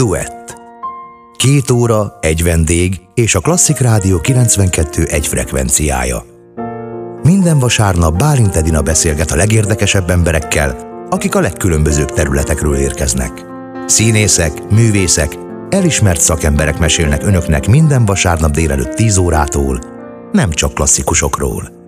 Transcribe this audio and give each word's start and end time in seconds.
Duett. 0.00 0.60
Két 1.36 1.70
óra, 1.70 2.18
egy 2.20 2.42
vendég 2.42 3.00
és 3.14 3.34
a 3.34 3.40
Klasszik 3.40 3.78
Rádió 3.78 4.20
92 4.20 5.04
egy 5.04 5.26
frekvenciája. 5.26 6.24
Minden 7.22 7.58
vasárnap 7.58 8.18
Bálint 8.18 8.56
Edina 8.56 8.82
beszélget 8.82 9.30
a 9.30 9.36
legérdekesebb 9.36 10.10
emberekkel, 10.10 10.76
akik 11.10 11.34
a 11.34 11.40
legkülönbözőbb 11.40 12.12
területekről 12.12 12.76
érkeznek. 12.76 13.44
Színészek, 13.86 14.70
művészek, 14.70 15.38
elismert 15.70 16.20
szakemberek 16.20 16.78
mesélnek 16.78 17.26
önöknek 17.26 17.66
minden 17.66 18.04
vasárnap 18.04 18.50
délelőtt 18.50 18.94
10 18.94 19.16
órától, 19.16 19.80
nem 20.32 20.50
csak 20.50 20.74
klasszikusokról. 20.74 21.79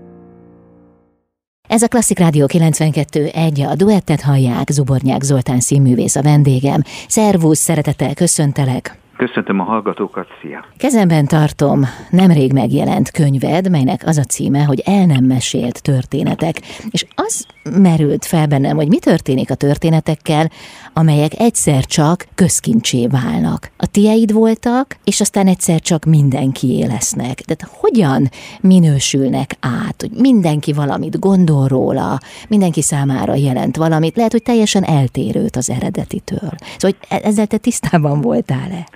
Ez 1.73 1.82
a 1.82 1.89
Klasszik 1.89 2.18
Rádió 2.18 2.46
92 2.46 3.27
egy 3.27 3.61
a 3.61 3.75
duettet 3.75 4.20
hallják, 4.20 4.70
Zubornyák 4.70 5.23
Zoltán 5.23 5.61
színművész 5.61 6.16
a 6.16 6.23
vendégem. 6.23 6.82
Szervusz, 7.09 7.59
szeretettel 7.59 8.14
köszöntelek! 8.14 8.98
Köszöntöm 9.27 9.61
a 9.61 9.62
hallgatókat, 9.62 10.27
szia! 10.41 10.65
Kezemben 10.77 11.27
tartom 11.27 11.84
nemrég 12.10 12.52
megjelent 12.52 13.10
könyved, 13.10 13.70
melynek 13.70 14.02
az 14.06 14.16
a 14.16 14.23
címe, 14.23 14.62
hogy 14.65 14.83
el 14.84 15.06
nem 15.06 15.24
mesélt 15.24 15.83
történetek. 15.83 16.60
És 16.91 17.06
az 17.15 17.46
merült 17.80 18.24
fel 18.24 18.46
bennem, 18.46 18.77
hogy 18.77 18.88
mi 18.88 18.98
történik 18.98 19.51
a 19.51 19.55
történetekkel, 19.55 20.51
amelyek 20.93 21.32
egyszer 21.38 21.84
csak 21.84 22.27
közkincsé 22.34 23.06
válnak. 23.06 23.70
A 23.77 23.87
tieid 23.87 24.32
voltak, 24.32 24.96
és 25.05 25.20
aztán 25.20 25.46
egyszer 25.46 25.80
csak 25.80 26.04
mindenki 26.04 26.87
lesznek. 26.87 27.41
De 27.41 27.57
hogyan 27.80 28.29
minősülnek 28.60 29.57
át, 29.60 29.95
hogy 29.98 30.10
mindenki 30.18 30.73
valamit 30.73 31.18
gondol 31.18 31.66
róla, 31.66 32.18
mindenki 32.48 32.82
számára 32.82 33.34
jelent 33.34 33.77
valamit, 33.77 34.16
lehet, 34.16 34.32
hogy 34.32 34.43
teljesen 34.43 34.84
eltérőt 34.84 35.57
az 35.57 35.70
eredetitől. 35.70 36.52
Szóval 36.77 36.79
hogy 36.79 36.96
e- 37.09 37.20
ezzel 37.24 37.46
te 37.46 37.57
tisztában 37.57 38.20
voltál-e? 38.20 38.87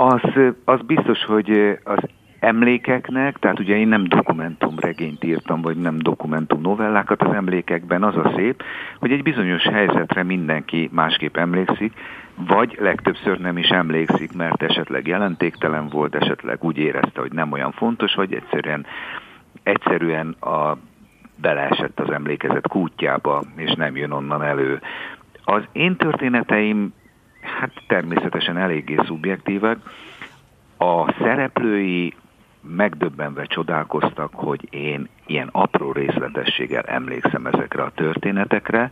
Az, 0.00 0.20
az 0.64 0.80
biztos, 0.86 1.24
hogy 1.24 1.78
az 1.84 1.98
emlékeknek, 2.40 3.38
tehát 3.38 3.58
ugye 3.58 3.76
én 3.76 3.88
nem 3.88 4.04
dokumentumregényt 4.04 5.24
írtam, 5.24 5.60
vagy 5.60 5.76
nem 5.76 5.98
dokumentum 5.98 6.60
novellákat, 6.60 7.22
az 7.22 7.32
emlékekben 7.34 8.02
az 8.02 8.16
a 8.16 8.32
szép, 8.36 8.62
hogy 8.98 9.12
egy 9.12 9.22
bizonyos 9.22 9.62
helyzetre 9.62 10.22
mindenki 10.22 10.88
másképp 10.92 11.36
emlékszik, 11.36 11.92
vagy 12.34 12.76
legtöbbször 12.80 13.38
nem 13.38 13.58
is 13.58 13.68
emlékszik, 13.68 14.32
mert 14.36 14.62
esetleg 14.62 15.06
jelentéktelen 15.06 15.88
volt, 15.88 16.14
esetleg 16.14 16.64
úgy 16.64 16.78
érezte, 16.78 17.20
hogy 17.20 17.32
nem 17.32 17.52
olyan 17.52 17.72
fontos, 17.72 18.14
vagy 18.14 18.34
egyszerűen, 18.34 18.86
egyszerűen 19.62 20.36
a, 20.40 20.76
beleesett 21.40 22.00
az 22.00 22.10
emlékezet 22.10 22.68
kútjába, 22.68 23.42
és 23.56 23.74
nem 23.74 23.96
jön 23.96 24.10
onnan 24.10 24.42
elő. 24.42 24.80
Az 25.44 25.62
én 25.72 25.96
történeteim 25.96 26.92
hát 27.48 27.70
természetesen 27.86 28.56
eléggé 28.56 28.96
szubjektívek. 29.06 29.78
A 30.78 31.12
szereplői 31.12 32.14
megdöbbenve 32.60 33.44
csodálkoztak, 33.44 34.34
hogy 34.34 34.66
én 34.70 35.08
ilyen 35.26 35.48
apró 35.52 35.92
részletességgel 35.92 36.82
emlékszem 36.82 37.46
ezekre 37.46 37.82
a 37.82 37.92
történetekre, 37.94 38.90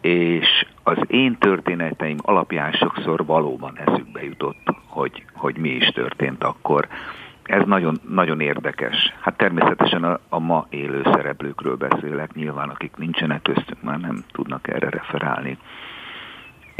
és 0.00 0.66
az 0.82 0.98
én 1.06 1.38
történeteim 1.38 2.16
alapján 2.22 2.72
sokszor 2.72 3.24
valóban 3.24 3.78
eszükbe 3.78 4.24
jutott, 4.24 4.74
hogy, 4.86 5.24
hogy 5.32 5.56
mi 5.56 5.68
is 5.68 5.88
történt 5.88 6.44
akkor. 6.44 6.88
Ez 7.42 7.66
nagyon, 7.66 8.00
nagyon 8.08 8.40
érdekes. 8.40 9.14
Hát 9.20 9.36
természetesen 9.36 10.04
a, 10.04 10.18
a 10.28 10.38
ma 10.38 10.66
élő 10.68 11.02
szereplőkről 11.04 11.76
beszélek, 11.76 12.34
nyilván 12.34 12.68
akik 12.68 12.96
nincsenek 12.96 13.42
köztünk, 13.42 13.82
már 13.82 13.98
nem 13.98 14.24
tudnak 14.32 14.68
erre 14.68 14.88
referálni. 14.88 15.58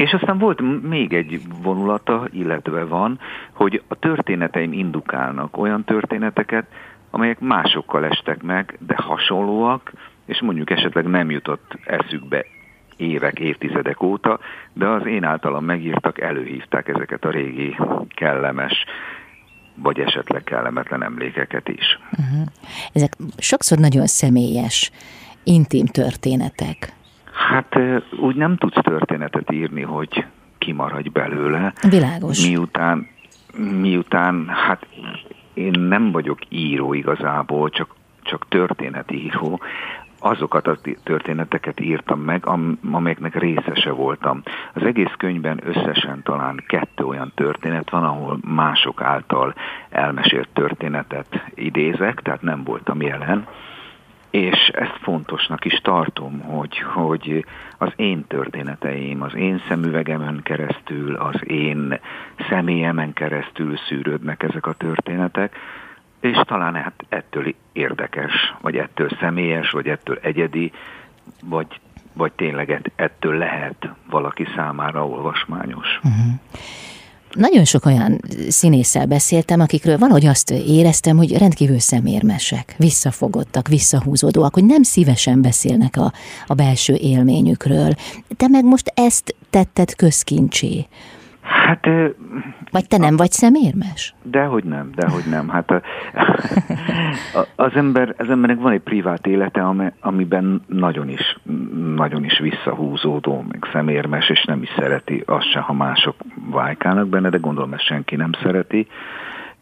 És 0.01 0.13
aztán 0.13 0.37
volt 0.37 0.81
még 0.81 1.13
egy 1.13 1.41
vonulata, 1.61 2.27
illetve 2.31 2.85
van, 2.85 3.19
hogy 3.53 3.81
a 3.87 3.95
történeteim 3.95 4.73
indukálnak 4.73 5.57
olyan 5.57 5.83
történeteket, 5.83 6.65
amelyek 7.09 7.39
másokkal 7.39 8.05
estek 8.05 8.43
meg, 8.43 8.77
de 8.79 8.95
hasonlóak, 8.97 9.91
és 10.25 10.41
mondjuk 10.41 10.69
esetleg 10.69 11.05
nem 11.05 11.29
jutott 11.29 11.77
eszükbe 11.85 12.45
évek, 12.95 13.39
évtizedek 13.39 14.01
óta, 14.01 14.39
de 14.73 14.87
az 14.87 15.05
én 15.05 15.23
általam 15.23 15.65
megírtak, 15.65 16.19
előhívták 16.19 16.87
ezeket 16.87 17.25
a 17.25 17.29
régi 17.29 17.77
kellemes, 18.07 18.85
vagy 19.75 19.99
esetleg 19.99 20.43
kellemetlen 20.43 21.03
emlékeket 21.03 21.69
is. 21.69 21.99
Uh-huh. 22.11 22.47
Ezek 22.93 23.11
sokszor 23.37 23.77
nagyon 23.77 24.07
személyes, 24.07 24.91
intim 25.43 25.85
történetek. 25.85 26.99
Hát 27.49 27.79
úgy 28.19 28.35
nem 28.35 28.57
tudsz 28.57 28.81
történetet 28.81 29.51
írni, 29.51 29.81
hogy 29.81 30.25
kimaradj 30.57 31.09
belőle. 31.09 31.73
Világos. 31.89 32.47
Miután, 32.47 33.07
miután 33.79 34.47
hát 34.47 34.87
én 35.53 35.79
nem 35.79 36.11
vagyok 36.11 36.39
író 36.49 36.93
igazából, 36.93 37.69
csak, 37.69 37.95
csak 38.21 38.45
történetíró, 38.47 39.59
azokat 40.19 40.67
a 40.67 40.77
történeteket 41.03 41.79
írtam 41.79 42.19
meg, 42.19 42.45
amelyeknek 42.91 43.35
részese 43.35 43.91
voltam. 43.91 44.41
Az 44.73 44.83
egész 44.83 45.13
könyvben 45.17 45.59
összesen 45.63 46.21
talán 46.23 46.63
kettő 46.67 47.03
olyan 47.03 47.31
történet 47.35 47.89
van, 47.89 48.03
ahol 48.03 48.39
mások 48.41 49.01
által 49.01 49.53
elmesélt 49.89 50.49
történetet 50.53 51.45
idézek, 51.55 52.21
tehát 52.21 52.41
nem 52.41 52.63
voltam 52.63 53.01
jelen 53.01 53.47
és 54.31 54.67
ezt 54.73 54.97
fontosnak 55.01 55.65
is 55.65 55.79
tartom, 55.83 56.39
hogy, 56.39 56.77
hogy 56.77 57.45
az 57.77 57.91
én 57.95 58.27
történeteim, 58.27 59.21
az 59.21 59.35
én 59.35 59.61
szemüvegemen 59.67 60.39
keresztül, 60.43 61.15
az 61.15 61.47
én 61.47 61.99
személyemen 62.49 63.13
keresztül 63.13 63.77
szűrődnek 63.77 64.43
ezek 64.43 64.65
a 64.65 64.73
történetek, 64.73 65.55
és 66.19 66.37
talán 66.45 66.75
hát 66.75 67.05
ettől 67.09 67.55
érdekes, 67.71 68.53
vagy 68.61 68.77
ettől 68.77 69.09
személyes, 69.19 69.71
vagy 69.71 69.87
ettől 69.87 70.19
egyedi, 70.21 70.71
vagy, 71.43 71.79
vagy 72.13 72.31
tényleg 72.31 72.91
ettől 72.95 73.37
lehet 73.37 73.89
valaki 74.09 74.47
számára 74.55 75.07
olvasmányos. 75.07 75.99
Uh-huh. 76.03 76.39
Nagyon 77.33 77.65
sok 77.65 77.85
olyan 77.85 78.21
színésszel 78.49 79.05
beszéltem, 79.05 79.59
akikről 79.59 79.97
valahogy 79.97 80.25
azt 80.25 80.51
éreztem, 80.51 81.17
hogy 81.17 81.37
rendkívül 81.37 81.79
szemérmesek, 81.79 82.75
visszafogottak, 82.77 83.67
visszahúzódóak, 83.67 84.53
hogy 84.53 84.65
nem 84.65 84.83
szívesen 84.83 85.41
beszélnek 85.41 85.97
a, 85.97 86.13
a 86.47 86.53
belső 86.53 86.95
élményükről. 86.95 87.95
Te 88.37 88.47
meg 88.47 88.65
most 88.65 88.91
ezt 88.95 89.35
tetted 89.49 89.95
közkincsé. 89.95 90.87
Hát... 91.41 91.87
Vagy 92.71 92.87
te 92.87 92.97
nem 92.97 93.17
vagy 93.17 93.31
szemérmes? 93.31 94.13
Dehogy 94.23 94.63
nem, 94.63 94.91
dehogy 94.95 95.23
nem. 95.29 95.49
Hát 95.49 95.71
a, 97.39 97.47
az, 97.55 97.71
ember, 97.75 98.15
az 98.17 98.29
embernek 98.29 98.59
van 98.59 98.71
egy 98.71 98.81
privát 98.81 99.27
élete, 99.27 99.91
amiben 99.99 100.61
nagyon 100.67 101.09
is, 101.09 101.37
nagyon 101.95 102.23
is 102.23 102.39
visszahúzódó, 102.39 103.45
meg 103.51 103.69
szemérmes, 103.71 104.29
és 104.29 104.43
nem 104.43 104.61
is 104.61 104.69
szereti 104.77 105.23
azt 105.25 105.51
se, 105.51 105.59
ha 105.59 105.73
mások 105.73 106.15
vájkálnak 106.49 107.07
benne, 107.07 107.29
de 107.29 107.37
gondolom 107.37 107.73
ezt 107.73 107.85
senki 107.85 108.15
nem 108.15 108.31
szereti. 108.43 108.87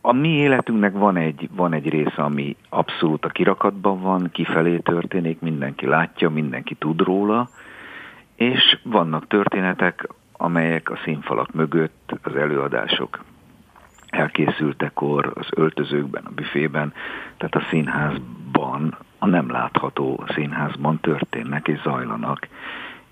A 0.01 0.13
mi 0.13 0.29
életünknek 0.29 0.93
van 0.93 1.17
egy, 1.17 1.49
van 1.55 1.73
egy 1.73 1.89
része, 1.89 2.21
ami 2.21 2.55
abszolút 2.69 3.25
a 3.25 3.29
kirakatban 3.29 4.01
van, 4.01 4.29
kifelé 4.31 4.77
történik, 4.77 5.39
mindenki 5.39 5.85
látja, 5.85 6.29
mindenki 6.29 6.75
tud 6.75 7.01
róla, 7.01 7.49
és 8.35 8.79
vannak 8.83 9.27
történetek, 9.27 10.07
amelyek 10.41 10.89
a 10.89 10.99
színfalak 11.03 11.53
mögött 11.53 12.15
az 12.23 12.35
előadások 12.35 13.23
elkészültekor, 14.09 15.31
az 15.35 15.47
öltözőkben, 15.49 16.23
a 16.25 16.31
büfében, 16.35 16.93
tehát 17.37 17.55
a 17.55 17.67
színházban, 17.69 18.97
a 19.17 19.25
nem 19.25 19.51
látható 19.51 20.23
színházban 20.27 20.99
történnek 20.99 21.67
és 21.67 21.81
zajlanak. 21.81 22.47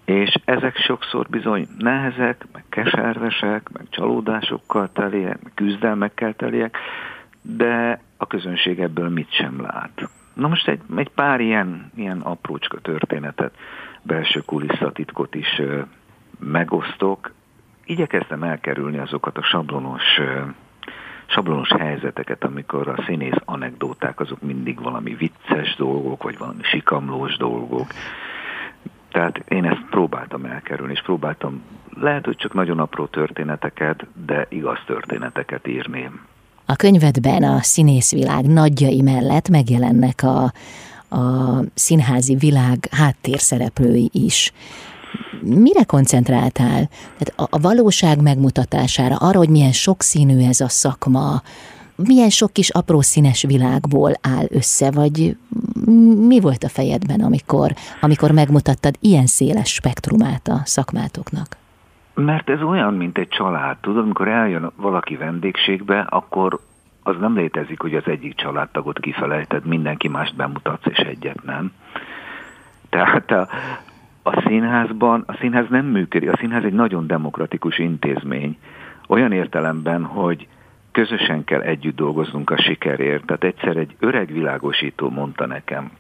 És 0.06 0.36
ezek 0.46 0.78
sokszor 0.78 1.28
bizony 1.30 1.68
nehezek, 1.78 2.46
meg 2.54 2.64
keservesek, 2.70 3.70
meg 3.72 3.86
csalódásokkal 3.90 4.90
teliek, 4.94 5.44
meg 5.44 5.52
küzdelmekkel 5.56 6.34
teliek, 6.34 6.78
de 7.42 8.02
a 8.18 8.28
közönség 8.28 8.80
ebből 8.80 9.10
mit 9.10 9.34
sem 9.34 9.62
lát. 9.62 10.10
Na 10.34 10.48
most 10.48 10.68
egy, 10.68 10.82
egy 10.96 11.10
pár 11.10 11.40
ilyen, 11.40 11.92
ilyen 11.96 12.20
aprócska 12.20 12.80
történetet, 12.80 13.58
belső 14.02 14.40
kulisszatitkot 14.40 15.36
is 15.36 15.62
megosztok. 16.40 17.32
Igyekeztem 17.86 18.44
elkerülni 18.44 18.98
azokat 18.98 19.38
a 19.38 19.44
sablonos 19.44 20.20
sablonos 21.28 21.70
helyzeteket, 21.80 22.44
amikor 22.44 22.88
a 22.88 23.04
színész 23.06 23.42
anekdóták 23.46 24.20
azok 24.20 24.42
mindig 24.42 24.82
valami 24.82 25.16
vicces 25.16 25.76
dolgok, 25.76 26.24
vagy 26.24 26.38
valami 26.38 26.64
sikamlós 26.64 27.38
dolgok. 27.38 27.88
Tehát 29.12 29.38
én 29.48 29.66
ezt 29.66 29.86
próbáltam 29.90 30.46
elkerülni, 30.46 30.92
és 30.92 31.02
próbáltam 31.02 31.62
lehet, 31.94 32.26
hogy 32.26 32.36
csak 32.36 32.54
nagyon 32.54 32.80
apró 32.80 33.06
történeteket, 33.06 34.06
de 34.26 34.46
igaz 34.50 34.80
történeteket 34.86 35.68
írni. 35.68 36.12
A 36.66 36.76
könyvedben 36.76 37.44
a 37.44 37.62
színészvilág 37.62 38.46
nagyjai 38.46 39.02
mellett 39.02 39.50
megjelennek 39.50 40.24
a, 40.24 40.44
a 41.16 41.60
színházi 41.74 42.36
világ 42.36 42.78
háttérszereplői 42.92 44.10
is. 44.14 44.52
Mire 45.42 45.84
koncentráltál? 45.84 46.90
Tehát 47.18 47.34
a, 47.36 47.48
a 47.50 47.60
valóság 47.60 48.22
megmutatására, 48.22 49.16
arra, 49.16 49.38
hogy 49.38 49.50
milyen 49.50 49.72
sokszínű 49.72 50.48
ez 50.48 50.60
a 50.60 50.70
szakma, 50.70 51.42
milyen 51.96 52.30
sok 52.30 52.54
kis 52.54 52.70
apró 52.70 53.02
színes 53.02 53.44
világból 53.44 54.12
áll 54.22 54.46
össze, 54.50 54.92
vagy 54.92 55.38
mi 56.28 56.40
volt 56.40 56.64
a 56.64 56.70
fejedben, 56.70 57.20
amikor, 57.20 57.72
amikor 58.02 58.32
megmutattad 58.32 58.96
ilyen 59.00 59.26
széles 59.26 59.74
spektrumát 59.74 60.48
a 60.48 60.62
szakmátoknak? 60.64 61.58
Mert 62.14 62.50
ez 62.50 62.62
olyan, 62.62 62.94
mint 62.94 63.18
egy 63.18 63.28
család. 63.28 63.78
Tudod, 63.78 64.04
amikor 64.04 64.28
eljön 64.28 64.72
valaki 64.76 65.16
vendégségbe, 65.16 66.00
akkor 66.00 66.60
az 67.04 67.16
nem 67.20 67.36
létezik, 67.36 67.82
hogy 67.82 67.96
az 67.96 68.04
egyik 68.06 68.36
családtagot 68.36 69.00
kifelejted, 69.00 69.66
mindenki 69.66 70.08
mást 70.08 70.36
bemutatsz, 70.36 70.86
és 70.86 70.98
egyet 70.98 71.44
nem. 71.44 71.72
Tehát 72.90 73.32
a, 73.32 73.48
a 74.28 74.44
színházban, 74.48 75.24
a 75.28 75.34
színház 75.34 75.66
nem 75.70 75.86
működik, 75.86 76.32
a 76.32 76.38
színház 76.38 76.64
egy 76.64 76.74
nagyon 76.74 77.08
demokratikus 77.08 77.78
intézmény, 77.78 78.58
olyan 79.08 79.32
értelemben, 79.32 80.04
hogy 80.04 80.48
közösen 80.92 81.44
kell 81.44 81.62
együtt 81.62 81.96
dolgoznunk 81.96 82.50
a 82.50 82.62
sikerért. 82.62 83.26
Tehát 83.26 83.44
egyszer 83.44 83.78
egy 83.78 83.96
öreg 84.00 84.32
világosító 84.32 85.10
mondta 85.10 85.46
nekem, 85.46 85.92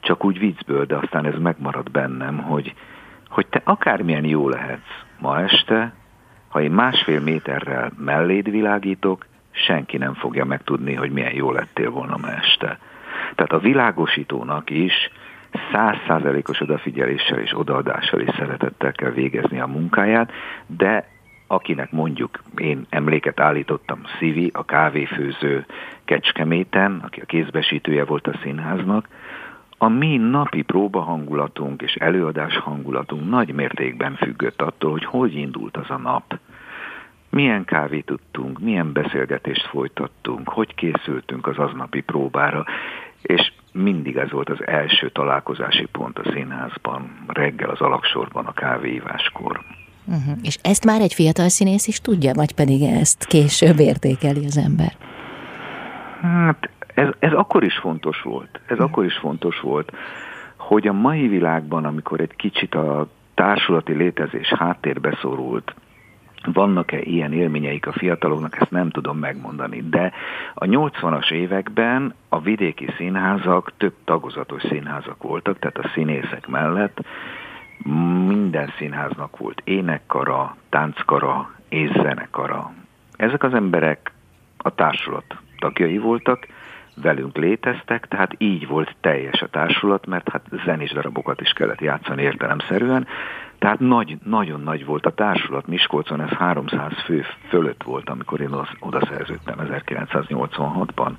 csak 0.00 0.24
úgy 0.24 0.38
viccből, 0.38 0.84
de 0.84 0.96
aztán 0.96 1.24
ez 1.24 1.38
megmarad 1.38 1.90
bennem, 1.90 2.38
hogy, 2.38 2.74
hogy 3.28 3.46
te 3.46 3.60
akármilyen 3.64 4.24
jó 4.24 4.48
lehetsz 4.48 5.04
ma 5.18 5.40
este, 5.40 5.92
ha 6.48 6.60
én 6.60 6.70
másfél 6.70 7.20
méterrel 7.20 7.92
melléd 7.98 8.50
világítok, 8.50 9.26
senki 9.50 9.96
nem 9.96 10.14
fogja 10.14 10.44
megtudni, 10.44 10.94
hogy 10.94 11.10
milyen 11.10 11.34
jó 11.34 11.52
lettél 11.52 11.90
volna 11.90 12.16
ma 12.16 12.28
este. 12.30 12.78
Tehát 13.34 13.52
a 13.52 13.58
világosítónak 13.58 14.70
is 14.70 15.10
százszázalékos 15.72 16.60
odafigyeléssel 16.60 17.38
és 17.38 17.58
odaadással 17.58 18.20
és 18.20 18.34
szeretettel 18.38 18.92
kell 18.92 19.10
végezni 19.10 19.60
a 19.60 19.66
munkáját, 19.66 20.32
de 20.66 21.08
akinek 21.46 21.92
mondjuk 21.92 22.42
én 22.56 22.86
emléket 22.88 23.40
állítottam 23.40 24.00
Szivi, 24.18 24.50
a 24.54 24.64
kávéfőző 24.64 25.66
Kecskeméten, 26.04 27.00
aki 27.04 27.20
a 27.20 27.24
kézbesítője 27.24 28.04
volt 28.04 28.26
a 28.26 28.38
színháznak, 28.42 29.08
a 29.78 29.88
mi 29.88 30.16
napi 30.16 30.62
próbahangulatunk 30.62 31.82
és 31.82 31.94
előadás 31.94 32.56
hangulatunk 32.56 33.28
nagy 33.28 33.54
mértékben 33.54 34.14
függött 34.14 34.62
attól, 34.62 34.90
hogy 34.90 35.04
hogy 35.04 35.34
indult 35.34 35.76
az 35.76 35.90
a 35.90 35.96
nap. 35.96 36.38
Milyen 37.30 37.64
kávét 37.64 38.04
tudtunk, 38.04 38.58
milyen 38.58 38.92
beszélgetést 38.92 39.66
folytattunk, 39.66 40.48
hogy 40.48 40.74
készültünk 40.74 41.46
az 41.46 41.58
aznapi 41.58 42.00
próbára, 42.00 42.64
és 43.22 43.52
mindig 43.76 44.16
ez 44.16 44.30
volt 44.30 44.48
az 44.48 44.66
első 44.66 45.10
találkozási 45.10 45.86
pont 45.92 46.18
a 46.18 46.30
színházban, 46.32 47.24
reggel 47.26 47.70
az 47.70 47.80
alaksorban 47.80 48.46
a 48.46 48.52
kávéíváskor. 48.52 49.60
Uh-huh. 50.04 50.38
És 50.42 50.58
ezt 50.62 50.84
már 50.84 51.00
egy 51.00 51.14
fiatal 51.14 51.48
színész 51.48 51.86
is 51.86 52.00
tudja, 52.00 52.32
vagy 52.34 52.54
pedig 52.54 52.82
ezt 52.82 53.24
később 53.24 53.78
értékeli 53.78 54.44
az 54.44 54.56
ember? 54.56 54.92
Hát 56.20 56.70
ez, 56.94 57.08
ez 57.18 57.32
akkor 57.32 57.64
is 57.64 57.78
fontos 57.78 58.22
volt. 58.22 58.60
Ez 58.66 58.78
akkor 58.78 59.04
is 59.04 59.14
fontos 59.14 59.60
volt, 59.60 59.92
hogy 60.56 60.88
a 60.88 60.92
mai 60.92 61.28
világban, 61.28 61.84
amikor 61.84 62.20
egy 62.20 62.36
kicsit 62.36 62.74
a 62.74 63.08
társulati 63.34 63.92
létezés 63.92 64.48
háttérbe 64.48 65.18
szorult, 65.20 65.74
vannak-e 66.52 67.00
ilyen 67.00 67.32
élményeik 67.32 67.86
a 67.86 67.92
fiataloknak, 67.92 68.60
ezt 68.60 68.70
nem 68.70 68.90
tudom 68.90 69.18
megmondani, 69.18 69.82
de 69.88 70.12
a 70.54 70.64
80-as 70.64 71.30
években 71.30 72.14
a 72.28 72.40
vidéki 72.40 72.86
színházak 72.96 73.72
több 73.76 73.94
tagozatos 74.04 74.62
színházak 74.62 75.22
voltak, 75.22 75.58
tehát 75.58 75.78
a 75.78 75.90
színészek 75.94 76.46
mellett 76.46 77.00
minden 78.26 78.72
színháznak 78.78 79.36
volt 79.38 79.62
énekkara, 79.64 80.56
tánckara 80.68 81.50
és 81.68 81.90
zenekara. 81.90 82.72
Ezek 83.16 83.42
az 83.42 83.54
emberek 83.54 84.12
a 84.56 84.74
társulat 84.74 85.36
tagjai 85.58 85.98
voltak, 85.98 86.46
velünk 87.02 87.36
léteztek, 87.36 88.08
tehát 88.08 88.34
így 88.38 88.66
volt 88.66 88.96
teljes 89.00 89.40
a 89.40 89.48
társulat, 89.48 90.06
mert 90.06 90.28
hát 90.28 90.42
zenés 90.64 90.90
darabokat 90.90 91.40
is 91.40 91.50
kellett 91.50 91.80
játszani 91.80 92.22
értelemszerűen, 92.22 93.06
tehát 93.58 93.80
nagy, 93.80 94.18
nagyon 94.24 94.60
nagy 94.60 94.84
volt 94.84 95.06
a 95.06 95.14
társulat. 95.14 95.66
Miskolcon 95.66 96.20
ez 96.20 96.28
300 96.28 96.92
fő 97.04 97.24
fölött 97.48 97.82
volt, 97.82 98.10
amikor 98.10 98.40
én 98.40 98.50
oda 98.80 99.06
szerződtem 99.10 99.54
1986-ban. 99.58 101.12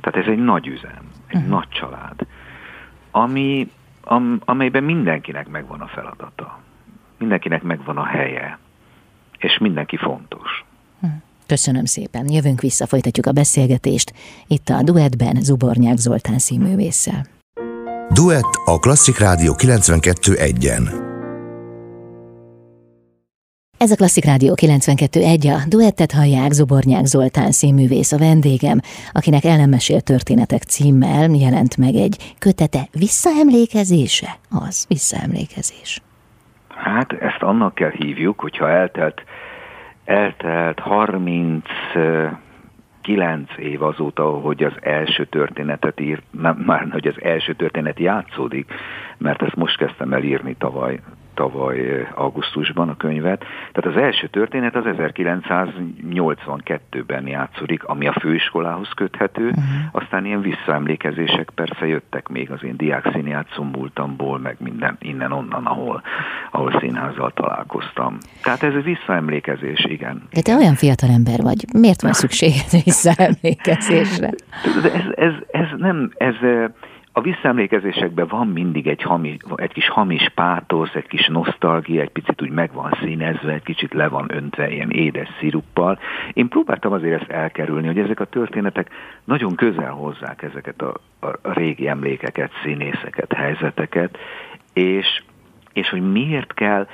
Tehát 0.00 0.26
ez 0.26 0.32
egy 0.32 0.44
nagy 0.44 0.66
üzem, 0.66 1.02
egy 1.26 1.36
uh-huh. 1.36 1.50
nagy 1.50 1.68
család, 1.68 2.26
ami 3.10 3.68
am, 4.04 4.40
amelyben 4.44 4.84
mindenkinek 4.84 5.48
megvan 5.48 5.80
a 5.80 5.86
feladata, 5.86 6.58
mindenkinek 7.18 7.62
megvan 7.62 7.96
a 7.96 8.04
helye, 8.04 8.58
és 9.38 9.58
mindenki 9.58 9.96
fontos. 9.96 10.64
Hm. 11.00 11.06
Köszönöm 11.46 11.84
szépen. 11.84 12.28
Jövünk 12.28 12.60
vissza, 12.60 12.86
folytatjuk 12.86 13.26
a 13.26 13.32
beszélgetést 13.32 14.12
itt 14.46 14.68
a 14.68 14.82
Duetben 14.82 15.36
Zubornyák 15.40 15.96
Zoltán 15.96 16.38
színművésszel. 16.38 17.26
Duett 18.14 18.52
a 18.64 18.78
Klasszik 18.78 19.18
Rádió 19.18 19.54
92.1-en. 19.58 21.09
Ez 23.84 23.90
a 23.90 23.96
Klasszik 23.96 24.24
Rádió 24.24 24.54
92.1, 24.54 25.54
a 25.56 25.68
duettet 25.68 26.12
hallják 26.12 26.50
Zobornyák 26.50 27.04
Zoltán 27.04 27.50
színművész 27.50 28.12
a 28.12 28.18
vendégem, 28.18 28.78
akinek 29.12 29.44
el 29.44 29.56
nem 29.56 29.68
mesélt 29.70 30.04
történetek 30.04 30.62
címmel 30.62 31.30
jelent 31.44 31.76
meg 31.76 31.94
egy 31.94 32.34
kötete 32.38 32.82
visszaemlékezése? 32.92 34.30
Az, 34.50 34.86
visszaemlékezés. 34.88 36.00
Hát 36.68 37.12
ezt 37.12 37.42
annak 37.42 37.74
kell 37.74 37.90
hívjuk, 37.90 38.40
hogyha 38.40 38.70
eltelt, 38.70 39.22
eltelt 40.04 40.78
30 40.78 41.64
kilenc 43.02 43.50
év 43.58 43.82
azóta, 43.82 44.24
hogy 44.24 44.62
az 44.64 44.74
első 44.80 45.24
történetet 45.24 46.00
írt, 46.00 46.22
nem 46.30 46.62
már, 46.66 46.86
hogy 46.90 47.06
az 47.06 47.22
első 47.22 47.54
történet 47.54 47.98
játszódik, 47.98 48.72
mert 49.18 49.42
ezt 49.42 49.56
most 49.56 49.76
kezdtem 49.76 50.12
el 50.12 50.22
írni 50.22 50.54
tavaly, 50.58 51.00
tavaly 51.40 52.08
augusztusban 52.14 52.88
a 52.88 52.96
könyvet. 52.96 53.44
Tehát 53.72 53.96
az 53.96 54.02
első 54.02 54.26
történet 54.26 54.76
az 54.76 54.84
1982-ben 54.86 57.26
játszódik, 57.26 57.84
ami 57.84 58.06
a 58.06 58.16
főiskolához 58.20 58.88
köthető, 58.96 59.46
uh-huh. 59.46 59.64
aztán 59.92 60.24
ilyen 60.24 60.40
visszaemlékezések 60.40 61.50
persze 61.54 61.86
jöttek 61.86 62.28
még 62.28 62.50
az 62.50 62.64
én 62.64 62.76
diákszínjátszom 62.76 63.68
múltamból, 63.68 64.38
meg 64.38 64.56
minden 64.58 64.96
innen-onnan, 65.00 65.66
ahol, 65.66 66.02
ahol 66.50 66.76
színházzal 66.80 67.30
találkoztam. 67.30 68.18
Tehát 68.42 68.62
ez 68.62 68.74
egy 68.74 68.84
visszaemlékezés, 68.84 69.84
igen. 69.84 70.22
De 70.32 70.42
te 70.42 70.56
olyan 70.56 70.74
fiatal 70.74 71.10
ember 71.10 71.42
vagy, 71.42 71.64
miért 71.72 72.02
van 72.02 72.12
szükséged 72.12 72.82
visszaemlékezésre? 72.84 74.30
Ez, 74.64 74.84
ez, 74.84 75.04
ez, 75.14 75.32
ez 75.50 75.66
nem, 75.76 76.10
ez 76.16 76.34
a 77.12 77.20
visszaemlékezésekben 77.20 78.26
van 78.26 78.46
mindig 78.46 78.86
egy, 78.86 79.02
hamis, 79.02 79.36
egy 79.54 79.72
kis 79.72 79.88
hamis 79.88 80.28
pátosz, 80.34 80.94
egy 80.94 81.06
kis 81.06 81.26
nosztalgia, 81.26 82.00
egy 82.00 82.10
picit 82.10 82.42
úgy 82.42 82.50
meg 82.50 82.72
van 82.72 82.96
színezve, 83.00 83.52
egy 83.52 83.62
kicsit 83.62 83.94
le 83.94 84.08
van 84.08 84.34
öntve 84.34 84.70
ilyen 84.70 84.90
édes 84.90 85.28
sziruppal. 85.38 85.98
Én 86.32 86.48
próbáltam 86.48 86.92
azért 86.92 87.20
ezt 87.20 87.30
elkerülni, 87.30 87.86
hogy 87.86 87.98
ezek 87.98 88.20
a 88.20 88.24
történetek 88.24 88.90
nagyon 89.24 89.54
közel 89.54 89.90
hozzák 89.90 90.42
ezeket 90.42 90.82
a, 90.82 90.94
a, 91.20 91.52
régi 91.52 91.88
emlékeket, 91.88 92.50
színészeket, 92.62 93.32
helyzeteket, 93.32 94.18
és, 94.72 95.22
és 95.72 95.88
hogy 95.88 96.12
miért 96.12 96.54
kell 96.54 96.86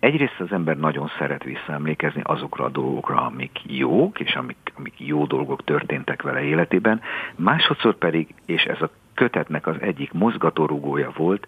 Egyrészt 0.00 0.40
az 0.40 0.52
ember 0.52 0.76
nagyon 0.76 1.10
szeret 1.18 1.44
visszaemlékezni 1.44 2.20
azokra 2.24 2.64
a 2.64 2.68
dolgokra, 2.68 3.26
amik 3.26 3.60
jók, 3.66 4.20
és 4.20 4.34
amik, 4.34 4.72
amik 4.76 4.94
jó 4.96 5.26
dolgok 5.26 5.64
történtek 5.64 6.22
vele 6.22 6.42
életében, 6.42 7.00
másodszor 7.36 7.94
pedig, 7.94 8.34
és 8.46 8.62
ez 8.62 8.80
a 8.80 8.90
kötetnek 9.20 9.66
az 9.66 9.76
egyik 9.80 10.12
mozgatórugója 10.12 11.12
volt, 11.16 11.46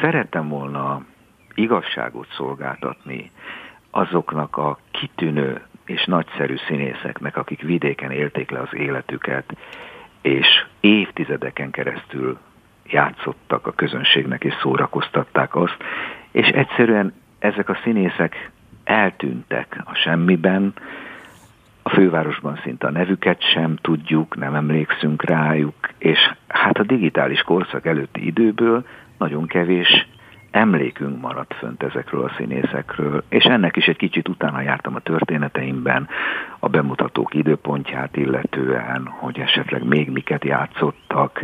szerettem 0.00 0.48
volna 0.48 1.04
igazságot 1.54 2.26
szolgáltatni 2.36 3.30
azoknak 3.90 4.56
a 4.56 4.78
kitűnő 4.90 5.62
és 5.84 6.04
nagyszerű 6.04 6.56
színészeknek, 6.66 7.36
akik 7.36 7.62
vidéken 7.62 8.10
élték 8.10 8.50
le 8.50 8.60
az 8.60 8.74
életüket, 8.74 9.56
és 10.20 10.46
évtizedeken 10.80 11.70
keresztül 11.70 12.38
játszottak 12.86 13.66
a 13.66 13.72
közönségnek 13.72 14.44
és 14.44 14.54
szórakoztatták 14.60 15.54
azt, 15.54 15.76
és 16.30 16.48
egyszerűen 16.48 17.12
ezek 17.38 17.68
a 17.68 17.78
színészek 17.82 18.50
eltűntek 18.84 19.80
a 19.84 19.94
semmiben, 19.94 20.74
a 21.86 21.88
fővárosban 21.88 22.60
szinte 22.62 22.86
a 22.86 22.90
nevüket 22.90 23.42
sem 23.42 23.76
tudjuk, 23.76 24.36
nem 24.36 24.54
emlékszünk 24.54 25.24
rájuk, 25.24 25.74
és 25.98 26.18
hát 26.48 26.78
a 26.78 26.82
digitális 26.82 27.40
korszak 27.40 27.86
előtti 27.86 28.26
időből 28.26 28.86
nagyon 29.18 29.46
kevés 29.46 30.08
emlékünk 30.50 31.20
maradt 31.20 31.54
fönt 31.54 31.82
ezekről 31.82 32.24
a 32.24 32.32
színészekről, 32.36 33.24
és 33.28 33.44
ennek 33.44 33.76
is 33.76 33.86
egy 33.86 33.96
kicsit 33.96 34.28
utána 34.28 34.60
jártam 34.60 34.94
a 34.94 35.00
történeteimben, 35.00 36.08
a 36.58 36.68
bemutatók 36.68 37.34
időpontját 37.34 38.16
illetően, 38.16 39.06
hogy 39.06 39.38
esetleg 39.38 39.84
még 39.84 40.10
miket 40.10 40.44
játszottak 40.44 41.42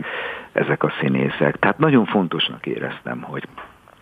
ezek 0.52 0.82
a 0.82 0.92
színészek. 1.00 1.58
Tehát 1.58 1.78
nagyon 1.78 2.04
fontosnak 2.04 2.66
éreztem, 2.66 3.20
hogy 3.20 3.48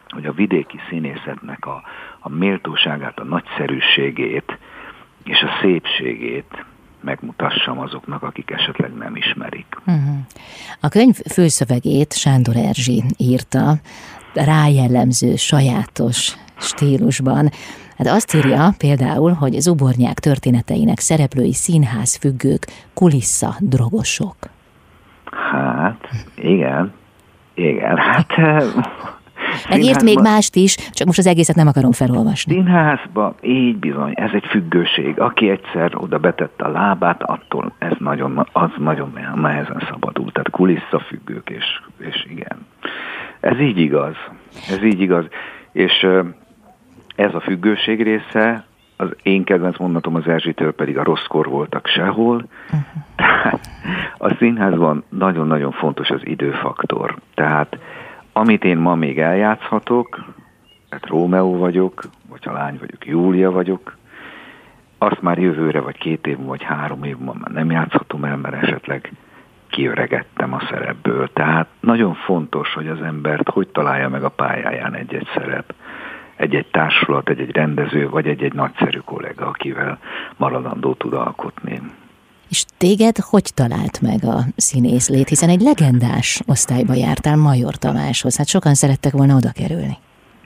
hogy 0.08 0.26
a 0.26 0.32
vidéki 0.32 0.80
színészetnek 0.88 1.66
a, 1.66 1.82
a 2.18 2.28
méltóságát, 2.28 3.18
a 3.18 3.24
nagyszerűségét 3.24 4.58
és 5.24 5.42
a 5.42 5.58
szépségét 5.60 6.64
megmutassam 7.00 7.78
azoknak, 7.78 8.22
akik 8.22 8.50
esetleg 8.50 8.92
nem 8.94 9.16
ismerik. 9.16 9.66
Uh-huh. 9.86 10.16
A 10.80 10.88
könyv 10.88 11.14
főszövegét 11.14 12.12
Sándor 12.12 12.56
Erzsi 12.56 13.02
írta, 13.16 13.74
rájellemző, 14.34 15.36
sajátos 15.36 16.34
stílusban. 16.56 17.48
Hát 17.96 18.06
azt 18.06 18.34
írja 18.34 18.74
például, 18.78 19.32
hogy 19.32 19.52
zubornyák 19.52 20.18
történeteinek 20.18 20.98
szereplői 20.98 21.52
színház 21.52 22.16
függők, 22.16 22.66
kulissza 22.94 23.54
drogosok. 23.60 24.36
Hát, 25.50 26.08
igen, 26.36 26.92
igen, 27.54 27.96
hát 27.96 28.26
Megírt 29.68 30.02
még 30.02 30.18
mást 30.18 30.56
is, 30.56 30.76
csak 30.90 31.06
most 31.06 31.18
az 31.18 31.26
egészet 31.26 31.56
nem 31.56 31.66
akarom 31.66 31.92
felolvasni. 31.92 32.52
Színházba, 32.52 33.34
így 33.42 33.76
bizony, 33.76 34.12
ez 34.14 34.30
egy 34.32 34.44
függőség. 34.44 35.20
Aki 35.20 35.50
egyszer 35.50 35.92
oda 35.94 36.18
betette 36.18 36.64
a 36.64 36.68
lábát, 36.68 37.22
attól 37.22 37.72
ez 37.78 37.92
nagyon, 37.98 38.48
az 38.52 38.70
nagyon 38.78 39.18
nehezen 39.34 39.82
szabadul. 39.90 40.32
Tehát 40.32 40.50
kulisszafüggők, 40.50 41.50
és, 41.50 41.64
és 41.98 42.26
igen. 42.30 42.66
Ez 43.40 43.60
így 43.60 43.78
igaz. 43.78 44.14
Ez 44.68 44.82
így 44.82 45.00
igaz. 45.00 45.24
És 45.72 46.06
ez 47.16 47.34
a 47.34 47.40
függőség 47.40 48.02
része, 48.02 48.64
az 48.96 49.16
én 49.22 49.44
kedvenc 49.44 49.78
mondatom 49.78 50.14
az 50.14 50.26
Erzsitől 50.26 50.72
pedig 50.72 50.98
a 50.98 51.04
rosszkor 51.04 51.48
voltak 51.48 51.86
sehol. 51.86 52.34
Uh-huh. 52.34 52.80
Tehát 53.16 53.60
a 54.18 54.34
színházban 54.34 55.04
nagyon-nagyon 55.08 55.72
fontos 55.72 56.10
az 56.10 56.20
időfaktor. 56.24 57.16
Tehát 57.34 57.78
amit 58.40 58.64
én 58.64 58.76
ma 58.76 58.94
még 58.94 59.18
eljátszhatok, 59.18 60.24
tehát 60.88 61.06
Rómeó 61.06 61.56
vagyok, 61.56 62.02
vagy 62.28 62.40
a 62.44 62.52
lány 62.52 62.78
vagyok, 62.78 63.06
Júlia 63.06 63.50
vagyok, 63.50 63.96
azt 64.98 65.22
már 65.22 65.38
jövőre, 65.38 65.80
vagy 65.80 65.98
két 65.98 66.26
év, 66.26 66.38
vagy 66.38 66.62
három 66.62 67.04
év 67.04 67.16
múlva 67.16 67.38
már 67.40 67.50
nem 67.52 67.70
játszhatom 67.70 68.24
el, 68.24 68.36
mert 68.36 68.62
esetleg 68.62 69.12
kiöregettem 69.68 70.52
a 70.52 70.60
szerepből. 70.70 71.32
Tehát 71.32 71.66
nagyon 71.80 72.14
fontos, 72.14 72.74
hogy 72.74 72.88
az 72.88 73.02
embert 73.02 73.48
hogy 73.48 73.68
találja 73.68 74.08
meg 74.08 74.24
a 74.24 74.28
pályáján 74.28 74.94
egy-egy 74.94 75.28
szerep, 75.34 75.74
egy-egy 76.36 76.66
társulat, 76.66 77.28
egy-egy 77.28 77.52
rendező, 77.52 78.08
vagy 78.08 78.26
egy-egy 78.26 78.54
nagyszerű 78.54 78.98
kollega, 78.98 79.46
akivel 79.46 79.98
maradandó 80.36 80.94
tud 80.94 81.12
alkotni. 81.12 81.80
És 82.50 82.64
téged 82.78 83.16
hogy 83.30 83.50
talált 83.54 84.00
meg 84.00 84.24
a 84.24 84.38
színészlét? 84.56 85.28
Hiszen 85.28 85.48
egy 85.48 85.60
legendás 85.60 86.42
osztályba 86.46 86.94
jártál 86.94 87.36
Major 87.36 87.74
Tamáshoz. 87.74 88.36
Hát 88.36 88.48
sokan 88.48 88.74
szerettek 88.74 89.12
volna 89.12 89.34
oda 89.34 89.50
kerülni. 89.52 89.96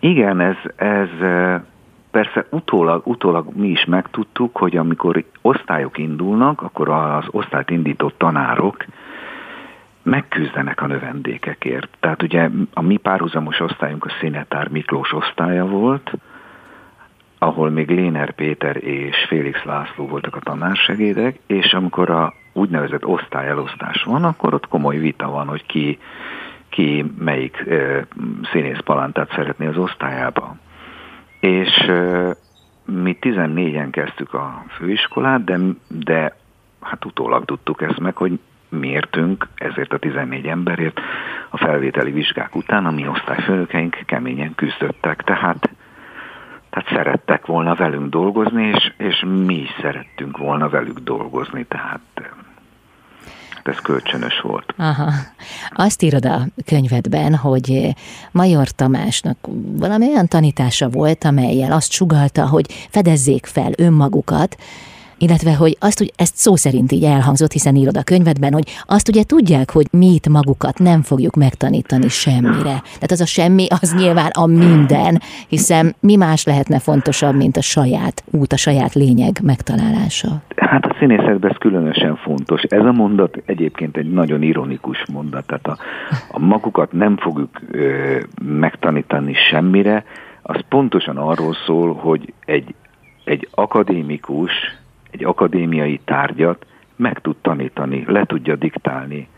Igen, 0.00 0.40
ez, 0.40 0.56
ez 0.76 1.08
persze 2.11 2.46
utólag, 2.50 3.06
utólag 3.06 3.46
mi 3.56 3.68
is 3.68 3.84
megtudtuk, 3.84 4.56
hogy 4.56 4.76
amikor 4.76 5.25
osztályok 5.42 5.99
indulnak, 5.99 6.62
akkor 6.62 6.88
az 6.88 7.25
osztályt 7.30 7.70
indító 7.70 8.12
tanárok 8.16 8.84
megküzdenek 10.02 10.82
a 10.82 10.87
növendékekért. 10.87 11.88
Tehát 12.00 12.23
ugye 12.23 12.49
a 12.73 12.82
mi 12.82 12.96
párhuzamos 12.96 13.61
osztályunk 13.61 14.04
a 14.04 14.12
Színetár 14.20 14.68
Miklós 14.68 15.12
osztálya 15.12 15.66
volt, 15.66 16.12
ahol 17.45 17.71
még 17.71 17.91
Léner 17.91 18.35
Péter 18.35 18.85
és 18.85 19.17
Félix 19.29 19.63
László 19.63 20.07
voltak 20.07 20.37
a 20.37 20.41
tanársegédek, 20.41 21.39
és 21.47 21.73
amikor 21.73 22.11
a 22.11 22.35
úgynevezett 22.53 23.07
osztályelosztás 23.07 24.03
van, 24.03 24.25
akkor 24.25 24.55
ott 24.55 24.69
komoly 24.69 24.99
vita 24.99 25.31
van, 25.31 25.47
hogy 25.47 25.67
ki, 25.67 25.99
ki 26.69 27.05
melyik 27.19 27.57
e, 27.57 28.07
színész 28.53 28.79
palántát 28.85 29.33
szeretné 29.35 29.67
az 29.67 29.77
osztályába. 29.77 30.57
És 31.41 31.77
e, 31.77 32.37
mi 32.85 33.19
14-en 33.21 33.89
kezdtük 33.91 34.35
a 34.35 34.65
főiskolát, 34.69 35.45
de, 35.45 35.59
de 35.89 36.37
hát 36.81 37.05
utólag 37.05 37.45
tudtuk 37.45 37.83
ezt 37.83 37.99
meg, 38.01 38.17
hogy 38.17 38.39
mértünk 38.69 39.49
ezért 39.55 39.93
a 39.93 39.99
14 39.99 40.47
emberért 40.47 41.01
a 41.51 41.57
felvételi 41.57 42.11
vizsgák 42.11 42.55
után, 42.57 42.87
a 42.87 42.91
mi 42.91 43.09
osztályfőnökeink 43.09 43.99
keményen 44.07 44.55
küzdöttek, 44.55 45.23
tehát 45.23 45.71
tehát 46.75 47.04
szerettek 47.04 47.47
volna 47.47 47.75
velünk 47.75 48.11
dolgozni, 48.11 48.64
és, 48.64 48.93
és 48.97 49.25
mi 49.45 49.54
is 49.54 49.71
szerettünk 49.81 50.37
volna 50.37 50.69
velük 50.69 50.99
dolgozni, 50.99 51.64
tehát 51.64 52.00
ez 53.62 53.78
kölcsönös 53.78 54.40
volt. 54.40 54.75
Aha. 54.76 55.11
Azt 55.71 56.02
írod 56.02 56.25
a 56.25 56.40
könyvedben, 56.66 57.35
hogy 57.35 57.95
Major 58.31 58.69
Tamásnak 58.69 59.37
valami 59.76 60.07
olyan 60.07 60.28
tanítása 60.28 60.88
volt, 60.88 61.25
amelyel 61.25 61.73
azt 61.73 61.93
sugalta, 61.93 62.49
hogy 62.49 62.73
fedezzék 62.90 63.47
fel 63.47 63.73
önmagukat, 63.76 64.57
illetve 65.18 65.54
hogy 65.54 65.76
azt, 65.80 65.99
hogy 65.99 66.12
ezt 66.16 66.37
szó 66.37 66.56
szerint 66.56 66.92
így 66.92 67.04
elhangzott, 67.04 67.52
hiszen 67.52 67.76
írod 67.76 67.97
a 67.97 68.02
könyvedben, 68.02 68.52
hogy 68.52 68.64
azt 68.87 69.09
ugye 69.09 69.23
tudják, 69.23 69.71
hogy 69.71 69.87
mi 69.90 70.18
magukat 70.30 70.78
nem 70.78 71.02
fogjuk 71.02 71.35
megtanítani 71.35 72.09
semmire. 72.09 72.83
Tehát 72.94 73.11
az 73.11 73.21
a 73.21 73.26
semmi, 73.26 73.66
az 73.80 73.94
nyilván 73.94 74.30
a 74.30 74.47
minden, 74.47 75.21
hiszen 75.49 75.94
mi 76.00 76.16
más 76.16 76.44
lehetne 76.44 76.78
fontosabb, 76.78 77.35
mint 77.35 77.56
a 77.56 77.62
saját 77.62 78.25
út, 78.30 78.52
a 78.52 78.56
saját 78.56 78.94
lényeg 78.94 79.38
megtalálása. 79.42 80.42
Hát 80.56 80.85
a 80.85 80.97
színészetben 80.99 81.50
ez 81.50 81.56
különösen 81.56 82.16
fontos. 82.16 82.62
Ez 82.62 82.85
a 82.85 82.92
mondat 82.92 83.42
egyébként 83.47 83.97
egy 83.97 84.12
nagyon 84.12 84.42
ironikus 84.42 85.04
mondat. 85.12 85.47
Tehát 85.47 85.66
a, 85.66 85.76
a 86.30 86.38
magukat 86.38 86.92
nem 86.92 87.16
fogjuk 87.16 87.61
ö, 87.71 88.16
megtanítani 88.42 89.35
semmire, 89.50 90.04
az 90.42 90.61
pontosan 90.68 91.16
arról 91.16 91.54
szól, 91.66 91.94
hogy 91.94 92.33
egy, 92.44 92.75
egy 93.25 93.49
akadémikus 93.50 94.52
egy 95.14 95.25
akadémiai 95.25 96.00
tárgyat 96.04 96.66
meg 96.97 97.18
tud 97.18 97.37
tanítani, 97.37 98.04
le 98.06 98.25
tudja 98.25 98.56
diktálni 98.56 99.28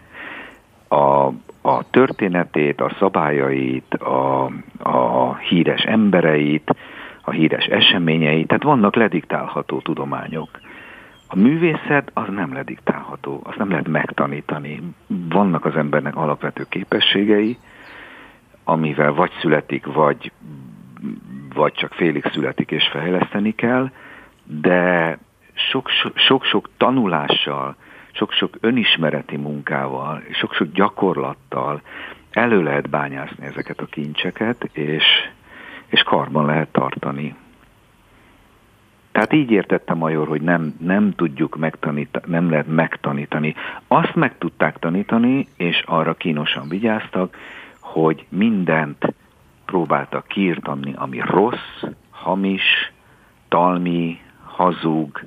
a, 0.88 1.26
a 1.62 1.90
történetét, 1.90 2.80
a 2.80 2.95
szabályait, 2.99 3.95
a, 3.95 4.50
a 4.78 5.37
híres 5.37 5.83
embereit, 5.83 6.75
a 7.23 7.30
híres 7.30 7.64
eseményeit, 7.64 8.47
tehát 8.47 8.62
vannak 8.62 8.95
lediktálható 8.95 9.80
tudományok. 9.80 10.49
A 11.28 11.37
művészet 11.37 12.11
az 12.14 12.28
nem 12.28 12.52
lediktálható, 12.52 13.40
azt 13.45 13.59
nem 13.59 13.71
lehet 13.71 13.88
megtanítani. 13.88 14.83
Vannak 15.06 15.64
az 15.64 15.76
embernek 15.76 16.16
alapvető 16.16 16.66
képességei, 16.68 17.59
amivel 18.64 19.12
vagy 19.12 19.30
születik, 19.40 19.87
vagy, 19.87 20.33
vagy 21.54 21.73
csak 21.73 21.92
félig 21.92 22.30
születik 22.33 22.71
és 22.71 22.88
fejleszteni 22.88 23.54
kell, 23.54 23.90
de 24.45 25.18
sok-sok 26.15 26.69
tanulással, 26.77 27.77
sok-sok 28.13 28.57
önismereti 28.61 29.37
munkával, 29.37 30.23
sok-sok 30.33 30.73
gyakorlattal 30.73 31.83
elő 32.31 32.63
lehet 32.63 32.91
bányászni 32.91 33.47
ezeket 33.47 33.81
a 33.81 33.87
kincseket, 33.87 34.65
és, 34.73 35.05
és 35.87 36.03
karban 36.03 36.47
lehet 36.47 36.69
tartani. 36.69 37.35
Tehát 39.13 39.33
így 39.33 39.51
értette 39.51 39.95
Major, 39.95 40.29
hogy 40.29 40.43
nem, 40.43 40.75
nem 40.81 41.13
tudjuk 41.13 41.57
megtanítani, 41.57 42.25
nem 42.27 42.51
lehet 42.51 42.67
megtanítani. 42.67 43.55
Azt 43.87 44.15
meg 44.15 44.39
tudták 44.39 44.79
tanítani, 44.79 45.49
és 45.57 45.83
arra 45.87 46.15
kínosan 46.15 46.69
vigyáztak, 46.69 47.37
hogy 47.81 48.27
mindent 48.29 49.15
próbáltak 49.65 50.27
kiirtani, 50.27 50.93
ami 50.97 51.21
rossz, 51.25 51.83
hamis, 52.11 52.93
talmi, 53.49 54.21
hazug, 54.45 55.21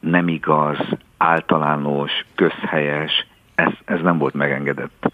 nem 0.00 0.28
igaz, 0.28 0.78
általános, 1.16 2.10
közhelyes, 2.34 3.26
ez, 3.54 3.72
ez 3.84 4.00
nem 4.00 4.18
volt 4.18 4.34
megengedett 4.34 5.12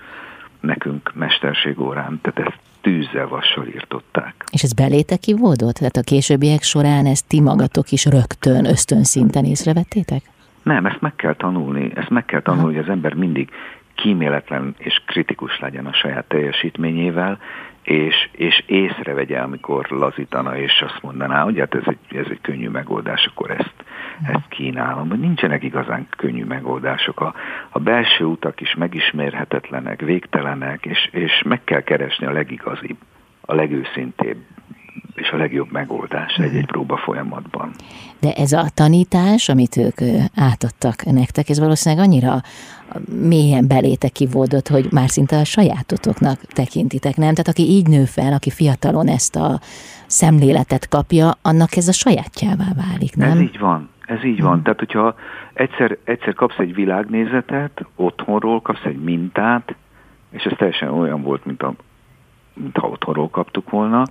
nekünk 0.61 1.13
mesterség 1.15 1.81
órán, 1.81 2.21
tehát 2.23 2.49
ezt 2.49 2.59
tűzzel, 2.81 3.29
vassal 3.29 3.67
írtották. 3.67 4.45
És 4.51 4.63
ez 4.63 4.73
belétek 4.73 5.19
kivódott? 5.19 5.75
Tehát 5.75 5.97
a 5.97 6.03
későbbiek 6.03 6.63
során 6.63 7.07
ezt 7.07 7.29
ti 7.29 7.41
magatok 7.41 7.91
is 7.91 8.05
rögtön, 8.05 8.65
ösztönszinten 8.65 9.45
észrevettétek? 9.45 10.23
Nem, 10.63 10.87
ezt 10.87 11.01
meg 11.01 11.15
kell 11.17 11.35
tanulni, 11.35 11.93
ezt 11.95 12.11
meg 12.11 12.25
kell 12.25 12.43
tanulni, 12.43 12.67
Aha. 12.67 12.73
hogy 12.73 12.85
az 12.85 12.91
ember 12.95 13.15
mindig 13.15 13.51
kíméletlen 13.95 14.75
és 14.79 15.03
kritikus 15.07 15.59
legyen 15.61 15.87
a 15.87 15.93
saját 15.93 16.25
teljesítményével, 16.25 17.39
és, 17.83 18.29
és 18.33 18.63
észrevegye, 18.67 19.39
amikor 19.39 19.87
lazítana, 19.91 20.57
és 20.59 20.81
azt 20.87 21.03
mondaná, 21.03 21.43
hogy 21.43 21.59
hát 21.59 21.75
ez 21.75 21.83
egy, 21.87 22.17
ez 22.17 22.27
egy 22.31 22.41
könnyű 22.41 22.69
megoldás, 22.69 23.27
akkor 23.27 23.51
ezt, 23.51 23.75
ezt 24.23 24.49
kínálom. 24.49 25.09
Hogy 25.09 25.21
nincsenek 25.21 25.63
igazán 25.63 26.09
könnyű 26.17 26.45
megoldások. 26.45 27.21
A, 27.21 27.35
a 27.71 27.79
belső 27.79 28.25
utak 28.25 28.61
is 28.61 28.75
megismerhetetlenek, 28.75 30.01
végtelenek, 30.01 30.87
és, 30.87 31.09
és 31.13 31.43
meg 31.45 31.65
kell 31.65 31.83
keresni 31.83 32.27
a 32.27 32.33
legigazibb, 32.33 32.99
a 33.41 33.55
legőszintébb 33.55 34.37
és 35.15 35.31
a 35.31 35.37
legjobb 35.37 35.73
megoldás 35.73 36.35
egy-egy 36.37 36.67
próba 36.67 36.97
folyamatban. 36.97 37.71
De 38.21 38.33
ez 38.33 38.53
a 38.53 38.65
tanítás, 38.75 39.49
amit 39.49 39.77
ők 39.77 40.01
átadtak 40.35 41.05
nektek, 41.05 41.49
ez 41.49 41.59
valószínűleg 41.59 42.05
annyira 42.05 42.41
mélyen 43.29 43.69
belétek 43.69 44.13
kivódott, 44.13 44.69
hogy 44.69 44.87
már 44.91 45.09
szinte 45.09 45.37
a 45.37 45.45
sajátotoknak 45.45 46.41
tekintitek, 46.41 47.17
nem? 47.17 47.35
Tehát 47.35 47.49
aki 47.49 47.63
így 47.63 47.87
nő 47.87 48.05
fel, 48.05 48.33
aki 48.33 48.51
fiatalon 48.51 49.09
ezt 49.09 49.37
a 49.37 49.61
szemléletet 50.07 50.89
kapja, 50.89 51.31
annak 51.43 51.77
ez 51.77 51.89
a 51.89 51.93
sajátjává 51.93 52.67
válik, 52.77 53.17
nem? 53.17 53.31
Ez 53.31 53.41
így 53.41 53.59
van. 53.59 53.89
Ez 54.07 54.25
így 54.25 54.41
van. 54.41 54.53
Hmm. 54.53 54.63
Tehát, 54.63 54.79
hogyha 54.79 55.15
egyszer, 55.53 55.99
egyszer 56.05 56.35
kapsz 56.35 56.59
egy 56.59 56.75
világnézetet, 56.75 57.85
otthonról 57.97 58.61
kapsz 58.61 58.85
egy 58.85 59.03
mintát, 59.03 59.75
és 60.31 60.43
ez 60.43 60.53
teljesen 60.57 60.89
olyan 60.89 61.23
volt, 61.23 61.45
mint, 61.45 61.63
a, 61.63 61.75
mint 62.55 62.77
ha 62.77 62.89
otthonról 62.89 63.31
kaptuk 63.31 63.71
volna, 63.71 64.05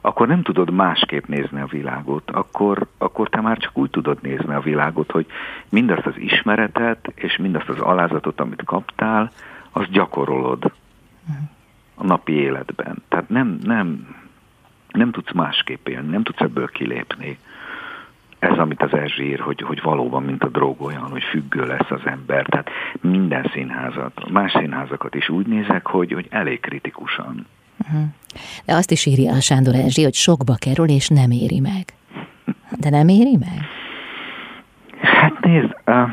akkor 0.00 0.26
nem 0.28 0.42
tudod 0.42 0.70
másképp 0.70 1.26
nézni 1.26 1.60
a 1.60 1.66
világot, 1.66 2.30
akkor, 2.30 2.86
akkor 2.98 3.28
te 3.28 3.40
már 3.40 3.58
csak 3.58 3.78
úgy 3.78 3.90
tudod 3.90 4.18
nézni 4.22 4.54
a 4.54 4.60
világot, 4.60 5.10
hogy 5.10 5.26
mindazt 5.68 6.06
az 6.06 6.16
ismeretet 6.16 7.12
és 7.14 7.36
mindazt 7.36 7.68
az 7.68 7.80
alázatot, 7.80 8.40
amit 8.40 8.64
kaptál, 8.64 9.30
azt 9.70 9.90
gyakorolod 9.90 10.72
a 11.94 12.04
napi 12.04 12.32
életben. 12.32 12.96
Tehát 13.08 13.28
nem, 13.28 13.58
nem, 13.62 14.16
nem 14.90 15.10
tudsz 15.10 15.32
másképp 15.32 15.88
élni, 15.88 16.10
nem 16.10 16.22
tudsz 16.22 16.40
ebből 16.40 16.66
kilépni. 16.66 17.38
Ez, 18.38 18.58
amit 18.58 18.82
az 18.82 18.92
Erzsi 18.92 19.24
ír, 19.24 19.40
hogy, 19.40 19.60
hogy 19.60 19.82
valóban, 19.82 20.22
mint 20.22 20.42
a 20.42 20.48
drog 20.48 20.82
olyan, 20.82 21.10
hogy 21.10 21.22
függő 21.22 21.66
lesz 21.66 21.90
az 21.90 22.00
ember. 22.04 22.46
Tehát 22.46 22.70
minden 23.00 23.50
színházat, 23.52 24.30
más 24.30 24.52
színházakat 24.52 25.14
is 25.14 25.28
úgy 25.28 25.46
nézek, 25.46 25.86
hogy, 25.86 26.12
hogy 26.12 26.26
elég 26.30 26.60
kritikusan. 26.60 27.46
Uh-huh. 27.80 28.08
De 28.64 28.74
azt 28.74 28.90
is 28.90 29.06
írja 29.06 29.32
a 29.32 29.40
Sándor 29.40 29.74
Erzsi, 29.74 30.02
hogy 30.02 30.14
sokba 30.14 30.54
kerül, 30.54 30.88
és 30.88 31.08
nem 31.08 31.30
éri 31.30 31.60
meg. 31.60 31.84
De 32.80 32.90
nem 32.90 33.08
éri 33.08 33.36
meg? 33.40 33.60
Hát 35.00 35.40
nézd... 35.40 35.76
Uh... 35.86 36.08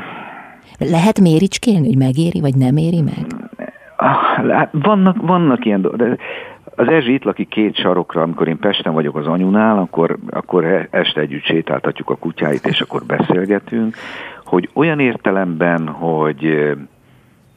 Lehet 0.78 1.20
méricskélni, 1.20 1.86
hogy 1.86 1.96
megéri, 1.96 2.40
vagy 2.40 2.56
nem 2.56 2.76
éri 2.76 3.00
meg? 3.00 3.26
Uh, 3.98 4.68
vannak, 4.72 5.16
vannak 5.20 5.64
ilyen 5.64 5.80
dolgok. 5.80 6.18
Az 6.78 6.88
Erzsi 6.88 7.12
itt 7.12 7.24
lakik 7.24 7.48
két 7.48 7.76
sarokra, 7.76 8.22
amikor 8.22 8.48
én 8.48 8.58
Pesten 8.58 8.92
vagyok 8.92 9.16
az 9.16 9.26
anyunál, 9.26 9.78
akkor, 9.78 10.18
akkor 10.30 10.64
e- 10.64 10.88
este 10.90 11.20
együtt 11.20 11.44
sétáltatjuk 11.44 12.10
a 12.10 12.16
kutyáit, 12.16 12.66
és 12.66 12.80
akkor 12.80 13.04
beszélgetünk, 13.04 13.96
hogy 14.44 14.70
olyan 14.72 15.00
értelemben, 15.00 15.88
hogy 15.88 16.74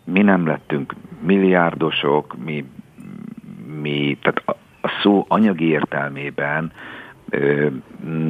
mi 0.03 0.21
nem 0.21 0.47
lettünk 0.47 0.95
milliárdosok, 1.21 2.35
mi 2.45 2.65
mi, 3.81 4.17
tehát 4.21 4.41
a, 4.45 4.51
a 4.87 4.91
szó 5.01 5.25
anyagi 5.27 5.65
értelmében 5.65 6.71
ö, 7.29 7.67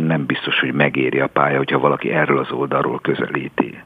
nem 0.05 0.25
biztos, 0.25 0.60
hogy 0.60 0.74
megéri 0.74 1.19
a 1.19 1.27
pálya, 1.27 1.58
hogyha 1.58 1.79
valaki 1.79 2.12
erről 2.12 2.38
az 2.38 2.51
oldalról 2.51 3.00
közelíti. 3.00 3.81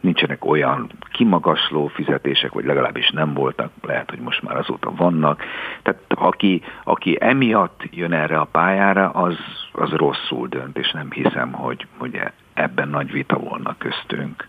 Nincsenek 0.00 0.44
olyan 0.44 0.90
kimagasló 1.12 1.86
fizetések, 1.86 2.52
vagy 2.52 2.64
legalábbis 2.64 3.10
nem 3.10 3.34
voltak, 3.34 3.70
lehet, 3.82 4.10
hogy 4.10 4.18
most 4.18 4.42
már 4.42 4.56
azóta 4.56 4.94
vannak. 4.94 5.42
Tehát 5.82 6.00
aki, 6.08 6.62
aki 6.84 7.16
emiatt 7.20 7.82
jön 7.90 8.12
erre 8.12 8.38
a 8.38 8.44
pályára, 8.44 9.10
az, 9.10 9.36
az 9.72 9.90
rosszul 9.90 10.48
dönt, 10.48 10.78
és 10.78 10.90
nem 10.90 11.10
hiszem, 11.10 11.52
hogy, 11.52 11.86
hogy 11.96 12.20
ebben 12.54 12.88
nagy 12.88 13.12
vita 13.12 13.38
volna 13.38 13.74
köztünk. 13.78 14.48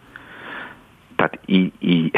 Tehát 1.16 1.40
így, 1.46 1.74
így 1.80 2.12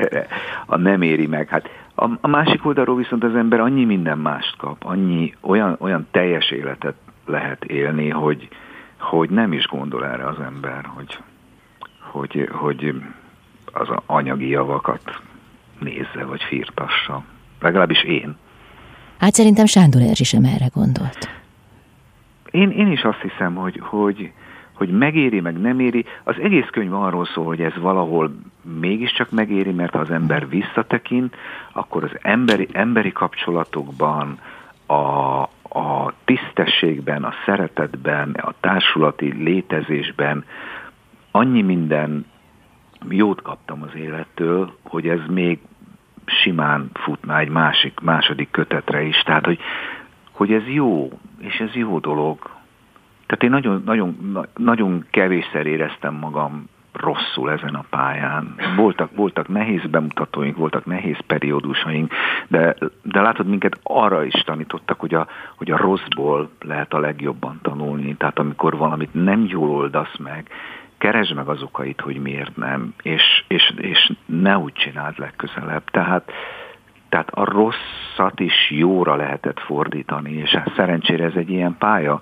a 0.66 0.76
nem 0.76 1.02
éri 1.02 1.26
meg. 1.26 1.48
Hát 1.48 1.68
a, 1.94 2.10
a 2.20 2.28
másik 2.28 2.66
oldalról 2.66 2.96
viszont 2.96 3.24
az 3.24 3.34
ember 3.34 3.60
annyi 3.60 3.84
minden 3.84 4.18
mást 4.18 4.56
kap, 4.56 4.84
annyi 4.84 5.34
olyan, 5.40 5.76
olyan 5.80 6.06
teljes 6.10 6.50
életet 6.50 6.94
lehet 7.26 7.64
élni, 7.64 8.08
hogy, 8.08 8.48
hogy 8.98 9.30
nem 9.30 9.52
is 9.52 9.66
gondol 9.66 10.06
erre 10.06 10.26
az 10.26 10.40
ember, 10.40 10.84
hogy, 10.84 11.18
hogy, 12.00 12.48
hogy 12.52 12.94
az 13.72 13.88
anyagi 14.06 14.48
javakat 14.48 15.20
nézze, 15.78 16.24
vagy 16.24 16.42
firtassa. 16.42 17.24
Legalábbis 17.60 18.02
én. 18.02 18.36
Hát 19.18 19.34
szerintem 19.34 19.66
Sándor 19.66 20.02
Erzsi 20.02 20.24
sem 20.24 20.44
erre 20.44 20.66
gondolt. 20.74 21.28
Én, 22.50 22.70
én 22.70 22.92
is 22.92 23.02
azt 23.02 23.20
hiszem, 23.20 23.54
hogy, 23.54 23.80
hogy, 23.82 24.32
hogy 24.78 24.90
megéri, 24.90 25.40
meg 25.40 25.60
nem 25.60 25.80
éri. 25.80 26.04
Az 26.24 26.34
egész 26.38 26.68
könyv 26.70 26.94
arról 26.94 27.26
szól, 27.26 27.44
hogy 27.44 27.60
ez 27.60 27.76
valahol 27.76 28.30
mégiscsak 28.80 29.30
megéri, 29.30 29.70
mert 29.70 29.92
ha 29.92 29.98
az 29.98 30.10
ember 30.10 30.48
visszatekint, 30.48 31.36
akkor 31.72 32.04
az 32.04 32.18
emberi, 32.22 32.68
emberi 32.72 33.12
kapcsolatokban, 33.12 34.38
a, 34.86 35.42
a 35.78 36.12
tisztességben, 36.24 37.24
a 37.24 37.32
szeretetben, 37.44 38.30
a 38.30 38.54
társulati 38.60 39.32
létezésben 39.32 40.44
annyi 41.30 41.62
minden 41.62 42.26
jót 43.08 43.42
kaptam 43.42 43.82
az 43.82 43.94
élettől, 43.94 44.72
hogy 44.82 45.08
ez 45.08 45.20
még 45.28 45.58
simán 46.24 46.90
futná 46.94 47.38
egy 47.38 47.48
másik, 47.48 48.00
második 48.00 48.50
kötetre 48.50 49.02
is. 49.02 49.22
Tehát, 49.22 49.44
hogy, 49.44 49.58
hogy 50.32 50.52
ez 50.52 50.66
jó, 50.66 51.10
és 51.38 51.56
ez 51.60 51.74
jó 51.74 51.98
dolog, 51.98 52.50
tehát 53.28 53.42
én 53.42 53.50
nagyon, 53.50 53.82
nagyon, 53.84 54.46
nagyon 54.56 55.04
kevésszer 55.10 55.66
éreztem 55.66 56.14
magam 56.14 56.68
rosszul 56.92 57.50
ezen 57.50 57.74
a 57.74 57.84
pályán. 57.90 58.54
Voltak, 58.76 59.16
voltak 59.16 59.48
nehéz 59.48 59.86
bemutatóink, 59.90 60.56
voltak 60.56 60.84
nehéz 60.84 61.18
periódusaink, 61.26 62.12
de, 62.48 62.76
de 63.02 63.20
látod, 63.20 63.46
minket 63.46 63.78
arra 63.82 64.24
is 64.24 64.42
tanítottak, 64.44 65.00
hogy 65.00 65.14
a, 65.14 65.26
hogy 65.56 65.70
a 65.70 65.76
rosszból 65.76 66.50
lehet 66.60 66.92
a 66.92 66.98
legjobban 66.98 67.58
tanulni. 67.62 68.14
Tehát 68.16 68.38
amikor 68.38 68.76
valamit 68.76 69.14
nem 69.14 69.44
jól 69.48 69.70
oldasz 69.70 70.16
meg, 70.18 70.50
keresd 70.98 71.34
meg 71.34 71.48
az 71.48 71.62
okait, 71.62 72.00
hogy 72.00 72.16
miért 72.16 72.56
nem, 72.56 72.94
és, 73.02 73.44
és, 73.48 73.72
és 73.76 74.12
ne 74.26 74.58
úgy 74.58 74.72
csináld 74.72 75.18
legközelebb. 75.18 75.84
Tehát, 75.90 76.32
tehát 77.08 77.28
a 77.30 77.44
rosszat 77.44 78.40
is 78.40 78.70
jóra 78.70 79.16
lehetett 79.16 79.60
fordítani, 79.60 80.32
és 80.32 80.50
hát 80.50 80.72
szerencsére 80.76 81.24
ez 81.24 81.34
egy 81.34 81.50
ilyen 81.50 81.76
pálya, 81.78 82.20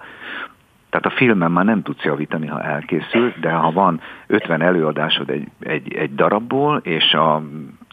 tehát 0.96 1.16
a 1.16 1.24
filmen 1.24 1.50
már 1.50 1.64
nem 1.64 1.82
tudsz 1.82 2.02
javítani, 2.02 2.46
ha 2.46 2.62
elkészül, 2.62 3.34
de 3.40 3.50
ha 3.50 3.72
van 3.72 4.00
50 4.26 4.62
előadásod 4.62 5.30
egy, 5.30 5.48
egy, 5.60 5.92
egy 5.94 6.14
darabból, 6.14 6.80
és 6.82 7.12
a 7.12 7.42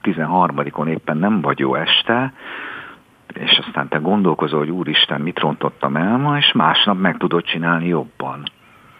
13-on 0.03 0.87
éppen 0.87 1.17
nem 1.17 1.41
vagy 1.41 1.59
jó 1.59 1.75
este, 1.75 2.33
és 3.33 3.61
aztán 3.65 3.87
te 3.87 3.97
gondolkozol, 3.97 4.59
hogy 4.59 4.69
úristen, 4.69 5.21
mit 5.21 5.39
rontottam 5.39 5.95
el 5.95 6.17
ma, 6.17 6.37
és 6.37 6.51
másnap 6.53 6.99
meg 6.99 7.17
tudod 7.17 7.43
csinálni 7.43 7.87
jobban. 7.87 8.43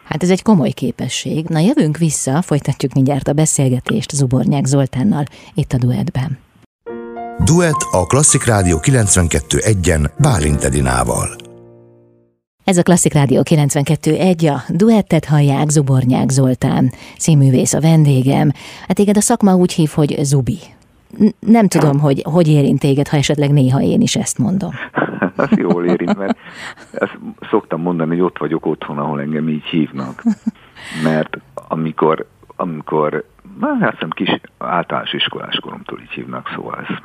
Hát 0.04 0.24
ez 0.24 0.30
egy 0.30 0.42
komoly 0.42 0.72
képesség. 0.72 1.46
Na 1.48 1.60
jövünk 1.60 1.98
vissza, 1.98 2.42
folytatjuk 2.42 2.94
mindjárt 2.94 3.28
a 3.28 3.34
beszélgetést 3.34 4.12
Zubornyák 4.12 4.66
Zoltánnal 4.66 5.24
itt 5.54 5.72
a 5.72 5.78
Duetben. 5.78 6.38
Duet 7.44 7.88
a 7.92 8.06
Klasszik 8.06 8.46
Rádió 8.46 8.78
92.1-en 8.82 10.12
Bálint 10.20 10.64
Edinával. 10.64 11.52
Ez 12.64 12.78
a 12.78 12.84
Klasszik 12.84 13.14
Rádió 13.14 13.42
92.1, 13.44 14.54
a 14.54 14.74
duettet 14.74 15.26
hallják 15.26 15.70
Zubornyák 15.70 16.30
Zoltán, 16.30 16.92
színművész 17.18 17.74
a 17.74 17.80
vendégem. 17.80 18.52
Hát 18.88 18.96
téged 18.96 19.18
a 19.18 19.22
szakma 19.22 19.56
úgy 19.56 19.74
hív, 19.74 19.90
hogy 19.90 20.16
Zubi. 20.22 20.58
Nem 21.40 21.68
tudom, 21.68 22.00
hogy 22.00 22.22
hogy 22.24 22.48
érint 22.48 22.80
téged, 22.80 23.08
ha 23.08 23.18
esetleg 23.18 23.52
néha 23.52 23.82
én 23.82 24.02
is 24.02 24.16
ezt 24.16 24.38
mondom. 24.38 24.72
az 25.36 25.50
jól 25.56 25.86
érint, 25.86 26.18
mert 26.18 26.38
ezt 26.92 27.18
szoktam 27.50 27.82
mondani, 27.82 28.10
hogy 28.10 28.22
ott 28.22 28.38
vagyok 28.38 28.66
otthon, 28.66 28.98
ahol 28.98 29.22
engem 29.22 29.50
így 29.50 29.64
hívnak. 29.64 30.24
Mert 31.04 31.38
amikor, 31.54 32.28
amikor 32.56 33.26
hát 33.62 33.92
hiszem 33.92 34.10
kis 34.10 34.40
általános 34.58 35.14
iskolás 35.14 35.60
koromtól 35.62 36.00
így 36.02 36.12
hívnak, 36.12 36.52
szóval 36.56 36.86
ez, 36.88 36.96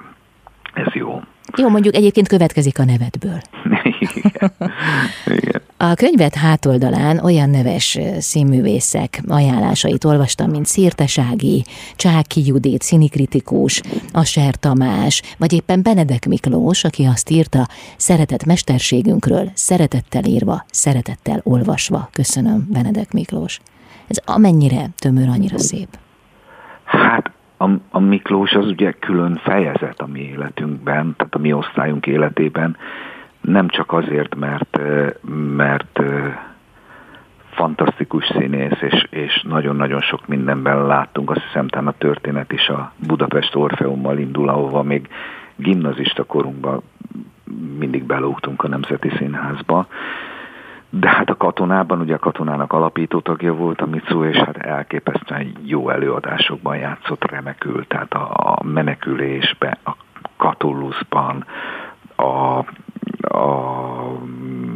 ez 0.86 0.94
jó. 0.94 1.20
Jó, 1.56 1.68
mondjuk 1.68 1.94
egyébként 1.94 2.28
következik 2.28 2.78
a 2.78 2.84
nevedből. 2.84 3.40
Igen. 4.00 4.52
A 5.80 5.94
könyvet 5.94 6.34
hátoldalán 6.34 7.18
olyan 7.18 7.50
neves 7.50 7.98
színművészek 8.18 9.20
ajánlásait 9.28 10.04
olvastam, 10.04 10.50
mint 10.50 10.66
Szirtesági, 10.66 11.64
Csáki 11.96 12.46
Judit, 12.46 12.82
színikritikus, 12.82 13.82
Aser 14.12 14.54
Tamás, 14.54 15.22
vagy 15.38 15.52
éppen 15.52 15.82
Benedek 15.82 16.26
Miklós, 16.26 16.84
aki 16.84 17.04
azt 17.04 17.30
írta, 17.30 17.66
szeretett 17.96 18.44
mesterségünkről, 18.44 19.50
szeretettel 19.54 20.24
írva, 20.24 20.64
szeretettel 20.70 21.40
olvasva. 21.42 22.08
Köszönöm, 22.12 22.66
Benedek 22.72 23.12
Miklós. 23.12 23.60
Ez 24.06 24.16
amennyire 24.24 24.86
tömör, 24.96 25.28
annyira 25.28 25.58
szép. 25.58 25.88
Hát 26.84 27.30
a, 27.56 27.68
a 27.90 27.98
Miklós 27.98 28.52
az 28.52 28.66
ugye 28.66 28.92
külön 28.92 29.40
fejezet 29.44 30.00
a 30.00 30.06
mi 30.06 30.20
életünkben, 30.20 31.14
tehát 31.16 31.34
a 31.34 31.38
mi 31.38 31.52
osztályunk 31.52 32.06
életében, 32.06 32.76
nem 33.48 33.68
csak 33.68 33.92
azért, 33.92 34.34
mert, 34.34 34.78
mert 35.56 36.00
fantasztikus 37.50 38.24
színész, 38.24 38.80
és, 38.80 39.06
és 39.10 39.42
nagyon-nagyon 39.48 40.00
sok 40.00 40.26
mindenben 40.26 40.86
láttunk, 40.86 41.30
azt 41.30 41.42
hiszem 41.42 41.68
talán 41.68 41.86
a 41.86 41.94
történet 41.98 42.52
is 42.52 42.68
a 42.68 42.92
Budapest 43.06 43.54
Orfeummal 43.54 44.18
indul, 44.18 44.48
ahova 44.48 44.82
még 44.82 45.08
gimnazista 45.56 46.24
korunkban 46.24 46.82
mindig 47.78 48.04
belógtunk 48.04 48.64
a 48.64 48.68
Nemzeti 48.68 49.10
Színházba, 49.16 49.86
de 50.90 51.08
hát 51.08 51.30
a 51.30 51.36
katonában, 51.36 52.00
ugye 52.00 52.14
a 52.14 52.18
katonának 52.18 52.72
alapító 52.72 53.20
tagja 53.20 53.54
volt 53.54 53.80
a 53.80 53.86
Mitsu, 53.86 54.24
és 54.24 54.36
hát 54.36 54.56
elképesztően 54.56 55.52
jó 55.62 55.90
előadásokban 55.90 56.76
játszott 56.76 57.30
remekül, 57.30 57.86
tehát 57.86 58.14
a 58.14 58.58
menekülésben, 58.64 59.76
a 59.84 59.92
Katulluszban, 60.36 61.44
a, 62.18 62.58
a 63.38 63.68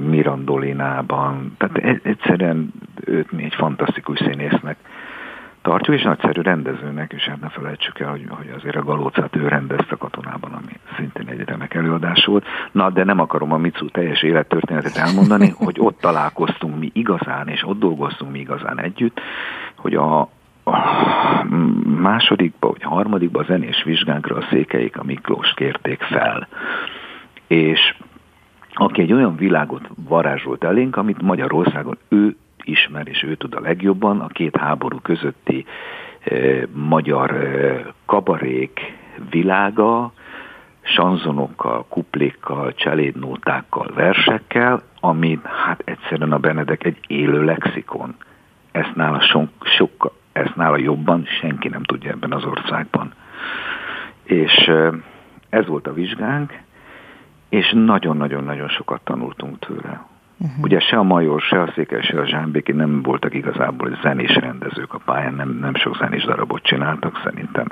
Mirandolinában, 0.09 1.55
tehát 1.59 1.79
e- 1.79 2.09
egyszerűen 2.09 2.73
őt 3.05 3.33
mi 3.33 3.45
egy 3.45 3.55
fantasztikus 3.55 4.19
színésznek 4.19 4.77
tartjuk, 5.63 5.97
és 5.97 6.03
nagyszerű 6.03 6.41
rendezőnek, 6.41 7.13
és 7.13 7.25
hát 7.25 7.41
ne 7.41 7.49
felejtsük 7.49 8.01
el, 8.01 8.11
hogy, 8.11 8.27
hogy 8.29 8.53
azért 8.57 8.77
a 8.77 8.83
Galócát 8.83 9.37
ő 9.37 9.49
rendezte 9.49 9.97
katonában, 9.97 10.53
ami 10.53 10.73
szintén 10.97 11.29
egy 11.29 11.49
remek 11.49 11.75
előadás 11.75 12.25
volt. 12.25 12.47
Na, 12.73 12.91
de 12.91 13.05
nem 13.05 13.21
akarom 13.21 13.53
a 13.53 13.57
Micu 13.57 13.89
teljes 13.89 14.23
élettörténetet 14.23 14.97
elmondani, 14.97 15.49
hogy 15.65 15.77
ott 15.79 16.01
találkoztunk 16.01 16.79
mi 16.79 16.91
igazán, 16.93 17.49
és 17.49 17.63
ott 17.67 17.79
dolgoztunk 17.79 18.33
mi 18.33 18.39
igazán 18.39 18.81
együtt, 18.81 19.21
hogy 19.77 19.95
a, 19.95 20.21
a 20.65 20.77
másodikba, 21.85 22.69
vagy 22.69 22.83
harmadikba 22.83 23.41
a 23.41 23.45
zenés 23.45 23.83
vizsgánkra 23.83 24.37
a 24.37 24.47
székeik 24.51 24.99
a 24.99 25.05
Miklós 25.05 25.55
kérték 25.55 26.03
fel. 26.03 26.49
És 27.53 27.95
aki 28.73 29.01
egy 29.01 29.12
olyan 29.12 29.37
világot 29.37 29.88
varázsolt 29.97 30.65
elénk, 30.65 30.97
amit 30.97 31.23
Magyarországon 31.23 31.99
ő 32.09 32.37
ismer, 32.62 33.09
és 33.09 33.23
ő 33.23 33.35
tud 33.35 33.55
a 33.55 33.61
legjobban, 33.61 34.21
a 34.21 34.27
két 34.27 34.57
háború 34.57 34.99
közötti 35.03 35.67
e, 36.25 36.35
magyar 36.73 37.31
e, 37.31 37.83
kabarék 38.07 38.81
világa, 39.31 40.12
sanzonokkal, 40.83 41.87
kuplékkal, 41.88 42.75
cselédnótákkal, 42.75 43.91
versekkel, 43.95 44.83
ami 45.01 45.38
hát 45.65 45.83
egyszerűen 45.85 46.33
a 46.33 46.38
Benedek 46.38 46.85
egy 46.85 46.99
élő 47.07 47.45
lexikon. 47.45 48.15
Ezt 48.71 48.95
nála, 48.95 49.21
sok, 49.21 49.49
sok, 49.61 50.15
ezt 50.33 50.57
nála 50.57 50.77
jobban 50.77 51.27
senki 51.41 51.69
nem 51.69 51.83
tudja 51.83 52.11
ebben 52.11 52.33
az 52.33 52.45
országban. 52.45 53.12
És 54.23 54.71
ez 55.49 55.67
volt 55.67 55.87
a 55.87 55.93
vizsgánk, 55.95 56.61
és 57.53 57.73
nagyon-nagyon-nagyon 57.75 58.69
sokat 58.69 59.01
tanultunk 59.05 59.59
tőle. 59.59 60.07
Uh-huh. 60.38 60.62
Ugye 60.62 60.81
se 60.81 60.97
a 60.97 61.03
Major, 61.03 61.41
se 61.41 61.61
a 61.61 61.73
Székely, 61.75 62.03
se 62.03 62.21
a 62.21 62.27
Zsámbéki 62.27 62.73
nem 62.73 63.03
voltak 63.03 63.35
igazából 63.35 63.99
zenés 64.03 64.35
rendezők 64.35 64.95
a 64.95 65.01
pályán, 65.05 65.35
nem, 65.35 65.59
nem 65.61 65.75
sok 65.75 65.97
zenés 65.97 66.25
darabot 66.25 66.62
csináltak, 66.62 67.21
szerintem 67.25 67.67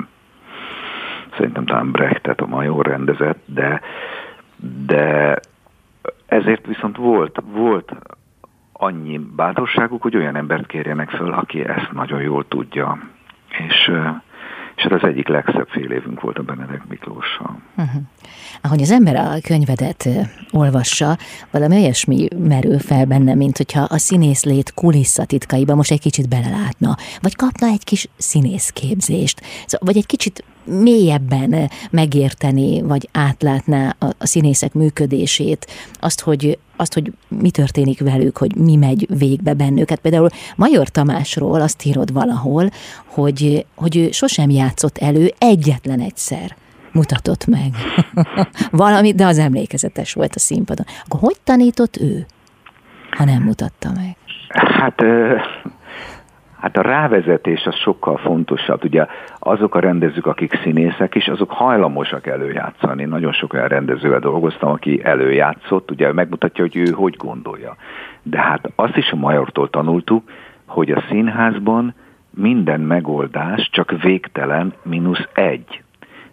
szerintem 1.37 1.65
talán 1.65 1.91
Brechtet 1.91 2.41
a 2.41 2.45
Major 2.45 2.85
rendezett, 2.85 3.43
de, 3.45 3.81
de 4.85 5.39
ezért 6.25 6.65
viszont 6.65 6.97
volt, 6.97 7.43
volt 7.45 7.95
annyi 8.71 9.17
bátorságuk, 9.35 10.01
hogy 10.01 10.15
olyan 10.15 10.35
embert 10.35 10.67
kérjenek 10.67 11.09
föl, 11.09 11.33
aki 11.33 11.67
ezt 11.67 11.91
nagyon 11.91 12.21
jól 12.21 12.47
tudja. 12.47 12.97
És 13.67 13.91
és 14.81 14.87
ez 14.87 15.01
az 15.01 15.09
egyik 15.09 15.27
legszebb 15.27 15.67
fél 15.67 15.91
évünk 15.91 16.21
volt 16.21 16.37
a 16.37 16.41
Benedek 16.41 16.87
Miklóssal. 16.87 17.61
Uh-huh. 17.77 18.01
Ahogy 18.61 18.81
az 18.81 18.91
ember 18.91 19.15
a 19.15 19.33
könyvedet 19.43 20.09
olvassa, 20.51 21.17
valami 21.51 21.75
olyasmi 21.75 22.27
merül 22.37 22.79
fel 22.79 23.05
benne, 23.05 23.35
mint 23.35 23.57
hogyha 23.57 23.81
a 23.81 23.97
színészlét 23.97 24.73
kulisszatitkaiba 24.73 25.75
most 25.75 25.91
egy 25.91 25.99
kicsit 25.99 26.29
belelátna, 26.29 26.95
vagy 27.19 27.35
kapna 27.35 27.67
egy 27.67 27.83
kis 27.83 28.07
színészképzést, 28.17 29.41
szóval, 29.65 29.87
vagy 29.87 29.97
egy 29.97 30.05
kicsit 30.05 30.43
mélyebben 30.63 31.69
megérteni, 31.91 32.81
vagy 32.81 33.09
átlátná 33.11 33.95
a, 33.99 34.05
a 34.05 34.25
színészek 34.25 34.73
működését, 34.73 35.67
azt 35.99 36.21
hogy, 36.21 36.57
azt, 36.75 36.93
hogy 36.93 37.13
mi 37.27 37.49
történik 37.49 37.99
velük, 37.99 38.37
hogy 38.37 38.55
mi 38.55 38.75
megy 38.75 39.07
végbe 39.17 39.53
bennük. 39.53 39.89
Hát 39.89 39.99
például 39.99 40.29
Major 40.55 40.89
Tamásról 40.89 41.61
azt 41.61 41.85
írod 41.85 42.13
valahol, 42.13 42.69
hogy, 43.05 43.65
hogy 43.75 43.97
ő 43.97 44.11
sosem 44.11 44.49
játszott 44.49 44.97
elő 44.97 45.33
egyetlen 45.37 45.99
egyszer 45.99 46.55
mutatott 46.91 47.45
meg 47.45 47.71
valamit, 48.71 49.15
de 49.15 49.25
az 49.25 49.37
emlékezetes 49.37 50.13
volt 50.13 50.35
a 50.35 50.39
színpadon. 50.39 50.85
Akkor 51.05 51.19
hogy 51.19 51.37
tanított 51.43 51.97
ő, 51.97 52.25
ha 53.11 53.23
nem 53.25 53.43
mutatta 53.43 53.91
meg? 53.95 54.15
Hát 54.53 55.01
Hát 56.61 56.77
a 56.77 56.81
rávezetés 56.81 57.65
az 57.65 57.75
sokkal 57.75 58.17
fontosabb. 58.17 58.83
Ugye 58.83 59.05
azok 59.39 59.75
a 59.75 59.79
rendezők, 59.79 60.25
akik 60.25 60.59
színészek 60.63 61.15
is, 61.15 61.27
azok 61.27 61.51
hajlamosak 61.51 62.27
előjátszani. 62.27 63.03
Nagyon 63.03 63.31
sok 63.31 63.53
olyan 63.53 63.67
rendezővel 63.67 64.19
dolgoztam, 64.19 64.69
aki 64.69 65.03
előjátszott, 65.03 65.91
ugye 65.91 66.13
megmutatja, 66.13 66.63
hogy 66.63 66.75
ő 66.75 66.91
hogy 66.91 67.15
gondolja. 67.15 67.75
De 68.23 68.39
hát 68.41 68.71
azt 68.75 68.97
is 68.97 69.11
a 69.11 69.15
Majortól 69.15 69.69
tanultuk, 69.69 70.31
hogy 70.65 70.91
a 70.91 71.03
színházban 71.09 71.93
minden 72.29 72.79
megoldás 72.79 73.69
csak 73.71 74.01
végtelen 74.01 74.73
mínusz 74.83 75.27
egy. 75.33 75.83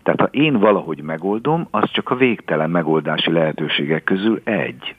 Tehát 0.02 0.20
ha 0.20 0.28
én 0.30 0.58
valahogy 0.58 1.02
megoldom, 1.02 1.66
az 1.70 1.90
csak 1.90 2.10
a 2.10 2.16
végtelen 2.16 2.70
megoldási 2.70 3.32
lehetőségek 3.32 4.04
közül 4.04 4.40
egy. 4.44 4.96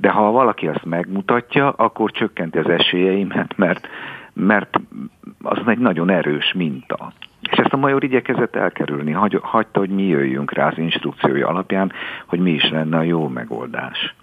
De 0.00 0.10
ha 0.10 0.30
valaki 0.30 0.68
azt 0.68 0.84
megmutatja, 0.84 1.70
akkor 1.70 2.10
csökkenti 2.10 2.58
az 2.58 2.68
esélyeimet, 2.68 3.56
mert 3.56 3.88
mert 4.38 4.80
az 5.42 5.58
egy 5.66 5.78
nagyon 5.78 6.10
erős 6.10 6.52
minta. 6.56 7.12
És 7.50 7.58
ezt 7.58 7.72
a 7.72 7.76
major 7.76 8.04
igyekezett 8.04 8.56
elkerülni, 8.56 9.12
hagy, 9.12 9.38
hagyta, 9.42 9.78
hogy 9.78 9.90
mi 9.90 10.02
jöjjünk 10.02 10.52
rá 10.52 10.66
az 10.68 10.78
instrukciója 10.78 11.48
alapján, 11.48 11.92
hogy 12.26 12.38
mi 12.38 12.50
is 12.50 12.70
lenne 12.70 12.96
a 12.96 13.02
jó 13.02 13.28
megoldás. 13.28 14.14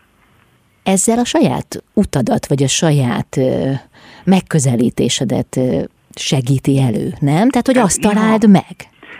Ezzel 0.83 1.19
a 1.19 1.25
saját 1.25 1.83
utadat, 1.93 2.47
vagy 2.47 2.63
a 2.63 2.67
saját 2.67 3.37
ö, 3.37 3.71
megközelítésedet 4.23 5.57
ö, 5.57 5.81
segíti 6.15 6.81
elő, 6.81 7.13
nem? 7.19 7.49
Tehát, 7.49 7.65
hogy 7.65 7.77
ez 7.77 7.83
azt 7.83 8.01
találd 8.01 8.41
van. 8.41 8.51
meg. 8.51 8.75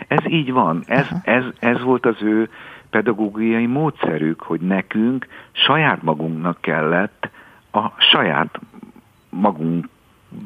Ez 0.08 0.32
így 0.32 0.52
van. 0.52 0.82
Ez, 0.86 1.06
ez, 1.22 1.44
ez 1.58 1.82
volt 1.82 2.06
az 2.06 2.16
ő 2.22 2.48
pedagógiai 2.90 3.66
módszerük, 3.66 4.40
hogy 4.40 4.60
nekünk 4.60 5.26
saját 5.52 6.02
magunknak 6.02 6.60
kellett 6.60 7.30
a 7.72 7.90
saját 7.98 8.60
magunk 9.28 9.88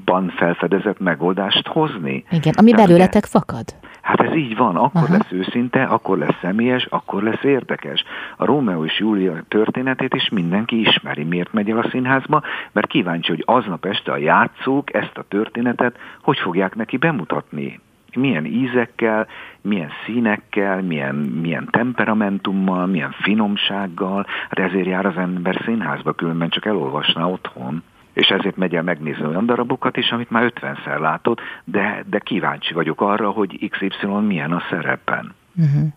ban 0.05 0.33
felfedezett 0.37 1.00
megoldást 1.00 1.66
hozni. 1.66 2.24
Igen, 2.31 2.55
ami 2.57 2.70
Tehát 2.70 2.87
belőletek 2.87 3.22
ugye, 3.22 3.31
fakad. 3.31 3.64
Hát 4.00 4.20
ez 4.20 4.35
így 4.35 4.57
van, 4.57 4.76
akkor 4.76 5.03
Aha. 5.03 5.12
lesz 5.12 5.31
őszinte, 5.33 5.83
akkor 5.83 6.18
lesz 6.18 6.38
személyes, 6.40 6.85
akkor 6.85 7.22
lesz 7.22 7.42
érdekes. 7.42 8.05
A 8.37 8.44
Rómeó 8.44 8.85
és 8.85 8.98
Júlia 8.98 9.42
történetét 9.48 10.14
is 10.14 10.29
mindenki 10.29 10.81
ismeri. 10.81 11.24
Miért 11.24 11.53
megy 11.53 11.70
el 11.70 11.79
a 11.79 11.88
színházba? 11.90 12.42
Mert 12.72 12.87
kíváncsi, 12.87 13.31
hogy 13.31 13.42
aznap 13.46 13.85
este 13.85 14.12
a 14.12 14.16
játszók 14.16 14.94
ezt 14.94 15.16
a 15.18 15.24
történetet 15.29 15.98
hogy 16.22 16.38
fogják 16.38 16.74
neki 16.74 16.96
bemutatni. 16.96 17.81
Milyen 18.14 18.44
ízekkel, 18.44 19.27
milyen 19.61 19.90
színekkel, 20.05 20.83
milyen, 20.83 21.14
milyen 21.14 21.68
temperamentummal, 21.70 22.87
milyen 22.87 23.14
finomsággal. 23.23 24.27
Hát 24.49 24.59
ezért 24.59 24.87
jár 24.87 25.07
az 25.07 25.16
ember 25.16 25.62
színházba, 25.64 26.12
különben 26.12 26.49
csak 26.49 26.66
elolvasná 26.66 27.25
otthon 27.25 27.83
és 28.12 28.29
ezért 28.29 28.57
megy 28.57 28.75
el 28.75 28.83
megnézni 28.83 29.25
olyan 29.25 29.46
darabokat 29.46 29.96
is, 29.96 30.11
amit 30.11 30.31
már 30.31 30.53
50-szer 30.55 30.99
látott, 30.99 31.40
de, 31.64 32.05
de 32.11 32.18
kíváncsi 32.18 32.75
vagyok 32.75 33.01
arra, 33.01 33.31
hogy 33.31 33.68
XY 33.70 34.07
milyen 34.07 34.53
a 34.53 34.62
szerepen. 34.70 35.35
Uh-huh. 35.57 35.88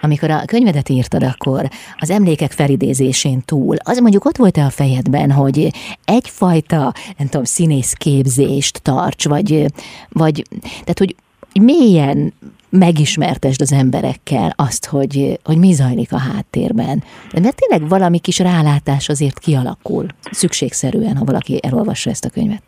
Amikor 0.00 0.30
a 0.30 0.44
könyvedet 0.46 0.88
írtad, 0.88 1.22
akkor 1.22 1.68
az 1.96 2.10
emlékek 2.10 2.50
felidézésén 2.50 3.40
túl, 3.44 3.76
az 3.84 3.98
mondjuk 3.98 4.24
ott 4.24 4.36
volt-e 4.36 4.64
a 4.64 4.70
fejedben, 4.70 5.30
hogy 5.30 5.70
egyfajta, 6.04 6.92
nem 7.18 7.26
tudom, 7.28 7.44
színészképzést 7.44 8.82
tarts, 8.82 9.28
vagy, 9.28 9.64
vagy 10.08 10.42
tehát, 10.60 10.98
hogy 10.98 11.14
mélyen 11.60 12.32
megismertesd 12.68 13.60
az 13.60 13.72
emberekkel 13.72 14.52
azt, 14.56 14.86
hogy, 14.86 15.38
hogy 15.44 15.58
mi 15.58 15.72
zajlik 15.72 16.12
a 16.12 16.18
háttérben. 16.18 17.02
De 17.32 17.40
mert 17.40 17.56
tényleg 17.56 17.88
valami 17.88 18.18
kis 18.18 18.38
rálátás 18.38 19.08
azért 19.08 19.38
kialakul, 19.38 20.06
szükségszerűen, 20.30 21.16
ha 21.16 21.24
valaki 21.24 21.58
elolvassa 21.62 22.10
ezt 22.10 22.24
a 22.24 22.30
könyvet. 22.30 22.62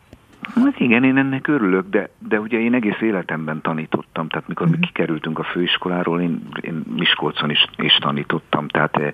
Hát 0.53 0.79
igen, 0.79 1.03
én 1.03 1.17
ennek 1.17 1.47
örülök, 1.47 1.89
de, 1.89 2.09
de 2.27 2.39
ugye 2.39 2.59
én 2.59 2.73
egész 2.73 3.01
életemben 3.01 3.61
tanítottam, 3.61 4.27
tehát 4.27 4.47
mikor 4.47 4.65
uh-huh. 4.65 4.79
mi 4.79 4.85
mhm. 4.85 4.93
kikerültünk 4.93 5.39
a 5.39 5.43
főiskoláról, 5.43 6.21
én, 6.21 6.41
én 6.61 6.83
Miskolcon 6.95 7.49
is, 7.49 7.65
is 7.77 7.95
tanítottam, 7.95 8.67
tehát 8.67 8.97
eh, 8.97 9.11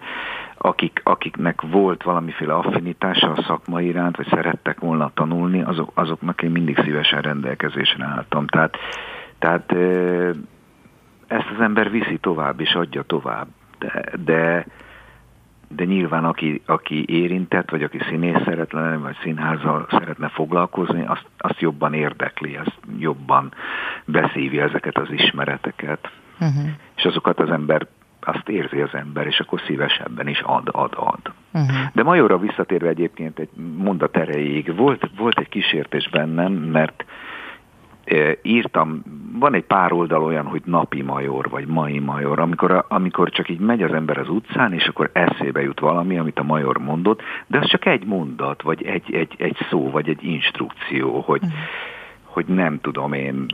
akik, 0.58 1.02
akiknek 1.04 1.62
volt 1.62 2.04
valamiféle 2.04 2.54
affinitása 2.54 3.32
a 3.32 3.44
szakma 3.48 3.82
iránt, 3.82 4.18
vagy 4.18 4.28
szerettek 4.28 4.80
volna 4.80 5.12
tanulni, 5.14 5.62
azok, 5.62 5.92
azoknak 5.94 6.42
én 6.42 6.52
mindig 6.52 6.80
szívesen 6.84 7.22
rendelkezésre 7.22 8.06
álltam. 8.06 8.48
Tehát, 8.48 8.78
tehát 9.42 9.72
eh, 9.72 10.30
ezt 11.28 11.50
az 11.56 11.62
ember 11.62 11.92
viszi 11.92 12.18
tovább 12.18 12.60
és 12.60 12.74
adja 12.74 13.02
tovább. 13.02 13.48
De, 13.80 14.04
de, 14.24 14.66
de 15.68 15.84
nyilván 15.84 16.26
aki, 16.26 16.62
aki 16.66 17.06
érintett, 17.08 17.70
vagy 17.70 17.84
aki 17.84 18.00
színész 18.10 18.44
szeretne, 18.46 18.98
vagy 18.98 19.16
színházzal 19.22 19.86
szeretne 19.90 20.28
foglalkozni, 20.28 21.06
azt, 21.06 21.26
azt 21.38 21.60
jobban 21.60 21.94
érdekli, 21.94 22.56
azt 22.56 22.78
jobban 22.98 23.54
beszívja 24.06 24.64
ezeket 24.64 24.98
az 24.98 25.12
ismereteket. 25.12 26.12
Uh-huh. 26.40 26.70
És 26.96 27.04
azokat 27.04 27.40
az 27.40 27.50
ember 27.50 27.88
azt 28.20 28.50
érzi 28.50 28.82
az 28.82 28.94
ember, 28.94 29.28
és 29.28 29.40
akkor 29.40 29.62
szívesebben 29.66 30.28
is 30.28 30.42
ad, 30.42 30.70
ad, 30.72 30.94
ad. 30.96 31.34
Uh-huh. 31.52 31.78
De 31.94 32.04
Majorra 32.04 32.38
visszatérve 32.38 32.88
egyébként 32.90 33.40
egy 33.40 33.50
mondat 33.78 34.18
erejéig, 34.18 34.76
volt, 34.76 35.10
volt 35.18 35.40
egy 35.40 35.50
kísértés 35.50 36.10
bennem, 36.10 36.54
mert 36.54 37.06
írtam, 38.42 39.04
van 39.40 39.54
egy 39.54 39.64
pár 39.64 39.92
oldal 39.92 40.24
olyan, 40.24 40.46
hogy 40.46 40.62
napi 40.66 41.02
major, 41.02 41.50
vagy 41.50 41.68
mai 41.68 42.00
major, 42.00 42.40
amikor, 42.40 42.86
amikor 42.88 43.30
csak 43.30 43.50
így 43.50 43.60
megy 43.60 43.84
az 43.84 43.94
ember 43.94 44.18
az 44.18 44.30
utcán, 44.30 44.74
és 44.74 44.88
akkor 44.88 45.10
eszébe 45.14 45.62
jut 45.62 45.80
valami, 45.80 46.18
amit 46.18 46.40
a 46.40 46.44
major 46.44 46.78
mondott, 46.78 47.22
de 47.48 47.58
az 47.58 47.68
csak 47.68 47.86
egy 47.86 48.06
mondat, 48.06 48.62
vagy 48.62 48.84
egy, 48.84 49.14
egy, 49.14 49.36
egy 49.38 49.58
szó, 49.70 49.90
vagy 49.90 50.10
egy 50.10 50.24
instrukció, 50.24 51.20
hogy, 51.20 51.42
uh-huh. 51.44 51.60
hogy 52.24 52.46
nem 52.46 52.80
tudom 52.82 53.14
én, 53.14 53.46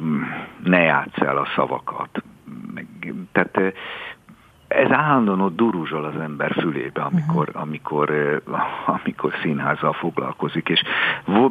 ne 0.63 0.79
játsz 0.79 1.21
el 1.21 1.37
a 1.37 1.47
szavakat. 1.55 2.23
Meg, 2.73 3.13
tehát 3.31 3.73
ez 4.67 4.91
állandóan 4.91 5.41
ott 5.41 5.55
duruzsol 5.55 6.05
az 6.05 6.19
ember 6.21 6.51
fülébe, 6.51 7.01
amikor, 7.01 7.47
uh-huh. 7.47 7.61
amikor, 7.61 8.41
amikor 8.85 9.33
színházzal 9.41 9.93
foglalkozik, 9.93 10.69
és 10.69 10.81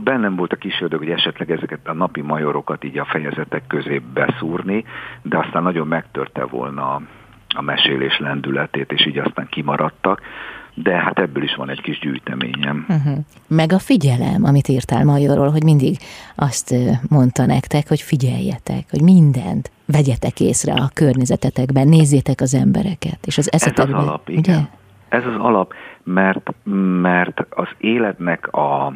bennem 0.00 0.36
volt 0.36 0.52
a 0.52 0.56
kis 0.56 0.80
ördög, 0.80 0.98
hogy 0.98 1.10
esetleg 1.10 1.50
ezeket 1.50 1.88
a 1.88 1.92
napi 1.92 2.20
majorokat 2.20 2.84
így 2.84 2.98
a 2.98 3.04
fejezetek 3.04 3.66
közé 3.66 4.02
beszúrni, 4.14 4.84
de 5.22 5.38
aztán 5.38 5.62
nagyon 5.62 5.86
megtörte 5.86 6.44
volna 6.44 7.00
a 7.54 7.62
mesélés 7.62 8.18
lendületét, 8.18 8.92
és 8.92 9.06
így 9.06 9.18
aztán 9.18 9.46
kimaradtak 9.48 10.20
de 10.82 10.92
hát 10.92 11.18
ebből 11.18 11.42
is 11.42 11.54
van 11.54 11.70
egy 11.70 11.80
kis 11.80 11.98
gyűjteményem. 11.98 12.86
Uh-huh. 12.88 13.18
Meg 13.46 13.72
a 13.72 13.78
figyelem, 13.78 14.44
amit 14.44 14.68
írtál 14.68 15.04
Majorról, 15.04 15.50
hogy 15.50 15.62
mindig 15.62 15.96
azt 16.34 16.74
mondta 17.08 17.46
nektek, 17.46 17.88
hogy 17.88 18.00
figyeljetek, 18.00 18.84
hogy 18.90 19.02
mindent 19.02 19.70
vegyetek 19.86 20.40
észre 20.40 20.72
a 20.72 20.90
környezetetekben, 20.94 21.88
nézzétek 21.88 22.40
az 22.40 22.54
embereket, 22.54 23.18
és 23.24 23.38
az 23.38 23.52
eszetekben. 23.52 23.94
Ez 23.94 24.00
az 24.00 24.06
alap, 24.06 24.28
igen. 24.28 24.40
Ugye? 24.40 24.66
Ez 25.08 25.24
az 25.26 25.34
alap, 25.38 25.74
mert, 26.02 26.54
mert 27.00 27.46
az 27.50 27.68
életnek 27.78 28.52
a, 28.52 28.86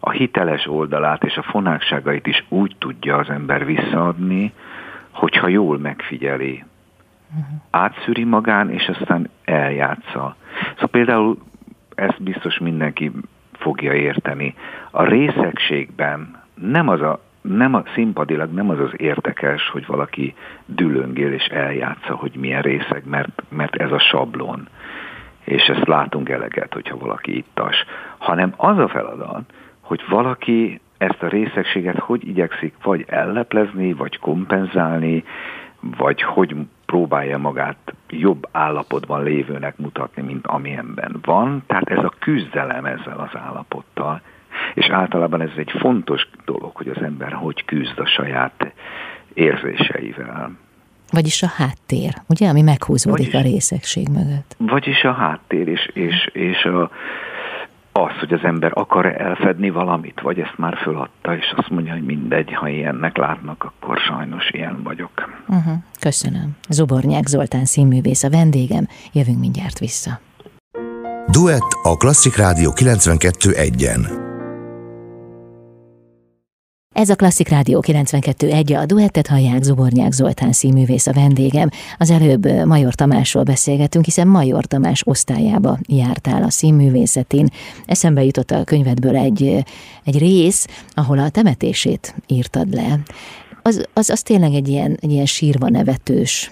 a 0.00 0.10
hiteles 0.10 0.66
oldalát 0.66 1.24
és 1.24 1.36
a 1.36 1.42
fonákságait 1.42 2.26
is 2.26 2.44
úgy 2.48 2.76
tudja 2.78 3.16
az 3.16 3.28
ember 3.28 3.64
visszaadni, 3.64 4.52
hogyha 5.10 5.48
jól 5.48 5.78
megfigyeli. 5.78 6.64
Uh-huh. 7.30 7.56
Átszűri 7.70 8.24
magán, 8.24 8.70
és 8.70 8.88
aztán 8.88 9.28
eljátsza. 9.52 10.36
Szóval 10.72 10.88
például 10.90 11.38
ezt 11.94 12.22
biztos 12.22 12.58
mindenki 12.58 13.12
fogja 13.52 13.92
érteni. 13.92 14.54
A 14.90 15.04
részegségben 15.04 16.42
nem 16.54 16.88
az 16.88 17.00
a 17.00 17.20
nem 17.40 17.74
a, 17.74 17.82
színpadilag 17.94 18.52
nem 18.52 18.70
az 18.70 18.78
az 18.78 18.92
érdekes, 18.96 19.68
hogy 19.68 19.86
valaki 19.86 20.34
dülöngél 20.66 21.32
és 21.32 21.44
eljátsza, 21.44 22.14
hogy 22.14 22.32
milyen 22.34 22.62
részeg, 22.62 23.02
mert, 23.06 23.42
mert 23.48 23.76
ez 23.76 23.92
a 23.92 23.98
sablon. 23.98 24.68
És 25.44 25.62
ezt 25.62 25.86
látunk 25.86 26.28
eleget, 26.28 26.72
hogyha 26.72 26.96
valaki 26.96 27.36
ittas. 27.36 27.84
Hanem 28.18 28.54
az 28.56 28.78
a 28.78 28.88
feladat, 28.88 29.52
hogy 29.80 30.04
valaki 30.08 30.80
ezt 30.98 31.22
a 31.22 31.28
részegséget 31.28 31.98
hogy 31.98 32.28
igyekszik 32.28 32.74
vagy 32.82 33.04
elleplezni, 33.08 33.92
vagy 33.92 34.18
kompenzálni, 34.18 35.24
vagy 35.80 36.22
hogy 36.22 36.56
próbálja 36.92 37.38
magát 37.38 37.94
jobb 38.08 38.48
állapotban 38.50 39.22
lévőnek 39.22 39.76
mutatni, 39.76 40.22
mint 40.22 40.46
amilyenben 40.46 41.18
van. 41.22 41.62
Tehát 41.66 41.90
ez 41.90 42.04
a 42.04 42.12
küzdelem 42.18 42.84
ezzel 42.84 43.18
az 43.18 43.40
állapottal. 43.40 44.20
És 44.74 44.88
általában 44.88 45.40
ez 45.40 45.50
egy 45.56 45.70
fontos 45.78 46.28
dolog, 46.44 46.76
hogy 46.76 46.88
az 46.88 47.02
ember 47.02 47.32
hogy 47.32 47.64
küzd 47.64 47.98
a 47.98 48.06
saját 48.06 48.72
érzéseivel. 49.34 50.50
Vagyis 51.10 51.42
a 51.42 51.48
háttér, 51.56 52.14
ugye, 52.28 52.48
ami 52.48 52.62
meghúzódik 52.62 53.32
vagyis, 53.32 53.50
a 53.50 53.52
részegség 53.52 54.08
mögött. 54.08 54.54
Vagyis 54.58 55.04
a 55.04 55.12
háttér, 55.12 55.68
és, 55.68 55.90
és, 55.92 56.30
és 56.32 56.64
a, 56.64 56.90
az, 57.92 58.18
hogy 58.20 58.32
az 58.32 58.40
ember 58.42 58.70
akar 58.74 59.20
elfedni 59.20 59.70
valamit, 59.70 60.20
vagy 60.20 60.38
ezt 60.38 60.58
már 60.58 60.76
föladta, 60.76 61.36
és 61.36 61.52
azt 61.56 61.70
mondja, 61.70 61.92
hogy 61.92 62.04
mindegy, 62.04 62.54
ha 62.54 62.68
ilyennek 62.68 63.16
látnak, 63.16 63.64
akkor 63.64 63.98
sajnos 63.98 64.50
ilyen 64.50 64.82
vagyok. 64.82 65.42
Uh-huh. 65.48 65.74
Köszönöm. 66.00 66.56
Zubornyák 66.68 67.26
Zoltán 67.26 67.64
színművész 67.64 68.22
a 68.22 68.30
vendégem, 68.30 68.88
jövünk 69.12 69.38
mindjárt 69.38 69.78
vissza. 69.78 70.20
Duett 71.30 71.70
a 71.82 71.96
Klasszik 71.96 72.36
Rádió 72.36 72.70
92.1-en. 72.74 74.31
Ez 76.92 77.08
a 77.08 77.16
Klasszik 77.16 77.48
Rádió 77.48 77.82
92.1, 77.86 78.80
a 78.80 78.86
duettet 78.86 79.26
hallják 79.26 79.62
Zubornyák 79.62 80.12
Zoltán 80.12 80.52
színművész 80.52 81.06
a 81.06 81.12
vendégem. 81.12 81.70
Az 81.98 82.10
előbb 82.10 82.66
Major 82.66 82.94
Tamásról 82.94 83.42
beszélgetünk, 83.42 84.04
hiszen 84.04 84.28
Major 84.28 84.64
Tamás 84.64 85.02
osztályába 85.06 85.78
jártál 85.88 86.42
a 86.42 86.50
színművészetén. 86.50 87.48
Eszembe 87.86 88.24
jutott 88.24 88.50
a 88.50 88.64
könyvedből 88.64 89.16
egy, 89.16 89.64
egy 90.04 90.18
rész, 90.18 90.66
ahol 90.94 91.18
a 91.18 91.28
temetését 91.28 92.14
írtad 92.26 92.74
le. 92.74 93.00
Az, 93.62 93.86
az, 93.92 94.10
az 94.10 94.22
tényleg 94.22 94.54
egy 94.54 94.68
ilyen, 94.68 94.98
egy 95.00 95.10
ilyen 95.10 95.26
sírva 95.26 95.68
nevetős 95.68 96.50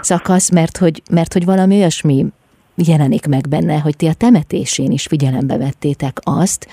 szakasz, 0.00 0.50
mert 0.50 0.76
hogy, 0.76 1.02
mert 1.10 1.32
hogy 1.32 1.44
valami 1.44 1.76
olyasmi 1.76 2.26
jelenik 2.74 3.26
meg 3.26 3.48
benne, 3.48 3.78
hogy 3.78 3.96
ti 3.96 4.06
a 4.06 4.12
temetésén 4.12 4.90
is 4.90 5.06
figyelembe 5.06 5.56
vettétek 5.56 6.18
azt, 6.22 6.66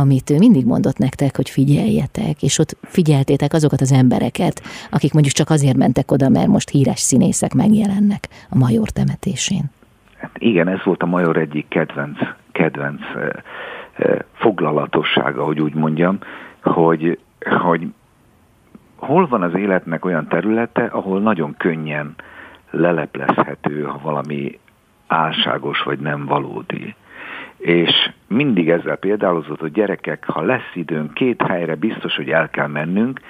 amit 0.00 0.30
ő 0.30 0.38
mindig 0.38 0.66
mondott 0.66 0.98
nektek, 0.98 1.36
hogy 1.36 1.50
figyeljetek, 1.50 2.42
és 2.42 2.58
ott 2.58 2.76
figyeltétek 2.82 3.52
azokat 3.52 3.80
az 3.80 3.92
embereket, 3.92 4.62
akik 4.90 5.12
mondjuk 5.12 5.34
csak 5.34 5.50
azért 5.50 5.76
mentek 5.76 6.10
oda, 6.10 6.28
mert 6.28 6.46
most 6.46 6.70
híres 6.70 7.00
színészek 7.00 7.54
megjelennek 7.54 8.28
a 8.50 8.58
Major 8.58 8.88
temetésén. 8.88 9.64
Hát 10.18 10.30
igen, 10.38 10.68
ez 10.68 10.84
volt 10.84 11.02
a 11.02 11.06
Major 11.06 11.36
egyik 11.36 11.68
kedvenc, 11.68 12.18
kedvenc 12.52 13.00
foglalatossága, 14.32 15.44
hogy 15.44 15.60
úgy 15.60 15.74
mondjam, 15.74 16.18
hogy, 16.62 17.18
hogy 17.40 17.86
hol 18.96 19.26
van 19.26 19.42
az 19.42 19.54
életnek 19.54 20.04
olyan 20.04 20.28
területe, 20.28 20.84
ahol 20.84 21.20
nagyon 21.20 21.54
könnyen 21.56 22.14
leleplezhető, 22.70 23.82
ha 23.82 24.00
valami 24.02 24.58
álságos 25.06 25.82
vagy 25.82 25.98
nem 25.98 26.26
valódi 26.26 26.94
és 27.58 28.10
mindig 28.26 28.70
ezzel 28.70 28.96
példálozott, 28.96 29.60
hogy 29.60 29.72
gyerekek, 29.72 30.24
ha 30.24 30.42
lesz 30.42 30.70
időnk 30.74 31.14
két 31.14 31.42
helyre, 31.42 31.74
biztos, 31.74 32.16
hogy 32.16 32.30
el 32.30 32.50
kell 32.50 32.66
mennünk, 32.66 33.20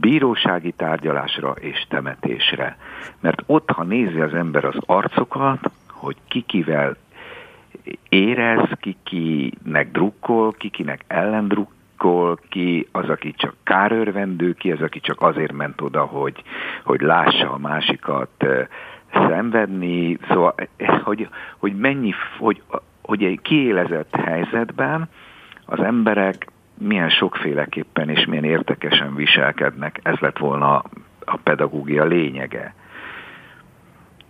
bírósági 0.00 0.72
tárgyalásra 0.72 1.50
és 1.50 1.86
temetésre. 1.88 2.76
Mert 3.20 3.42
ott, 3.46 3.70
ha 3.70 3.82
nézi 3.82 4.20
az 4.20 4.34
ember 4.34 4.64
az 4.64 4.76
arcokat, 4.86 5.70
hogy 5.88 6.16
kikivel 6.28 6.96
érez, 8.08 8.68
kikinek 8.80 9.90
drukkol, 9.92 10.52
kikinek 10.52 11.04
ellendrukkol, 11.06 12.38
ki 12.48 12.88
az, 12.92 13.08
aki 13.08 13.34
csak 13.36 13.54
kárörvendő, 13.62 14.52
ki 14.52 14.72
az, 14.72 14.80
aki 14.80 15.00
csak 15.00 15.22
azért 15.22 15.52
ment 15.52 15.80
oda, 15.80 16.04
hogy, 16.04 16.42
hogy 16.84 17.00
lássa 17.00 17.52
a 17.52 17.58
másikat 17.58 18.46
szenvedni, 19.12 20.18
szóval, 20.28 20.54
hogy, 21.04 21.28
hogy 21.58 21.76
mennyi, 21.76 22.12
hogy 22.38 22.62
hogy 23.08 23.24
egy 23.24 23.40
kiélezett 23.42 24.16
helyzetben 24.16 25.08
az 25.64 25.80
emberek 25.80 26.46
milyen 26.78 27.08
sokféleképpen 27.08 28.08
és 28.08 28.26
milyen 28.26 28.44
értekesen 28.44 29.14
viselkednek. 29.14 30.00
Ez 30.02 30.18
lett 30.18 30.38
volna 30.38 30.82
a 31.24 31.36
pedagógia 31.42 32.04
lényege. 32.04 32.74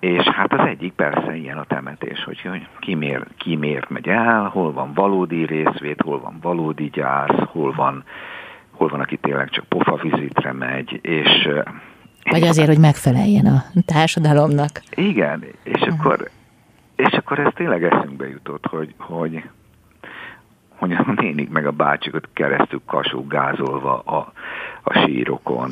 És 0.01 0.25
hát 0.25 0.53
az 0.53 0.67
egyik 0.67 0.93
persze 0.93 1.37
ilyen 1.37 1.59
a 1.59 1.64
temetés, 1.64 2.25
hogy, 2.25 2.67
ki, 2.81 2.95
miért, 2.95 3.27
ki 3.37 3.57
miért 3.57 3.91
megy 3.91 4.09
el, 4.09 4.45
hol 4.45 4.73
van 4.73 4.93
valódi 4.95 5.47
részvét, 5.47 6.01
hol 6.01 6.21
van 6.21 6.38
valódi 6.41 6.91
gyász, 6.91 7.38
hol 7.47 7.73
van, 7.73 8.05
hol 8.71 8.88
van 8.88 9.01
aki 9.01 9.17
tényleg 9.17 9.51
csak 9.51 9.64
pofavizitre 9.64 10.53
megy, 10.53 10.99
és... 11.03 11.49
Vagy 12.31 12.43
azért, 12.43 12.69
hogy 12.69 12.81
megfeleljen 12.81 13.47
a 13.47 13.62
társadalomnak. 13.87 14.83
Igen, 14.95 15.45
és 15.62 15.81
uh-huh. 15.81 15.99
akkor 15.99 16.31
és 16.98 17.12
akkor 17.12 17.38
ez 17.38 17.52
tényleg 17.54 17.84
eszünkbe 17.84 18.28
jutott, 18.28 18.66
hogy, 18.66 18.94
hogy, 18.98 19.42
hogy 20.76 20.92
a 20.92 21.12
nénik 21.16 21.50
meg 21.50 21.66
a 21.66 21.70
bácsikat 21.70 22.28
keresztül 22.32 22.80
kasúgázolva 22.87 23.98
a, 23.98 24.32
a 24.82 24.98
sírokon 24.98 25.70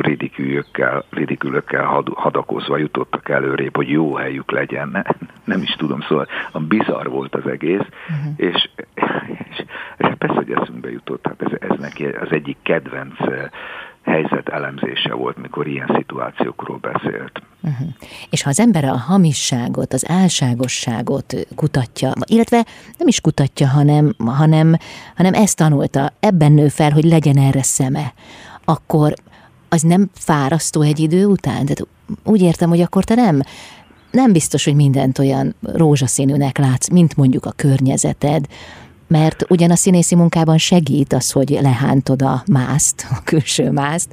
ridikülökkel, 0.00 1.04
ridikülökkel 1.10 1.84
had, 1.84 2.08
hadakozva 2.08 2.76
jutottak 2.76 3.28
előrébb, 3.28 3.76
hogy 3.76 3.88
jó 3.88 4.14
helyük 4.14 4.50
legyen. 4.50 4.88
Ne, 4.88 5.02
nem 5.44 5.62
is 5.62 5.70
tudom, 5.70 6.00
szóval 6.00 6.26
a 6.52 6.60
bizarr 6.60 7.06
volt 7.06 7.34
az 7.34 7.46
egész, 7.46 7.86
uh-huh. 8.08 8.32
és, 8.36 8.70
és, 8.94 9.64
és 9.96 10.14
persze, 10.18 10.34
hogy 10.34 10.52
eszünkbe 10.52 10.90
jutott, 10.90 11.26
hát 11.26 11.42
ez, 11.42 11.70
ez 11.70 11.78
neki 11.78 12.04
az 12.04 12.30
egyik 12.30 12.56
kedvenc 12.62 13.16
helyzet 14.08 14.48
elemzése 14.48 15.14
volt, 15.14 15.36
mikor 15.36 15.66
ilyen 15.66 15.90
szituációkról 15.96 16.78
beszélt. 16.78 17.42
Uh-huh. 17.62 17.88
És 18.30 18.42
ha 18.42 18.50
az 18.50 18.60
ember 18.60 18.84
a 18.84 18.96
hamisságot, 18.96 19.92
az 19.92 20.08
álságosságot 20.08 21.34
kutatja, 21.54 22.12
illetve 22.24 22.66
nem 22.98 23.08
is 23.08 23.20
kutatja, 23.20 23.68
hanem, 23.68 24.14
hanem, 24.26 24.76
hanem 25.16 25.34
ezt 25.34 25.56
tanulta, 25.56 26.12
ebben 26.20 26.52
nő 26.52 26.68
fel, 26.68 26.90
hogy 26.90 27.04
legyen 27.04 27.36
erre 27.36 27.62
szeme, 27.62 28.12
akkor 28.64 29.14
az 29.68 29.82
nem 29.82 30.10
fárasztó 30.14 30.80
egy 30.80 30.98
idő 30.98 31.26
után? 31.26 31.66
Tehát 31.66 31.86
úgy 32.24 32.40
értem, 32.40 32.68
hogy 32.68 32.80
akkor 32.80 33.04
te 33.04 33.14
nem, 33.14 33.40
nem 34.10 34.32
biztos, 34.32 34.64
hogy 34.64 34.74
mindent 34.74 35.18
olyan 35.18 35.54
rózsaszínűnek 35.62 36.58
látsz, 36.58 36.88
mint 36.88 37.16
mondjuk 37.16 37.44
a 37.44 37.52
környezeted, 37.56 38.46
mert 39.08 39.44
ugyan 39.50 39.70
a 39.70 39.76
színészi 39.76 40.14
munkában 40.14 40.58
segít 40.58 41.12
az, 41.12 41.32
hogy 41.32 41.58
lehántod 41.60 42.22
a 42.22 42.42
mászt, 42.52 43.06
a 43.10 43.22
külső 43.24 43.70
mászt, 43.70 44.12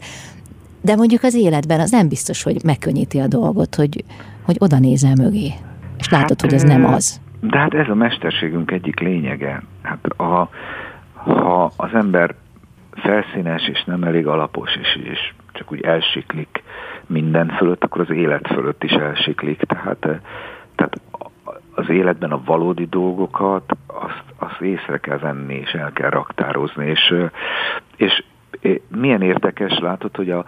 de 0.81 0.95
mondjuk 0.95 1.23
az 1.23 1.35
életben 1.35 1.79
az 1.79 1.91
nem 1.91 2.07
biztos, 2.07 2.43
hogy 2.43 2.63
megkönnyíti 2.63 3.19
a 3.19 3.27
dolgot, 3.27 3.75
hogy, 3.75 4.03
hogy 4.43 4.55
oda 4.59 4.79
nézel 4.79 5.13
mögé, 5.15 5.53
és 5.97 6.09
látod, 6.09 6.29
hát, 6.29 6.41
hogy 6.41 6.53
ez 6.53 6.63
nem 6.63 6.85
az. 6.85 7.21
De 7.39 7.57
hát 7.57 7.73
ez 7.73 7.89
a 7.89 7.95
mesterségünk 7.95 8.71
egyik 8.71 8.99
lényege. 8.99 9.63
Hát 9.81 10.05
a, 10.05 10.49
ha 11.13 11.71
az 11.75 11.89
ember 11.93 12.35
felszínes 12.91 13.67
és 13.67 13.83
nem 13.83 14.03
elég 14.03 14.27
alapos, 14.27 14.75
és, 14.75 14.99
és 15.11 15.33
csak 15.51 15.71
úgy 15.71 15.81
elsiklik 15.81 16.63
minden 17.05 17.47
fölött, 17.47 17.83
akkor 17.83 18.01
az 18.01 18.15
élet 18.15 18.47
fölött 18.47 18.83
is 18.83 18.91
elsiklik. 18.91 19.61
Tehát, 19.61 20.07
tehát 20.75 21.01
az 21.75 21.89
életben 21.89 22.31
a 22.31 22.41
valódi 22.45 22.85
dolgokat, 22.85 23.77
azt, 23.87 24.23
azt 24.37 24.61
észre 24.61 24.97
kell 24.97 25.17
venni, 25.17 25.53
és 25.53 25.71
el 25.71 25.91
kell 25.91 26.09
raktározni. 26.09 26.85
És, 26.85 27.15
és 27.95 28.23
milyen 28.87 29.21
érdekes, 29.21 29.79
látod, 29.79 30.15
hogy 30.15 30.29
a, 30.29 30.45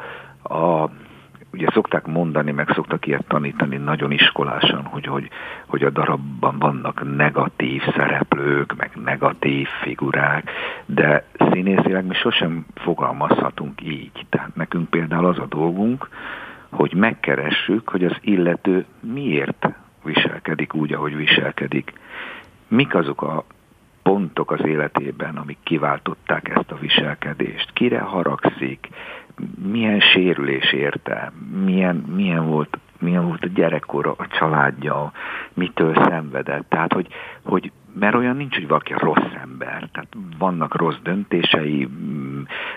a 0.54 0.90
ugye 1.54 1.68
szokták 1.72 2.06
mondani, 2.06 2.52
meg 2.52 2.72
szoktak 2.74 3.08
ilyet 3.08 3.28
tanítani 3.28 3.78
nagyon 3.78 4.12
iskolásan, 4.12 4.84
hogy, 4.84 5.06
hogy, 5.06 5.30
hogy 5.68 5.84
a 5.84 5.90
darabban 5.90 6.60
vannak 6.60 7.16
negatív 7.16 7.82
szereplők, 7.96 8.76
meg 8.78 8.92
negatív 9.04 9.68
figurák, 9.82 10.52
de 10.86 11.26
színészileg 11.52 12.06
mi 12.06 12.14
sosem 12.14 12.66
fogalmazhatunk 12.76 13.82
így. 13.82 14.26
Tehát 14.30 14.56
nekünk 14.56 14.90
például 14.90 15.26
az 15.26 15.40
a 15.40 15.46
dolgunk, 15.50 16.10
hogy 16.70 16.94
megkeressük, 16.94 17.90
hogy 17.90 18.04
az 18.04 18.16
illető 18.22 18.86
miért 19.00 19.70
viselkedik 20.08 20.74
úgy, 20.74 20.94
ahogy 20.94 21.16
viselkedik. 21.16 21.94
Mik 22.68 22.96
azok 22.96 23.22
a 23.22 23.44
pontok 24.04 24.52
az 24.52 24.66
életében, 24.66 25.36
amik 25.38 25.58
kiváltották 25.64 26.50
ezt 26.50 26.72
a 26.72 26.78
viselkedést? 26.78 27.74
Kire 27.74 28.00
haragszik? 28.00 28.90
Milyen 29.72 30.00
sérülés 30.00 30.74
érte? 30.74 31.32
Milyen, 31.64 31.96
milyen 31.96 32.48
volt 32.48 32.78
milyen 33.00 33.26
volt 33.26 33.44
a 33.44 33.48
gyerekkora, 33.48 34.14
a 34.18 34.28
családja, 34.28 35.12
mitől 35.54 35.94
szenvedett. 35.94 36.70
Tehát, 36.70 36.94
hogy, 36.94 37.08
hogy 37.44 37.72
mert 38.00 38.16
olyan 38.16 38.36
nincs, 38.36 38.56
hogy 38.56 38.68
valaki 38.68 38.94
rossz 38.98 39.34
ember. 39.42 39.90
Tehát 39.92 40.14
vannak 40.38 40.76
rossz 40.76 40.98
döntései, 41.04 41.88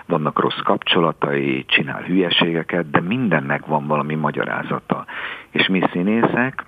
vannak 0.05 0.39
rossz 0.39 0.59
kapcsolatai, 0.63 1.65
csinál 1.67 2.01
hülyeségeket, 2.01 2.89
de 2.89 3.01
mindennek 3.01 3.65
van 3.65 3.87
valami 3.87 4.15
magyarázata. 4.15 5.05
És 5.49 5.67
mi 5.67 5.81
színészek 5.91 6.65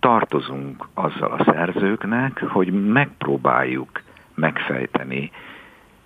tartozunk 0.00 0.88
azzal 0.94 1.32
a 1.32 1.44
szerzőknek, 1.44 2.38
hogy 2.38 2.72
megpróbáljuk 2.86 4.02
megfejteni, 4.34 5.30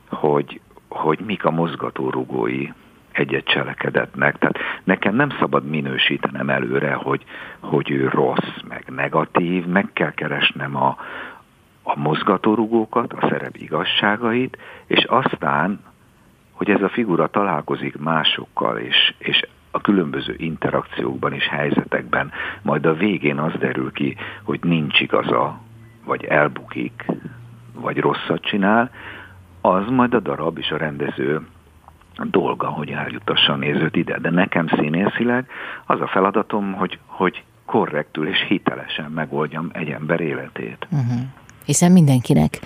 hogy, 0.08 0.60
hogy 0.88 1.18
mik 1.20 1.44
a 1.44 1.50
mozgatórugói 1.50 2.68
egy-egy 3.12 3.44
cselekedetnek. 3.44 4.38
Tehát 4.38 4.58
nekem 4.84 5.14
nem 5.14 5.30
szabad 5.38 5.64
minősítenem 5.64 6.50
előre, 6.50 6.94
hogy, 6.94 7.24
hogy 7.60 7.90
ő 7.90 8.08
rossz, 8.08 8.60
meg 8.68 8.84
negatív, 8.94 9.66
meg 9.66 9.90
kell 9.92 10.12
keresnem 10.12 10.76
a, 10.76 10.96
a 11.82 11.98
mozgatórugókat, 11.98 13.12
a 13.12 13.28
szerep 13.28 13.56
igazságait, 13.56 14.58
és 14.86 15.04
aztán, 15.04 15.80
hogy 16.52 16.70
ez 16.70 16.82
a 16.82 16.88
figura 16.88 17.26
találkozik 17.26 17.96
másokkal, 17.96 18.78
és, 18.78 19.14
és 19.18 19.46
a 19.74 19.80
különböző 19.80 20.34
interakciókban 20.38 21.32
és 21.32 21.48
helyzetekben, 21.48 22.30
majd 22.62 22.86
a 22.86 22.94
végén 22.94 23.38
az 23.38 23.52
derül 23.58 23.92
ki, 23.92 24.16
hogy 24.42 24.60
nincs 24.62 25.00
igaza, 25.00 25.60
vagy 26.04 26.24
elbukik, 26.24 27.06
vagy 27.72 27.98
rosszat 27.98 28.42
csinál, 28.42 28.90
az 29.60 29.88
majd 29.90 30.14
a 30.14 30.20
darab 30.20 30.58
és 30.58 30.70
a 30.70 30.76
rendező 30.76 31.46
dolga, 32.22 32.66
hogy 32.66 32.90
eljutassa 32.90 33.52
a 33.52 33.56
nézőt 33.56 33.96
ide. 33.96 34.18
De 34.18 34.30
nekem 34.30 34.66
színészileg 34.68 35.46
az 35.86 36.00
a 36.00 36.06
feladatom, 36.06 36.72
hogy, 36.72 36.98
hogy 37.06 37.42
korrektül 37.64 38.28
és 38.28 38.44
hitelesen 38.48 39.10
megoldjam 39.10 39.70
egy 39.72 39.88
ember 39.88 40.20
életét. 40.20 40.86
Uh-huh 40.90 41.20
hiszen 41.64 41.92
mindenkinek 41.92 42.60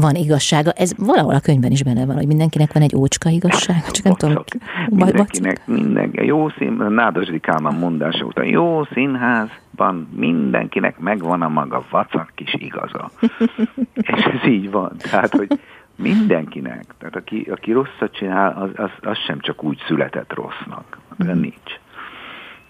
van 0.00 0.14
igazsága. 0.14 0.70
Ez 0.70 0.92
valahol 0.96 1.34
a 1.34 1.40
könyvben 1.40 1.70
is 1.70 1.82
benne 1.82 2.06
van, 2.06 2.16
hogy 2.16 2.26
mindenkinek 2.26 2.72
van 2.72 2.82
egy 2.82 2.96
ócska 2.96 3.28
igazsága, 3.28 3.90
csak 3.90 4.04
nem 4.04 4.14
tudom. 4.14 4.44
Mindenkinek, 4.88 5.66
mindenki, 5.66 6.26
jó 6.26 6.48
szín, 6.48 6.72
Nádasdi 6.72 7.40
Kálmán 7.40 7.74
mondása 7.74 8.24
után, 8.24 8.44
jó 8.44 8.84
színházban 8.84 10.08
mindenkinek 10.16 10.98
megvan 10.98 11.42
a 11.42 11.48
maga 11.48 11.84
vacak 11.90 12.32
kis 12.34 12.54
igaza. 12.54 13.10
És 14.14 14.24
ez 14.24 14.48
így 14.48 14.70
van. 14.70 14.92
Tehát, 15.10 15.34
hogy 15.34 15.60
mindenkinek, 15.96 16.84
tehát 16.98 17.16
aki, 17.16 17.46
aki 17.50 17.72
rosszat 17.72 18.12
csinál, 18.12 18.52
az, 18.62 18.84
az, 18.84 18.90
az 19.10 19.18
sem 19.26 19.40
csak 19.40 19.64
úgy 19.64 19.78
született 19.86 20.34
rossznak. 20.34 20.98
De 21.16 21.32
mhm. 21.32 21.40
nincs. 21.40 21.80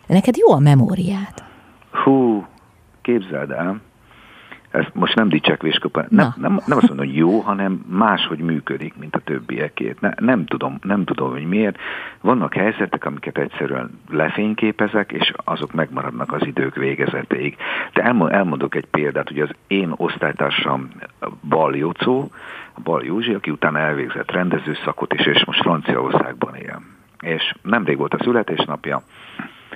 Neked 0.06 0.36
jó 0.36 0.52
a 0.52 0.58
memóriát? 0.58 1.44
Hú, 1.90 2.46
képzeld 3.02 3.50
el, 3.50 3.80
ezt 4.70 4.90
most 4.94 5.14
nem 5.14 5.28
dicsekvésköpen, 5.28 6.06
nem, 6.08 6.32
nem, 6.36 6.60
nem 6.66 6.76
azt 6.76 6.88
mondom, 6.88 7.06
hogy 7.06 7.16
jó, 7.16 7.40
hanem 7.40 7.84
máshogy 7.88 8.38
működik, 8.38 8.94
mint 8.96 9.16
a 9.16 9.18
többiekét. 9.18 10.00
Ne, 10.00 10.10
nem, 10.18 10.44
tudom, 10.44 10.78
nem 10.82 11.04
tudom, 11.04 11.30
hogy 11.30 11.46
miért. 11.46 11.78
Vannak 12.20 12.54
helyzetek, 12.54 13.04
amiket 13.04 13.38
egyszerűen 13.38 14.00
lefényképezek, 14.10 15.12
és 15.12 15.32
azok 15.44 15.72
megmaradnak 15.72 16.32
az 16.32 16.46
idők 16.46 16.74
végezetéig. 16.74 17.56
De 17.92 18.02
elmondok 18.28 18.74
egy 18.74 18.86
példát, 18.86 19.28
hogy 19.28 19.40
az 19.40 19.50
én 19.66 19.92
osztálytársam 19.96 20.90
Bal 21.48 21.76
Jocó, 21.76 22.30
Bal 22.82 23.04
Józsi, 23.04 23.34
aki 23.34 23.50
utána 23.50 23.78
elvégzett 23.78 24.30
rendezőszakot 24.30 25.14
is, 25.14 25.26
és 25.26 25.44
most 25.44 25.60
Franciaországban 25.60 26.54
él. 26.54 26.80
És 27.20 27.54
nemrég 27.62 27.96
volt 27.96 28.14
a 28.14 28.22
születésnapja, 28.22 29.02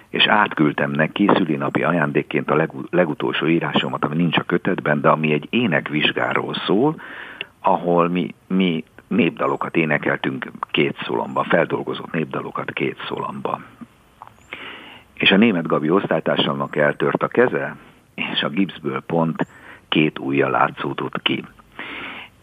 és 0.09 0.27
átküldtem 0.27 0.91
neki 0.91 1.31
szülinapi 1.35 1.83
ajándékként 1.83 2.51
a 2.51 2.67
legutolsó 2.91 3.47
írásomat, 3.47 4.05
ami 4.05 4.17
nincs 4.17 4.37
a 4.37 4.43
kötetben, 4.43 5.01
de 5.01 5.09
ami 5.09 5.33
egy 5.33 5.47
énekvizsgáról 5.51 6.55
szól, 6.67 7.01
ahol 7.61 8.09
mi, 8.09 8.35
mi 8.47 8.85
népdalokat 9.07 9.77
énekeltünk 9.77 10.51
két 10.71 10.97
szólamba, 11.05 11.43
feldolgozott 11.43 12.13
népdalokat 12.13 12.73
két 12.73 12.97
szólamba. 13.09 13.61
És 15.15 15.31
a 15.31 15.37
német 15.37 15.67
Gabi 15.67 15.91
osztálytársamnak 15.91 16.77
eltört 16.77 17.23
a 17.23 17.29
keze, 17.29 17.77
és 18.15 18.43
a 18.43 18.49
gipszből 18.49 19.01
pont 19.01 19.47
két 19.89 20.19
ujja 20.19 20.49
látszódott 20.49 21.23
ki 21.23 21.45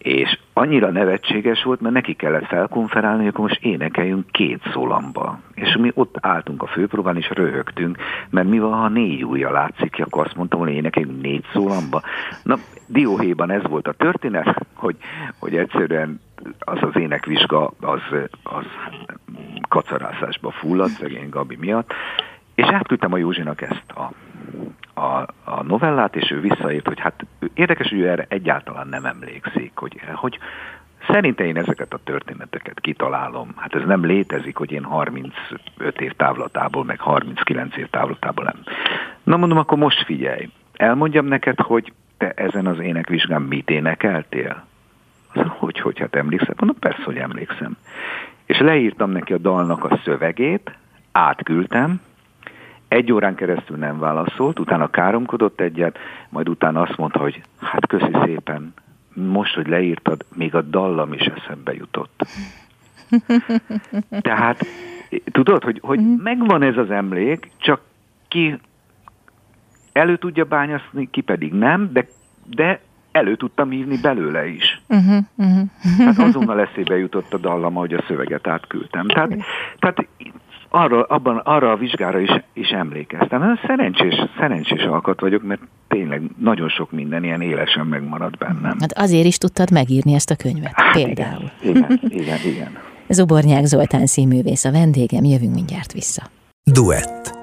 és 0.04 0.40
annyira 0.54 0.92
nevetséges 0.92 1.64
volt, 1.64 1.82
mert 1.82 1.94
neki 1.94 2.14
kellett 2.14 2.46
felkonferálni, 2.46 3.18
hogy 3.18 3.28
akkor 3.28 3.48
most 3.48 3.64
énekeljünk 3.64 4.32
két 4.32 4.62
szólamba. 4.74 5.40
És 5.54 5.78
mi 5.80 5.92
ott 5.94 6.16
álltunk 6.20 6.64
a 6.64 6.68
főpróbán, 6.68 7.18
és 7.18 7.30
röhögtünk, 7.30 7.98
mert 8.30 8.48
mi 8.48 8.60
van, 8.60 8.74
ha 8.74 8.88
négy 8.88 9.26
ujja 9.26 9.52
látszik, 9.52 9.96
akkor 10.00 10.26
azt 10.26 10.36
mondtam, 10.36 10.60
hogy 10.60 10.72
énekeljünk 10.74 11.22
négy 11.22 11.46
szólamba. 11.54 12.02
Na, 12.44 12.58
Dióhéjban 12.88 13.52
ez 13.52 13.64
volt 13.64 13.88
a 13.88 13.94
történet, 13.94 14.66
hogy, 14.74 14.96
hogy 15.40 15.56
egyszerűen 15.56 16.22
az 16.60 16.78
az 16.82 16.96
énekvizsga, 16.96 17.72
az, 17.82 18.02
az 18.44 18.66
kacarászásba 19.70 20.52
fulladt, 20.52 20.92
szegény 20.92 21.30
Gabi 21.30 21.58
miatt, 21.60 21.94
és 22.62 22.68
átküldtem 22.68 23.14
a 23.14 23.18
Józsinak 23.18 23.62
ezt 23.62 23.92
a 23.96 24.12
a, 24.94 25.26
a 25.44 25.64
novellát, 25.64 26.16
és 26.16 26.32
ő 26.32 26.40
visszaírt, 26.40 26.88
hogy 26.88 27.00
hát 27.00 27.26
érdekes, 27.54 27.90
hogy 27.90 28.00
ő 28.00 28.10
erre 28.10 28.26
egyáltalán 28.28 28.88
nem 28.88 29.06
emlékszik, 29.06 29.72
hogy, 29.76 30.02
hogy 30.14 30.40
Szerintem 31.08 31.46
én 31.46 31.58
ezeket 31.58 31.94
a 31.94 32.00
történeteket 32.04 32.80
kitalálom. 32.80 33.54
Hát 33.56 33.76
ez 33.76 33.86
nem 33.86 34.06
létezik, 34.06 34.58
hogy 34.58 34.72
én 34.72 34.84
35 34.84 35.34
év 36.00 36.12
távlatából, 36.12 36.84
meg 36.84 37.00
39 37.00 37.78
év 37.78 37.90
távlatából 37.90 38.44
nem. 38.44 38.56
Na 39.24 39.38
mondom, 39.38 39.58
akkor 39.58 39.78
most 39.78 40.06
figyelj. 40.06 40.50
Elmondjam 40.74 41.26
neked, 41.26 41.60
hogy 41.60 41.94
te 42.18 42.32
ezen 42.32 42.66
az 42.66 42.80
énekvizsgán 42.80 43.42
mit 43.42 43.70
énekeltél? 43.70 44.66
Az, 45.34 45.46
hogy, 45.48 45.80
hogy 45.80 46.00
hát 46.00 46.16
emlékszem? 46.16 46.56
Mondom, 46.58 46.80
persze, 46.80 47.04
hogy 47.04 47.18
emlékszem. 47.18 47.78
És 48.46 48.60
leírtam 48.60 49.12
neki 49.12 49.34
a 49.34 49.38
dalnak 49.38 49.84
a 49.84 50.00
szövegét, 50.04 50.72
átküldtem, 51.12 52.02
egy 52.92 53.12
órán 53.12 53.36
keresztül 53.36 53.78
nem 53.78 54.00
válaszolt, 54.00 54.60
utána 54.60 54.90
káromkodott 54.90 55.60
egyet, 55.60 55.98
majd 56.30 56.50
utána 56.50 56.82
azt 56.82 56.98
mondta, 56.98 57.20
hogy 57.20 57.42
hát 57.60 57.88
köszi 57.88 58.12
szépen, 58.24 58.74
most, 59.14 59.56
hogy 59.56 59.68
leírtad, 59.68 60.26
még 60.36 60.56
a 60.56 60.62
dallam 60.62 61.14
is 61.14 61.22
eszembe 61.22 61.74
jutott. 61.74 62.28
Tehát 64.22 64.66
tudod, 65.32 65.64
hogy, 65.64 65.80
hogy 65.82 66.00
mhm. 66.00 66.22
megvan 66.22 66.62
ez 66.62 66.78
az 66.78 66.92
emlék, 66.92 67.52
csak 67.58 67.82
ki 68.28 68.60
elő 69.92 70.18
tudja 70.18 70.44
bányaszni, 70.44 71.10
ki 71.12 71.22
pedig 71.22 71.54
nem, 71.54 71.90
de, 71.94 72.08
de 72.56 72.82
elő 73.12 73.36
tudtam 73.36 73.70
hívni 73.70 73.98
belőle 74.02 74.48
is. 74.48 74.82
Uh-huh, 74.88 75.24
uh-huh. 75.36 75.68
Tehát 75.98 76.18
azonnal 76.18 76.60
eszébe 76.60 76.98
jutott 76.98 77.34
a 77.34 77.38
dallam, 77.38 77.74
hogy 77.74 77.94
a 77.94 78.04
szöveget 78.08 78.48
átküldtem. 78.48 79.08
Tehát, 79.08 79.36
tehát 79.80 80.08
arra, 80.74 81.04
abban, 81.04 81.38
arra 81.38 81.72
a 81.72 81.76
vizsgára 81.76 82.20
is, 82.20 82.44
is 82.54 82.70
emlékeztem. 82.70 83.60
Szerencsés, 83.68 84.14
szerencsés 84.40 84.84
alkat 84.84 85.20
vagyok, 85.20 85.44
mert 85.44 85.62
tényleg 85.88 86.22
nagyon 86.38 86.70
sok 86.70 86.92
minden 86.92 87.24
ilyen 87.24 87.42
élesen 87.42 87.86
megmaradt 87.86 88.38
bennem. 88.38 88.76
Hát 88.80 88.98
azért 88.98 89.26
is 89.26 89.38
tudtad 89.38 89.72
megírni 89.72 90.14
ezt 90.14 90.32
a 90.32 90.36
könyvet, 90.36 90.72
hát 90.74 90.94
például. 90.94 91.52
Igen, 91.62 91.76
igen, 91.76 92.00
igen. 92.22 92.38
igen. 92.46 92.78
Zubornyák 93.08 93.66
Zoltán 93.66 94.06
színművész 94.06 94.66
a 94.66 94.72
vendégem, 94.72 95.24
jövünk 95.24 95.54
mindjárt 95.54 95.92
vissza. 95.92 96.22
Duett. 96.64 97.40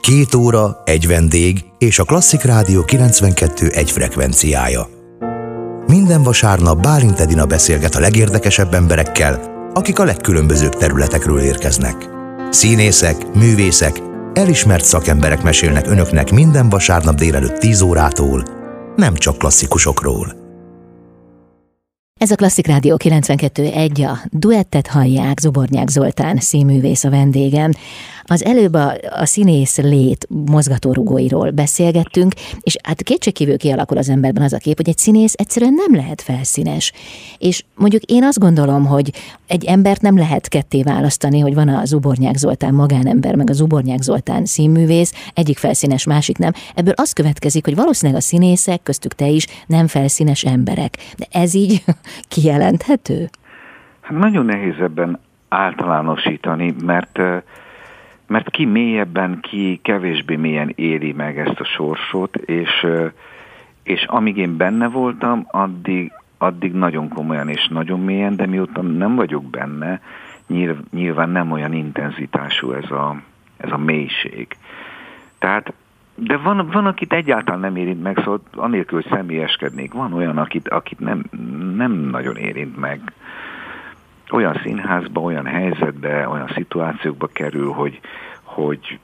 Két 0.00 0.34
óra, 0.34 0.82
egy 0.84 1.06
vendég 1.06 1.58
és 1.78 1.98
a 1.98 2.04
Klasszik 2.04 2.42
Rádió 2.42 2.84
92 2.84 3.66
egy 3.72 3.90
frekvenciája. 3.90 4.80
Minden 5.86 6.22
vasárnap 6.22 6.82
Bálint 6.82 7.20
Edina 7.20 7.46
beszélget 7.46 7.94
a 7.94 8.00
legérdekesebb 8.00 8.72
emberekkel, 8.72 9.40
akik 9.72 9.98
a 9.98 10.04
legkülönbözőbb 10.04 10.72
területekről 10.72 11.40
érkeznek. 11.40 12.17
Színészek, 12.50 13.34
művészek, 13.34 14.02
elismert 14.32 14.84
szakemberek 14.84 15.42
mesélnek 15.42 15.86
önöknek 15.86 16.30
minden 16.30 16.68
vasárnap 16.68 17.14
délelőtt 17.14 17.58
10 17.58 17.80
órától, 17.80 18.44
nem 18.96 19.14
csak 19.14 19.38
klasszikusokról. 19.38 20.36
Ez 22.20 22.30
a 22.30 22.34
Klasszik 22.34 22.66
Rádió 22.66 22.96
92.1, 23.04 24.08
a 24.08 24.28
duettet 24.30 24.86
hallják, 24.86 25.38
Zubornyák 25.38 25.88
Zoltán 25.88 26.36
színművész 26.36 27.04
a 27.04 27.10
vendégem. 27.10 27.70
Az 28.30 28.44
előbb 28.44 28.74
a, 28.74 28.92
a 29.10 29.24
színész 29.24 29.78
lét 29.78 30.26
mozgatórugóiról 30.46 31.50
beszélgettünk, 31.50 32.32
és 32.60 32.76
hát 32.82 33.02
kétségkívül 33.02 33.56
kialakul 33.56 33.98
az 33.98 34.08
emberben 34.08 34.42
az 34.42 34.52
a 34.52 34.58
kép, 34.58 34.76
hogy 34.76 34.88
egy 34.88 34.98
színész 34.98 35.34
egyszerűen 35.36 35.74
nem 35.74 36.00
lehet 36.00 36.22
felszínes. 36.22 36.92
És 37.38 37.64
mondjuk 37.74 38.02
én 38.02 38.24
azt 38.24 38.38
gondolom, 38.38 38.86
hogy 38.86 39.10
egy 39.46 39.64
embert 39.64 40.00
nem 40.00 40.16
lehet 40.16 40.48
ketté 40.48 40.82
választani, 40.82 41.40
hogy 41.40 41.54
van 41.54 41.68
a 41.68 41.84
Zubornyák 41.84 42.36
Zoltán 42.36 42.74
magánember, 42.74 43.34
meg 43.34 43.50
a 43.50 43.52
Zubornyák 43.52 44.00
Zoltán 44.00 44.44
színművész, 44.44 45.30
egyik 45.34 45.58
felszínes, 45.58 46.04
másik 46.04 46.38
nem. 46.38 46.52
Ebből 46.74 46.94
az 46.96 47.12
következik, 47.12 47.64
hogy 47.64 47.74
valószínűleg 47.74 48.20
a 48.20 48.24
színészek, 48.24 48.82
köztük 48.82 49.12
te 49.12 49.26
is, 49.26 49.46
nem 49.66 49.86
felszínes 49.86 50.44
emberek. 50.44 50.96
De 51.16 51.26
ez 51.30 51.54
így 51.54 51.84
kijelenthető? 52.34 53.30
Hát 54.00 54.18
nagyon 54.18 54.44
nehéz 54.44 54.74
ebben 54.80 55.18
általánosítani, 55.48 56.74
mert 56.84 57.18
mert 58.28 58.50
ki 58.50 58.64
mélyebben, 58.64 59.40
ki 59.40 59.80
kevésbé 59.82 60.36
mélyen 60.36 60.72
éri 60.74 61.12
meg 61.12 61.38
ezt 61.38 61.60
a 61.60 61.64
sorsot, 61.64 62.36
és, 62.36 62.86
és 63.82 64.04
amíg 64.04 64.36
én 64.36 64.56
benne 64.56 64.88
voltam, 64.88 65.46
addig, 65.50 66.12
addig 66.38 66.72
nagyon 66.72 67.08
komolyan 67.08 67.48
és 67.48 67.68
nagyon 67.68 68.00
mélyen, 68.00 68.36
de 68.36 68.46
mióta 68.46 68.82
nem 68.82 69.14
vagyok 69.14 69.44
benne, 69.44 70.00
nyilván 70.90 71.30
nem 71.30 71.52
olyan 71.52 71.72
intenzitású 71.72 72.72
ez 72.72 72.90
a, 72.90 73.16
ez 73.56 73.70
a 73.70 73.78
mélység. 73.78 74.56
Tehát, 75.38 75.72
de 76.14 76.36
van, 76.36 76.68
van, 76.72 76.86
akit 76.86 77.12
egyáltalán 77.12 77.60
nem 77.60 77.76
érint 77.76 78.02
meg, 78.02 78.16
szóval 78.18 78.40
anélkül, 78.56 79.02
hogy 79.02 79.12
személyeskednék, 79.12 79.92
van 79.92 80.12
olyan, 80.12 80.38
akit, 80.38 80.68
akit 80.68 81.00
nem, 81.00 81.24
nem 81.76 81.92
nagyon 81.92 82.36
érint 82.36 82.76
meg 82.76 83.00
olyan 84.30 84.60
színházba, 84.62 85.20
olyan 85.20 85.46
helyzetbe, 85.46 86.28
olyan 86.28 86.48
szituációkba 86.54 87.26
kerül, 87.26 87.72
hogy, 87.72 88.00
hogy 88.42 88.98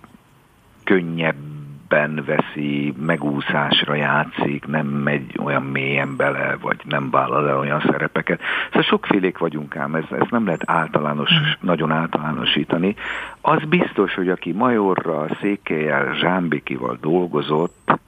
könnyebben 0.85 2.25
veszi, 2.27 2.95
megúszásra 2.99 3.95
játszik, 3.95 4.67
nem 4.67 4.87
megy 4.87 5.39
olyan 5.43 5.63
mélyen 5.63 6.17
bele, 6.17 6.57
vagy 6.61 6.81
nem 6.85 7.11
vállal 7.11 7.49
el 7.49 7.59
olyan 7.59 7.81
szerepeket. 7.81 8.41
Szóval 8.67 8.83
sokfélék 8.83 9.39
vagyunk 9.39 9.77
ám, 9.77 9.95
ez, 9.95 10.05
ez 10.11 10.27
nem 10.31 10.45
lehet 10.45 10.63
általános, 10.67 11.31
mm. 11.33 11.51
nagyon 11.61 11.91
általánosítani. 11.93 12.95
Az 13.41 13.63
biztos, 13.69 14.15
hogy 14.15 14.29
aki 14.29 14.53
Majorral, 14.53 15.37
Székelyel, 15.41 16.15
Zsámbikival 16.15 16.99
dolgozott, 17.01 17.99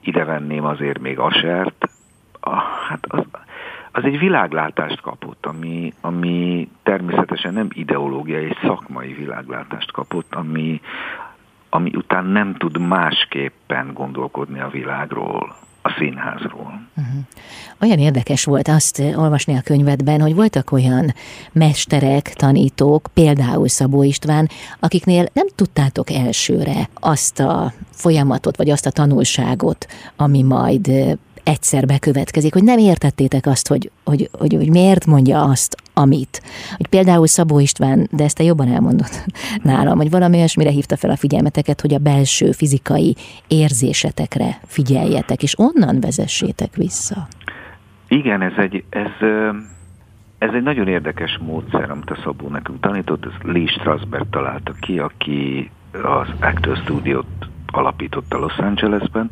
ide 0.00 0.24
venném 0.24 0.64
azért 0.64 0.98
még 0.98 1.18
Asert, 1.18 1.88
ah, 2.40 2.62
hát 2.88 3.04
az, 3.08 3.24
az 3.92 4.04
egy 4.04 4.18
világlátást 4.18 5.00
kapott, 5.00 5.46
ami, 5.46 5.92
ami 6.00 6.68
természetesen 6.82 7.52
nem 7.52 7.68
ideológiai, 7.72 8.44
egy 8.44 8.58
szakmai 8.62 9.12
világlátást 9.12 9.92
kapott, 9.92 10.34
ami, 10.34 10.80
ami 11.68 11.90
után 11.94 12.24
nem 12.24 12.54
tud 12.54 12.78
másképpen 12.78 13.90
gondolkodni 13.92 14.60
a 14.60 14.68
világról, 14.68 15.56
a 15.82 15.94
színházról. 15.98 16.80
Uh-huh. 16.96 17.24
Olyan 17.80 17.98
érdekes 17.98 18.44
volt 18.44 18.68
azt 18.68 19.02
olvasni 19.16 19.56
a 19.56 19.60
könyvedben, 19.64 20.20
hogy 20.20 20.34
voltak 20.34 20.72
olyan 20.72 21.14
mesterek, 21.52 22.22
tanítók, 22.22 23.08
például 23.14 23.68
Szabó 23.68 24.02
István, 24.02 24.48
akiknél 24.80 25.26
nem 25.32 25.46
tudtátok 25.54 26.10
elsőre 26.10 26.88
azt 26.94 27.40
a 27.40 27.72
folyamatot, 27.90 28.56
vagy 28.56 28.70
azt 28.70 28.86
a 28.86 28.90
tanulságot, 28.90 29.86
ami 30.16 30.42
majd 30.42 30.90
egyszer 31.44 31.86
bekövetkezik, 31.86 32.52
hogy 32.52 32.64
nem 32.64 32.78
értettétek 32.78 33.46
azt, 33.46 33.68
hogy, 33.68 33.90
hogy, 34.04 34.28
hogy, 34.32 34.54
hogy 34.54 34.70
miért 34.70 35.06
mondja 35.06 35.42
azt, 35.42 35.76
amit. 35.94 36.42
Hogy 36.76 36.86
például 36.86 37.26
Szabó 37.26 37.58
István, 37.58 38.08
de 38.10 38.24
ezt 38.24 38.36
te 38.36 38.42
jobban 38.42 38.68
elmondod 38.68 39.10
nálam, 39.62 39.96
hogy 39.96 40.10
valami 40.10 40.36
olyasmire 40.36 40.70
hívta 40.70 40.96
fel 40.96 41.10
a 41.10 41.16
figyelmeteket, 41.16 41.80
hogy 41.80 41.94
a 41.94 41.98
belső 41.98 42.52
fizikai 42.52 43.16
érzésetekre 43.48 44.60
figyeljetek, 44.66 45.42
és 45.42 45.58
onnan 45.58 46.00
vezessétek 46.00 46.74
vissza. 46.74 47.28
Igen, 48.08 48.42
ez 48.42 48.52
egy, 48.56 48.84
ez, 48.90 49.28
ez 50.38 50.50
egy 50.52 50.62
nagyon 50.62 50.88
érdekes 50.88 51.38
módszer, 51.38 51.90
amit 51.90 52.10
a 52.10 52.18
Szabó 52.24 52.48
nekünk 52.48 52.80
tanított, 52.80 53.24
ez 53.24 53.32
Lee 53.42 53.66
Strasberg 53.66 54.26
találta 54.30 54.72
ki, 54.80 54.98
aki 54.98 55.70
az 55.92 56.28
Actor 56.40 56.76
Studio-t 56.76 57.48
alapította 57.66 58.38
Los 58.38 58.58
Angelesben, 58.58 59.30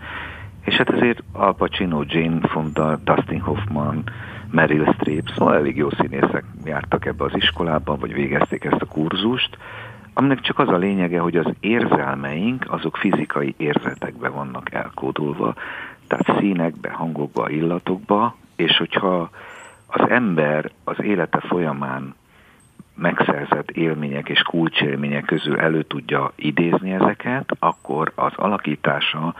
és 0.68 0.74
hát 0.74 0.90
ezért 0.90 1.22
Al 1.32 1.54
Pacino, 1.54 2.02
Jane 2.06 2.48
Fonda, 2.48 2.96
Dustin 3.04 3.40
Hoffman, 3.40 4.02
Meryl 4.50 4.92
Streep, 4.92 5.28
szóval 5.36 5.54
elég 5.54 5.76
jó 5.76 5.90
színészek 5.90 6.44
jártak 6.64 7.06
ebbe 7.06 7.24
az 7.24 7.34
iskolába, 7.34 7.96
vagy 7.96 8.12
végezték 8.12 8.64
ezt 8.64 8.82
a 8.82 8.86
kurzust, 8.86 9.58
aminek 10.14 10.40
csak 10.40 10.58
az 10.58 10.68
a 10.68 10.76
lényege, 10.76 11.20
hogy 11.20 11.36
az 11.36 11.46
érzelmeink, 11.60 12.64
azok 12.68 12.96
fizikai 12.96 13.54
érzetekbe 13.56 14.28
vannak 14.28 14.72
elkódolva, 14.72 15.54
tehát 16.06 16.40
színekbe, 16.40 16.90
hangokba, 16.90 17.50
illatokba, 17.50 18.36
és 18.56 18.76
hogyha 18.76 19.30
az 19.86 20.08
ember 20.08 20.70
az 20.84 21.02
élete 21.02 21.40
folyamán 21.40 22.14
megszerzett 22.94 23.70
élmények 23.70 24.28
és 24.28 24.42
kulcsélmények 24.42 25.24
közül 25.24 25.58
elő 25.58 25.82
tudja 25.82 26.32
idézni 26.36 26.92
ezeket, 26.92 27.50
akkor 27.58 28.12
az 28.14 28.32
alakítása 28.36 29.34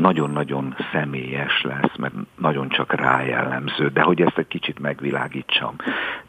nagyon-nagyon 0.00 0.76
személyes 0.92 1.62
lesz, 1.62 1.96
mert 1.98 2.14
nagyon 2.36 2.68
csak 2.68 2.92
rájellemző, 2.92 3.88
de 3.88 4.02
hogy 4.02 4.20
ezt 4.20 4.38
egy 4.38 4.48
kicsit 4.48 4.78
megvilágítsam. 4.78 5.76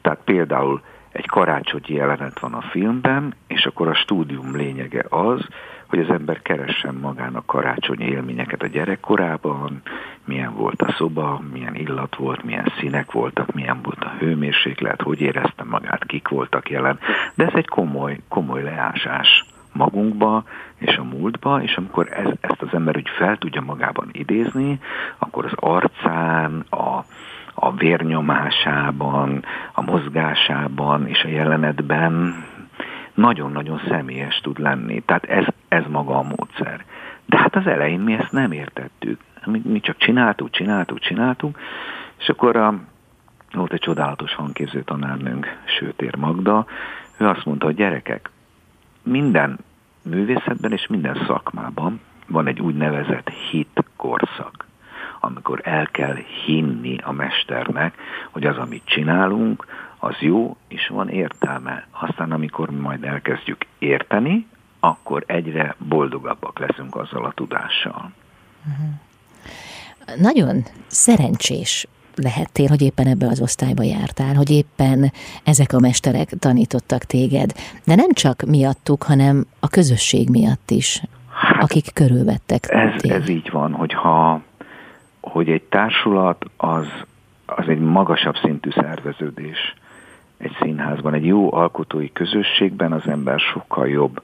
Tehát 0.02 0.20
például 0.24 0.82
egy 1.12 1.26
karácsonyi 1.26 1.94
jelenet 1.94 2.40
van 2.40 2.54
a 2.54 2.62
filmben, 2.62 3.34
és 3.48 3.66
akkor 3.66 3.88
a 3.88 3.94
stúdium 3.94 4.56
lényege 4.56 5.06
az, 5.10 5.48
hogy 5.88 6.00
az 6.00 6.10
ember 6.10 6.42
keressen 6.42 6.96
magának 6.96 7.46
karácsonyi 7.46 8.06
élményeket 8.06 8.62
a 8.62 8.68
gyerekkorában, 8.68 9.82
milyen 10.26 10.56
volt 10.56 10.82
a 10.82 10.94
szoba, 10.98 11.42
milyen 11.54 11.76
illat 11.76 12.16
volt, 12.16 12.44
milyen 12.44 12.74
színek 12.80 13.12
voltak, 13.12 13.54
milyen 13.54 13.82
volt 13.82 14.04
a 14.04 14.14
hőmérséklet, 14.20 15.02
hogy 15.02 15.22
érezte 15.22 15.64
magát, 15.64 16.06
kik 16.06 16.28
voltak 16.28 16.70
jelen. 16.70 17.00
De 17.36 17.46
ez 17.46 17.54
egy 17.54 17.68
komoly, 17.68 18.20
komoly 18.28 18.64
leásás 18.64 19.46
magunkba 19.80 20.44
és 20.78 20.98
a 20.98 21.04
múltba, 21.04 21.62
és 21.62 21.76
amikor 21.76 22.08
ez, 22.12 22.32
ezt 22.42 22.62
az 22.62 22.68
ember 22.74 22.98
úgy 22.98 23.10
fel 23.18 23.38
tudja 23.38 23.62
magában 23.62 24.10
idézni, 24.12 24.80
akkor 25.18 25.46
az 25.46 25.54
arcán, 25.56 26.66
a, 26.70 27.04
a 27.54 27.74
vérnyomásában, 27.76 29.44
a 29.74 29.82
mozgásában 29.82 31.08
és 31.08 31.24
a 31.24 31.28
jelenetben 31.28 32.44
nagyon-nagyon 33.14 33.82
személyes 33.88 34.40
tud 34.44 34.60
lenni. 34.60 35.02
Tehát 35.02 35.24
ez, 35.24 35.46
ez 35.68 35.84
maga 35.90 36.18
a 36.18 36.24
módszer. 36.24 36.86
De 37.26 37.38
hát 37.38 37.56
az 37.56 37.68
elején 37.68 38.00
mi 38.00 38.14
ezt 38.14 38.32
nem 38.32 38.52
értettük. 38.52 39.20
Mi, 39.46 39.62
mi 39.64 39.80
csak 39.80 39.98
csináltuk, 39.98 40.50
csináltuk, 40.50 41.00
csináltuk, 41.00 41.60
és 42.18 42.30
akkor 42.30 42.56
a, 42.56 42.74
volt 43.52 43.74
egy 43.74 43.80
csodálatos 43.80 44.36
hangképző 44.36 44.82
tanárnőnk, 44.82 45.58
Sőtér 45.66 46.16
Magda, 46.16 46.66
ő 47.18 47.28
azt 47.28 47.46
mondta, 47.46 47.66
hogy 47.66 47.76
gyerekek, 47.76 48.30
minden 49.04 49.60
művészetben 50.10 50.72
és 50.72 50.88
minden 50.88 51.24
szakmában 51.28 52.00
van 52.28 52.48
egy 52.48 52.60
úgynevezett 52.60 53.30
hit 53.30 53.84
korszak, 53.96 54.68
amikor 55.20 55.62
el 55.64 55.88
kell 55.88 56.16
hinni 56.46 56.98
a 56.98 57.12
mesternek, 57.12 57.98
hogy 58.32 58.46
az, 58.46 58.58
amit 58.58 58.86
csinálunk, 58.86 59.66
az 59.98 60.16
jó, 60.20 60.58
és 60.68 60.88
van 60.88 61.10
értelme. 61.10 61.88
Aztán, 61.92 62.32
amikor 62.32 62.70
majd 62.70 63.04
elkezdjük 63.04 63.66
érteni, 63.80 64.48
akkor 64.80 65.24
egyre 65.28 65.76
boldogabbak 65.78 66.60
leszünk 66.60 66.96
azzal 66.96 67.26
a 67.26 67.32
tudással. 67.32 68.12
Uh-huh. 68.66 70.22
Nagyon 70.22 70.64
szerencsés 70.88 71.88
lehettél, 72.22 72.68
hogy 72.68 72.82
éppen 72.82 73.08
ebbe 73.08 73.28
az 73.28 73.42
osztályba 73.42 73.84
jártál, 73.84 74.36
hogy 74.36 74.50
éppen 74.50 75.12
ezek 75.44 75.74
a 75.74 75.80
mesterek 75.80 76.30
tanítottak 76.30 77.04
téged, 77.04 77.52
de 77.86 77.96
nem 77.96 78.12
csak 78.12 78.42
miattuk, 78.42 79.04
hanem 79.04 79.46
a 79.60 79.68
közösség 79.68 80.30
miatt 80.30 80.72
is, 80.72 81.04
hát 81.32 81.64
akik 81.64 81.94
körülvettek 81.94 82.72
ez, 82.72 83.02
téged. 83.02 83.22
Ez 83.22 83.30
így 83.30 83.50
van, 83.52 83.74
hogyha 83.74 84.42
hogy 85.22 85.50
egy 85.50 85.62
társulat 85.62 86.46
az, 86.58 86.86
az 87.46 87.68
egy 87.68 87.80
magasabb 87.80 88.36
szintű 88.44 88.70
szerveződés 88.70 89.76
egy 90.40 90.56
színházban, 90.62 91.14
egy 91.14 91.26
jó 91.26 91.54
alkotói 91.54 92.12
közösségben 92.12 92.92
az 92.92 93.08
ember 93.08 93.40
sokkal 93.40 93.88
jobb 93.88 94.22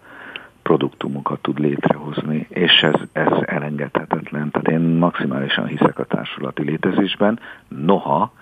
produktumokat 0.68 1.40
tud 1.42 1.60
létrehozni, 1.60 2.46
és 2.50 2.82
ez, 2.82 2.94
ez 3.12 3.32
elengedhetetlen. 3.46 4.52
Tehát 4.52 4.68
én 4.68 4.80
maximálisan 4.80 5.68
hiszek 5.68 6.00
a 6.00 6.04
társulati 6.04 6.64
létezésben, 6.64 7.40
noha 7.68 8.34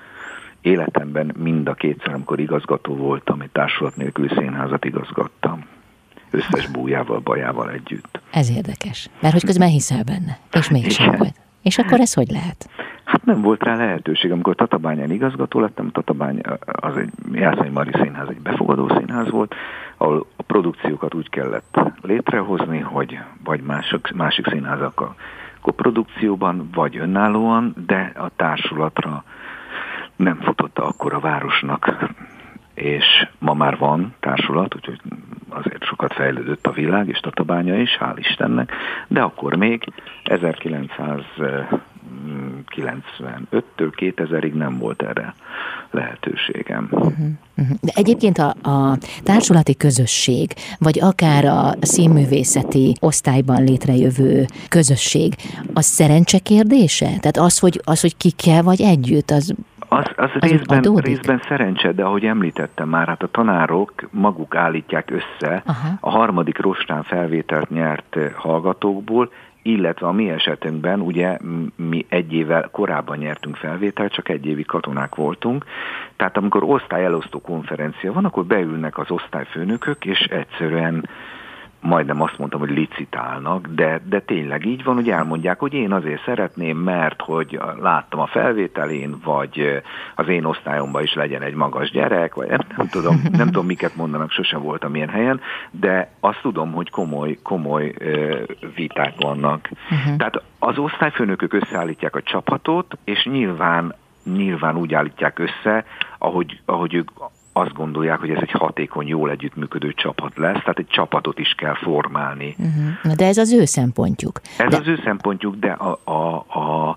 életemben 0.62 1.34
mind 1.38 1.68
a 1.68 1.74
kétszer, 1.74 2.14
amikor 2.14 2.40
igazgató 2.40 2.96
voltam, 2.96 3.42
egy 3.42 3.50
társulat 3.50 3.96
nélküli 3.96 4.28
színházat 4.38 4.86
igazgattam. 4.86 5.66
Összes 6.30 6.68
bújával, 6.68 7.20
bajával 7.20 7.70
együtt. 7.70 8.22
Ez 8.32 8.50
érdekes, 8.50 9.10
mert 9.20 9.34
hogy 9.34 9.46
közben 9.46 9.70
hiszel 9.70 10.04
benne, 10.04 10.40
és 10.52 10.70
mégsem 10.70 11.16
volt. 11.18 11.36
És 11.62 11.78
akkor 11.78 12.00
ez 12.00 12.14
hogy 12.14 12.32
lehet? 12.32 12.70
Hát 13.04 13.26
nem 13.26 13.42
volt 13.42 13.64
rá 13.64 13.76
lehetőség. 13.76 14.32
Amikor 14.32 14.56
Tatabányán 14.56 15.12
igazgató 15.12 15.60
lettem, 15.60 15.92
Tatabány 15.92 16.42
az 16.66 16.98
egy 16.98 17.10
Jászai 17.32 17.70
Mari 17.70 17.92
Színház, 17.94 18.30
egy 18.30 18.42
befogadó 18.42 18.90
színház 18.98 19.30
volt, 19.30 19.56
ahol 19.98 20.26
produkciókat 20.54 21.14
úgy 21.14 21.30
kellett 21.30 21.80
létrehozni, 22.02 22.80
hogy 22.80 23.20
vagy 23.44 23.62
mások, 23.62 24.10
másik 24.12 24.48
színházakkal 24.48 25.16
koprodukcióban, 25.62 26.70
vagy 26.74 26.98
önállóan, 26.98 27.74
de 27.86 28.12
a 28.16 28.30
társulatra 28.36 29.24
nem 30.16 30.40
futotta 30.42 30.86
akkor 30.86 31.14
a 31.14 31.20
városnak. 31.20 32.12
És 32.74 33.28
ma 33.40 33.54
már 33.54 33.78
van 33.78 34.14
társulat, 34.20 34.76
úgyhogy 34.76 35.02
azért 35.50 35.84
sokat 35.84 36.14
fejlődött 36.14 36.68
a 36.68 36.72
világ, 36.72 37.08
és 37.08 37.20
Tatabánya 37.20 37.76
is, 37.76 37.98
hál' 38.00 38.18
Istennek, 38.18 38.72
de 39.08 39.22
akkor 39.22 39.56
még 39.56 39.84
1995-től 42.76 43.92
2000-ig 43.96 44.54
nem 44.54 44.78
volt 44.78 45.02
erre 45.02 45.34
lehetőségem. 45.92 46.88
Uh-huh, 46.92 47.14
uh-huh. 47.58 47.78
De 47.82 47.92
egyébként 47.96 48.38
a, 48.38 48.70
a 48.70 48.98
társulati 49.24 49.76
közösség, 49.76 50.54
vagy 50.80 51.00
akár 51.02 51.46
a 51.46 51.72
színművészeti 51.82 52.96
osztályban 53.00 53.64
létrejövő 53.64 54.46
közösség, 54.70 55.34
az 55.74 55.86
szerencse 55.86 56.40
kérdése? 56.40 57.06
Tehát 57.06 57.38
az, 57.38 57.60
hogy, 57.60 57.82
az, 57.84 58.02
hogy 58.02 58.18
ki 58.18 58.32
kell 58.32 58.62
vagy 58.62 58.82
együtt, 58.82 59.32
az 59.32 59.56
az, 59.88 60.06
az, 60.16 60.30
az 60.40 60.50
részben, 60.50 60.96
részben 60.96 61.42
szerencse, 61.48 61.92
de 61.92 62.04
ahogy 62.04 62.26
említettem 62.26 62.90
már, 62.90 63.08
hát 63.08 63.24
a 63.24 63.28
tanárok 63.32 63.94
maguk 64.12 64.56
állítják 64.56 65.12
össze 65.12 65.64
Aha. 65.66 65.88
a 66.00 66.10
harmadik 66.10 66.60
rostán 66.60 67.04
felvételt 67.04 67.70
nyert 67.70 68.18
hallgatókból, 68.36 69.32
illetve 69.64 70.08
a 70.08 70.12
mi 70.12 70.30
esetünkben 70.30 71.00
ugye 71.00 71.38
mi 71.76 72.06
egy 72.10 72.34
évvel 72.34 72.70
korábban 72.72 73.18
nyertünk 73.18 73.56
felvételt, 73.56 74.14
csak 74.14 74.30
egy 74.30 74.46
évi 74.46 74.64
katonák 74.64 75.16
voltunk, 75.16 75.66
tehát 76.16 76.38
amikor 76.38 76.64
osztályelosztó 76.64 77.42
konferencia 77.42 78.14
van, 78.14 78.26
akkor 78.26 78.46
beülnek 78.46 78.98
az 78.98 79.12
osztályfőnökök, 79.12 80.06
és 80.06 80.20
egyszerűen 80.20 81.10
majdnem 81.84 82.22
azt 82.22 82.38
mondtam, 82.38 82.60
hogy 82.60 82.70
licitálnak, 82.70 83.68
de, 83.68 84.02
de 84.06 84.20
tényleg 84.20 84.66
így 84.66 84.84
van, 84.84 84.96
hogy 84.96 85.10
elmondják, 85.10 85.60
hogy 85.60 85.74
én 85.74 85.92
azért 85.92 86.24
szeretném, 86.24 86.78
mert 86.78 87.22
hogy 87.22 87.60
láttam 87.82 88.20
a 88.20 88.28
felvételén, 88.28 89.16
vagy 89.24 89.82
az 90.16 90.28
én 90.28 90.46
osztályomban 90.46 91.04
is 91.04 91.14
legyen 91.14 91.42
egy 91.42 91.54
magas 91.54 91.92
gyerek, 91.92 92.34
vagy 92.36 92.48
nem, 92.48 92.60
nem 92.78 92.88
tudom, 92.88 93.22
nem 93.32 93.46
tudom 93.46 93.66
miket 93.66 93.96
mondanak, 93.96 94.32
sosem 94.32 94.62
voltam 94.62 94.96
ilyen 94.96 95.10
helyen, 95.10 95.42
de 95.72 96.12
azt 96.20 96.42
tudom, 96.42 96.72
hogy 96.72 96.90
komoly, 96.90 97.38
komoly 97.44 97.94
viták 98.76 99.14
vannak. 99.18 99.70
Uh-huh. 99.92 100.16
Tehát 100.18 100.42
az 100.60 100.78
osztályfőnökök 100.78 101.54
összeállítják 101.54 102.16
a 102.16 102.22
csapatot, 102.22 102.98
és 103.04 103.26
nyilván 103.26 103.96
nyilván 104.24 104.78
úgy 104.78 104.94
állítják 104.94 105.40
össze, 105.40 105.86
ahogy, 106.18 106.62
ahogy 106.66 106.94
ők 106.94 107.10
azt 107.54 107.74
gondolják, 107.74 108.20
hogy 108.20 108.30
ez 108.30 108.42
egy 108.42 108.52
hatékony, 108.52 109.08
jól 109.08 109.30
együttműködő 109.30 109.94
csapat 109.94 110.38
lesz, 110.38 110.60
tehát 110.60 110.80
egy 110.80 110.88
csapatot 110.88 111.40
is 111.40 111.54
kell 111.58 111.76
formálni. 111.76 112.56
Uh-huh. 112.58 113.14
De 113.14 113.26
ez 113.26 113.38
az 113.38 113.54
ő 113.54 113.66
szempontjuk. 113.66 114.42
Ez 114.58 114.70
de... 114.70 114.78
az 114.78 114.88
ő 114.88 115.00
szempontjuk, 115.04 115.56
de 115.56 115.72
a, 115.72 116.00
a, 116.04 116.46
a, 116.48 116.90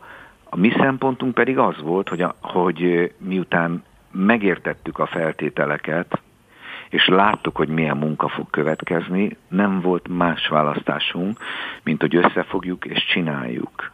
a 0.45 0.57
mi 0.57 0.73
szempontunk 0.79 1.35
pedig 1.35 1.59
az 1.59 1.81
volt, 1.83 2.09
hogy, 2.09 2.21
a, 2.21 2.35
hogy 2.41 3.13
miután 3.19 3.83
megértettük 4.11 4.99
a 4.99 5.07
feltételeket, 5.07 6.21
és 6.89 7.07
láttuk, 7.07 7.57
hogy 7.57 7.69
milyen 7.69 7.97
munka 7.97 8.29
fog 8.29 8.51
következni, 8.51 9.37
nem 9.49 9.81
volt 9.81 10.09
más 10.09 10.49
választásunk, 10.49 11.39
mint 11.83 12.01
hogy 12.01 12.17
összefogjuk 12.17 12.85
és 12.85 13.05
csináljuk. 13.05 13.91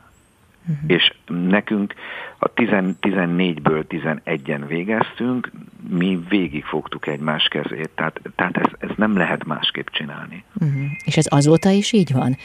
Uh-huh. 0.69 0.85
És 0.87 1.13
nekünk 1.27 1.95
a 2.39 2.53
14-ből 2.53 3.85
11-en 3.89 4.65
végeztünk, 4.67 5.51
mi 5.89 6.19
végig 6.29 6.65
fogtuk 6.65 7.07
egymás 7.07 7.49
kezét, 7.49 7.91
tehát, 7.95 8.21
tehát 8.37 8.57
ez, 8.57 8.71
ez 8.79 8.91
nem 8.97 9.17
lehet 9.17 9.45
másképp 9.45 9.87
csinálni. 9.87 10.45
Uh-huh. 10.61 10.83
És 11.05 11.17
ez 11.17 11.27
azóta 11.29 11.71
is 11.71 11.93
így 11.93 12.13
van? 12.13 12.37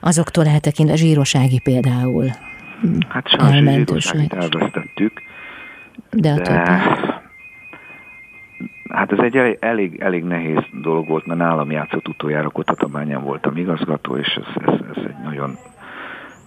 Azoktól 0.00 0.46
eltekintve 0.46 0.96
zsírosági 0.96 1.60
például? 1.64 2.30
Hát 3.08 3.28
sajnos 3.28 3.74
zsíroságit 3.74 4.32
elvesztettük, 4.32 5.22
de, 6.10 6.32
a 6.32 6.40
de 6.40 6.80
hát 8.88 9.12
ez 9.12 9.18
egy 9.18 9.36
elég, 9.36 9.56
elég, 9.60 10.00
elég 10.00 10.24
nehéz 10.24 10.62
dolog 10.82 11.08
volt, 11.08 11.26
mert 11.26 11.40
nálam 11.40 11.70
játszott 11.70 12.08
utoljára, 12.08 12.46
akkor 12.46 12.64
Tatabányán 12.64 13.22
voltam 13.22 13.56
igazgató, 13.56 14.16
és 14.16 14.38
ez, 14.40 14.62
ez, 14.66 14.80
ez 14.96 15.02
egy 15.06 15.22
nagyon 15.24 15.56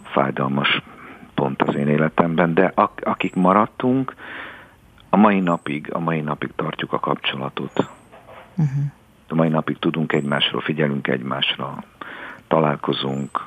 fájdalmas 0.04 0.82
pont 1.40 1.62
az 1.62 1.76
én 1.76 1.88
életemben, 1.88 2.54
de 2.54 2.72
ak- 2.76 3.06
akik 3.06 3.36
maradtunk, 3.36 4.16
a 5.10 5.18
mai 5.18 5.40
napig, 5.40 5.94
a 5.94 6.00
mai 6.00 6.22
napig 6.22 6.50
tartjuk 6.56 6.94
a 6.94 7.00
kapcsolatot. 7.00 7.90
Uh-huh. 8.56 8.84
A 9.28 9.36
mai 9.36 9.50
napig 9.50 9.78
tudunk 9.78 10.14
egymásról, 10.14 10.62
figyelünk 10.62 11.08
egymásra, 11.08 11.84
találkozunk. 12.48 13.46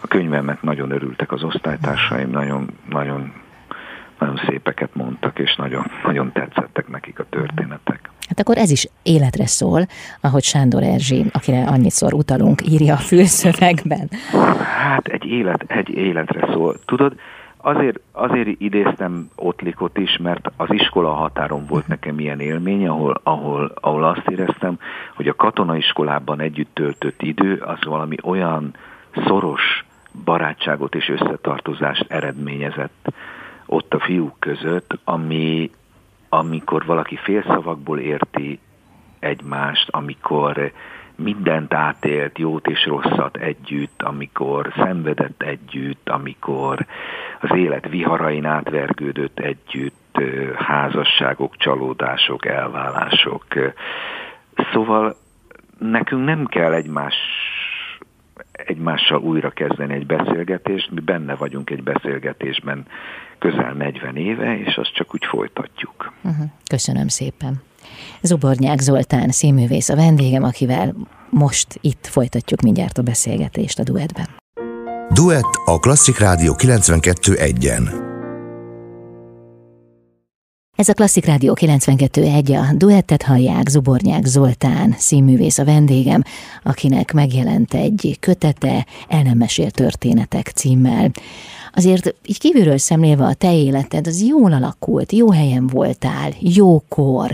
A 0.00 0.06
könyvemet 0.06 0.62
nagyon 0.62 0.90
örültek 0.90 1.32
az 1.32 1.42
osztálytársaim, 1.42 2.30
nagyon, 2.30 2.68
nagyon, 2.88 3.32
nagyon 4.18 4.40
szépeket 4.46 4.94
mondtak, 4.94 5.38
és 5.38 5.56
nagyon, 5.56 5.90
nagyon 6.04 6.32
tetszettek 6.32 6.88
nekik 6.88 7.18
a 7.18 7.24
történetek. 7.28 8.10
Hát 8.28 8.40
akkor 8.40 8.56
ez 8.56 8.70
is 8.70 8.88
életre 9.02 9.46
szól, 9.46 9.86
ahogy 10.20 10.42
Sándor 10.42 10.82
Erzsi, 10.82 11.24
akire 11.32 11.64
annyiszor 11.64 12.14
utalunk, 12.14 12.68
írja 12.68 12.94
a 12.94 12.96
fülszövegben. 12.96 14.10
Hát 14.64 15.06
egy, 15.06 15.24
élet, 15.24 15.64
egy 15.66 15.88
életre 15.88 16.48
szól. 16.52 16.76
Tudod, 16.84 17.14
azért, 17.56 18.00
azért 18.12 18.48
idéztem 18.58 19.30
Ottlikot 19.36 19.98
is, 19.98 20.16
mert 20.16 20.50
az 20.56 20.68
iskola 20.72 21.12
határon 21.12 21.66
volt 21.66 21.86
nekem 21.86 22.18
ilyen 22.18 22.40
élmény, 22.40 22.86
ahol, 22.86 23.20
ahol, 23.22 23.72
ahol 23.80 24.04
azt 24.04 24.28
éreztem, 24.28 24.78
hogy 25.14 25.28
a 25.28 25.34
katonaiskolában 25.34 26.40
együtt 26.40 26.74
töltött 26.74 27.22
idő 27.22 27.54
az 27.54 27.78
valami 27.84 28.16
olyan 28.22 28.74
szoros 29.26 29.84
barátságot 30.24 30.94
és 30.94 31.08
összetartozást 31.08 32.04
eredményezett 32.08 33.12
ott 33.66 33.94
a 33.94 34.00
fiúk 34.00 34.36
között, 34.38 34.98
ami, 35.04 35.70
amikor 36.28 36.86
valaki 36.86 37.16
félszavakból 37.16 37.98
érti 37.98 38.58
egymást, 39.18 39.88
amikor 39.90 40.72
mindent 41.16 41.74
átélt, 41.74 42.38
jót 42.38 42.66
és 42.66 42.86
rosszat 42.86 43.36
együtt, 43.36 44.02
amikor 44.02 44.72
szenvedett 44.76 45.42
együtt, 45.42 46.08
amikor 46.08 46.86
az 47.40 47.56
élet 47.56 47.88
viharain 47.88 48.44
átvergődött 48.44 49.38
együtt, 49.38 50.20
házasságok, 50.56 51.56
csalódások, 51.56 52.46
elválások. 52.46 53.44
Szóval 54.72 55.16
nekünk 55.78 56.24
nem 56.24 56.46
kell 56.46 56.72
egymás 56.72 57.14
egymással 58.56 59.20
újra 59.20 59.50
kezdeni 59.50 59.94
egy 59.94 60.06
beszélgetést, 60.06 60.90
mi 60.90 61.00
benne 61.00 61.34
vagyunk 61.34 61.70
egy 61.70 61.82
beszélgetésben 61.82 62.86
közel 63.38 63.72
40 63.72 64.16
éve, 64.16 64.58
és 64.58 64.76
azt 64.76 64.94
csak 64.94 65.14
úgy 65.14 65.24
folytatjuk. 65.24 66.12
Uh-huh. 66.22 66.46
Köszönöm 66.66 67.08
szépen. 67.08 67.62
Zubornyák 68.22 68.78
Zoltán 68.78 69.28
színművész 69.28 69.88
a 69.88 69.96
vendégem, 69.96 70.42
akivel 70.42 70.94
most 71.30 71.78
itt 71.80 72.06
folytatjuk 72.06 72.60
mindjárt 72.60 72.98
a 72.98 73.02
beszélgetést 73.02 73.78
a 73.78 73.82
duettben. 73.82 74.26
Duett 75.14 75.60
a 75.64 75.78
Klasszik 75.78 76.18
Rádió 76.18 76.54
92.1-en. 76.58 78.05
Ez 80.76 80.88
a 80.88 80.94
Klasszik 80.94 81.24
Rádió 81.24 81.56
92.1, 81.60 82.70
a 82.70 82.74
duettet 82.76 83.22
hallják 83.22 83.66
Zubornyák 83.66 84.24
Zoltán, 84.24 84.90
színművész 84.90 85.58
a 85.58 85.64
vendégem, 85.64 86.22
akinek 86.62 87.12
megjelent 87.12 87.74
egy 87.74 88.16
kötete, 88.20 88.86
el 89.08 89.22
nem 89.22 89.38
mesél 89.38 89.70
történetek 89.70 90.46
címmel. 90.46 91.10
Azért 91.72 92.14
így 92.26 92.38
kívülről 92.38 92.78
szemlélve 92.78 93.24
a 93.24 93.34
te 93.34 93.54
életed, 93.54 94.06
az 94.06 94.26
jól 94.28 94.52
alakult, 94.52 95.12
jó 95.12 95.30
helyen 95.30 95.66
voltál, 95.66 96.30
jókor, 96.40 97.30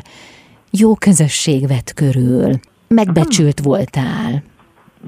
jó 0.70 0.95
közösség 0.95 1.66
vett 1.66 1.93
körül, 1.95 2.51
megbecsült 2.88 3.61
voltál. 3.61 4.43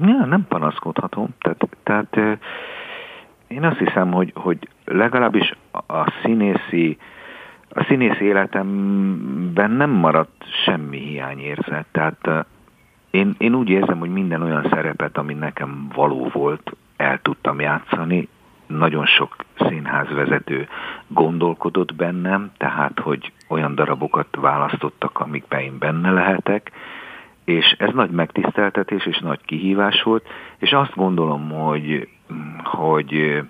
Ja, 0.00 0.24
nem 0.24 0.46
panaszkodhatom. 0.48 1.28
Tehát, 1.38 1.68
tehát 1.82 2.38
én 3.48 3.64
azt 3.64 3.78
hiszem, 3.78 4.12
hogy, 4.12 4.32
hogy 4.34 4.68
legalábbis 4.84 5.54
a 5.72 6.12
színészi 6.22 6.98
a 7.74 7.84
színész 7.84 8.20
életemben 8.20 9.70
nem 9.70 9.90
maradt 9.90 10.44
semmi 10.64 10.98
hiányérzet. 10.98 11.86
Tehát 11.92 12.46
én, 13.10 13.34
én 13.38 13.54
úgy 13.54 13.68
érzem, 13.68 13.98
hogy 13.98 14.12
minden 14.12 14.42
olyan 14.42 14.66
szerepet, 14.70 15.18
ami 15.18 15.34
nekem 15.34 15.88
való 15.94 16.28
volt, 16.32 16.76
el 16.96 17.18
tudtam 17.22 17.60
játszani. 17.60 18.28
Nagyon 18.66 19.06
sok 19.06 19.36
színházvezető 19.58 20.68
gondolkodott 21.06 21.94
bennem, 21.94 22.50
tehát 22.56 23.00
hogy 23.00 23.32
olyan 23.48 23.74
darabokat 23.74 24.36
választottak, 24.40 25.18
amikben 25.18 25.60
én 25.60 25.78
benne 25.78 26.10
lehetek, 26.10 26.72
és 27.44 27.74
ez 27.78 27.90
nagy 27.92 28.10
megtiszteltetés 28.10 29.06
és 29.06 29.18
nagy 29.18 29.40
kihívás 29.44 30.02
volt, 30.02 30.28
és 30.58 30.72
azt 30.72 30.94
gondolom, 30.94 31.50
hogy, 31.50 32.08
hogy 32.64 33.42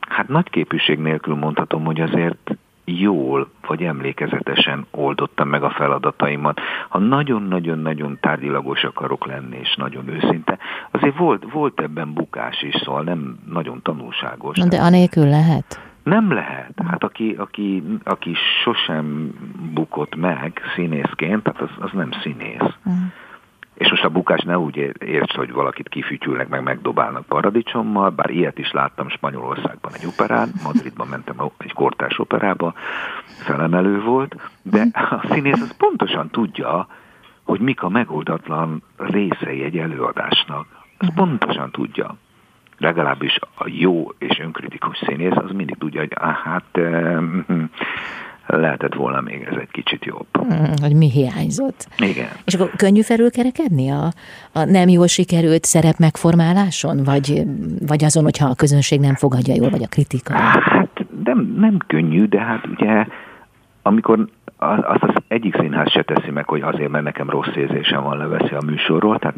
hát 0.00 0.28
nagy 0.28 0.50
képűség 0.50 0.98
nélkül 0.98 1.34
mondhatom, 1.34 1.84
hogy 1.84 2.00
azért 2.00 2.56
jól 2.84 3.50
vagy 3.66 3.82
emlékezetesen 3.82 4.86
oldottam 4.90 5.48
meg 5.48 5.62
a 5.62 5.70
feladataimat. 5.70 6.60
Ha 6.88 6.98
nagyon-nagyon-nagyon 6.98 8.18
tárgyilagos 8.20 8.84
akarok 8.84 9.26
lenni, 9.26 9.58
és 9.62 9.74
nagyon 9.74 10.08
őszinte, 10.08 10.58
azért 10.90 11.16
volt, 11.16 11.52
volt 11.52 11.80
ebben 11.80 12.12
bukás 12.12 12.62
is, 12.62 12.74
szóval 12.74 13.02
nem 13.02 13.38
nagyon 13.48 13.82
tanulságos. 13.82 14.58
De 14.58 14.80
anélkül 14.80 15.28
lehet? 15.28 15.80
Nem 16.02 16.32
lehet. 16.32 16.72
Hát 16.86 17.04
aki, 17.04 17.34
aki, 17.38 17.82
aki 18.04 18.34
sosem 18.62 19.34
bukott 19.74 20.14
meg 20.14 20.60
színészként, 20.74 21.42
tehát 21.42 21.60
az, 21.60 21.70
az 21.78 21.90
nem 21.92 22.10
színész. 22.22 22.60
Uh-huh. 22.60 23.02
És 23.82 23.90
most 23.90 24.04
a 24.04 24.08
bukás 24.08 24.42
ne 24.42 24.58
úgy 24.58 24.76
érts, 24.98 25.34
hogy 25.34 25.52
valakit 25.52 25.88
kifütyülnek, 25.88 26.48
meg 26.48 26.62
megdobálnak 26.62 27.26
paradicsommal, 27.26 28.10
bár 28.10 28.30
ilyet 28.30 28.58
is 28.58 28.72
láttam 28.72 29.08
Spanyolországban 29.08 29.92
egy 29.94 30.06
operán, 30.06 30.48
Madridban 30.64 31.06
mentem 31.06 31.36
egy 31.58 31.72
kortárs 31.72 32.18
operába, 32.18 32.74
felemelő 33.24 34.00
volt, 34.00 34.36
de 34.62 34.86
a 34.92 35.26
színész 35.30 35.60
az 35.60 35.76
pontosan 35.76 36.30
tudja, 36.30 36.86
hogy 37.42 37.60
mik 37.60 37.82
a 37.82 37.88
megoldatlan 37.88 38.82
részei 38.96 39.62
egy 39.64 39.78
előadásnak. 39.78 40.66
Ez 40.98 41.14
pontosan 41.14 41.70
tudja. 41.70 42.16
Legalábbis 42.78 43.38
a 43.54 43.64
jó 43.66 44.08
és 44.18 44.38
önkritikus 44.38 44.98
színész 45.06 45.36
az 45.36 45.50
mindig 45.50 45.76
tudja, 45.78 46.00
hogy 46.00 46.12
ah, 46.14 46.34
hát 46.34 46.78
lehetett 48.46 48.94
volna 48.94 49.20
még 49.20 49.46
ez 49.50 49.56
egy 49.60 49.70
kicsit 49.70 50.04
jobb. 50.04 50.26
Hmm, 50.32 50.72
hogy 50.82 50.94
mi 50.94 51.10
hiányzott. 51.10 51.86
Igen. 51.98 52.28
És 52.44 52.54
akkor 52.54 52.70
könnyű 52.76 53.00
felülkerekedni 53.00 53.90
a, 53.90 54.12
a 54.52 54.64
nem 54.64 54.88
jól 54.88 55.06
sikerült 55.06 55.64
szerep 55.64 55.98
megformáláson? 55.98 57.04
Vagy, 57.04 57.42
vagy 57.86 58.04
azon, 58.04 58.22
hogyha 58.22 58.48
a 58.48 58.54
közönség 58.54 59.00
nem 59.00 59.14
fogadja 59.14 59.54
jól, 59.54 59.70
vagy 59.70 59.82
a 59.82 59.88
kritika? 59.88 60.34
Hát 60.34 61.04
nem, 61.24 61.54
nem 61.58 61.78
könnyű, 61.86 62.24
de 62.24 62.40
hát 62.40 62.66
ugye 62.66 63.06
amikor 63.82 64.28
azt 64.82 65.02
az 65.02 65.14
egyik 65.28 65.56
színház 65.56 65.90
se 65.90 66.02
teszi 66.02 66.30
meg, 66.30 66.48
hogy 66.48 66.60
azért, 66.60 66.90
mert 66.90 67.04
nekem 67.04 67.30
rossz 67.30 67.54
érzésem 67.56 68.02
van, 68.02 68.16
leveszi 68.16 68.54
a 68.54 68.62
műsorról, 68.66 69.18
tehát 69.18 69.36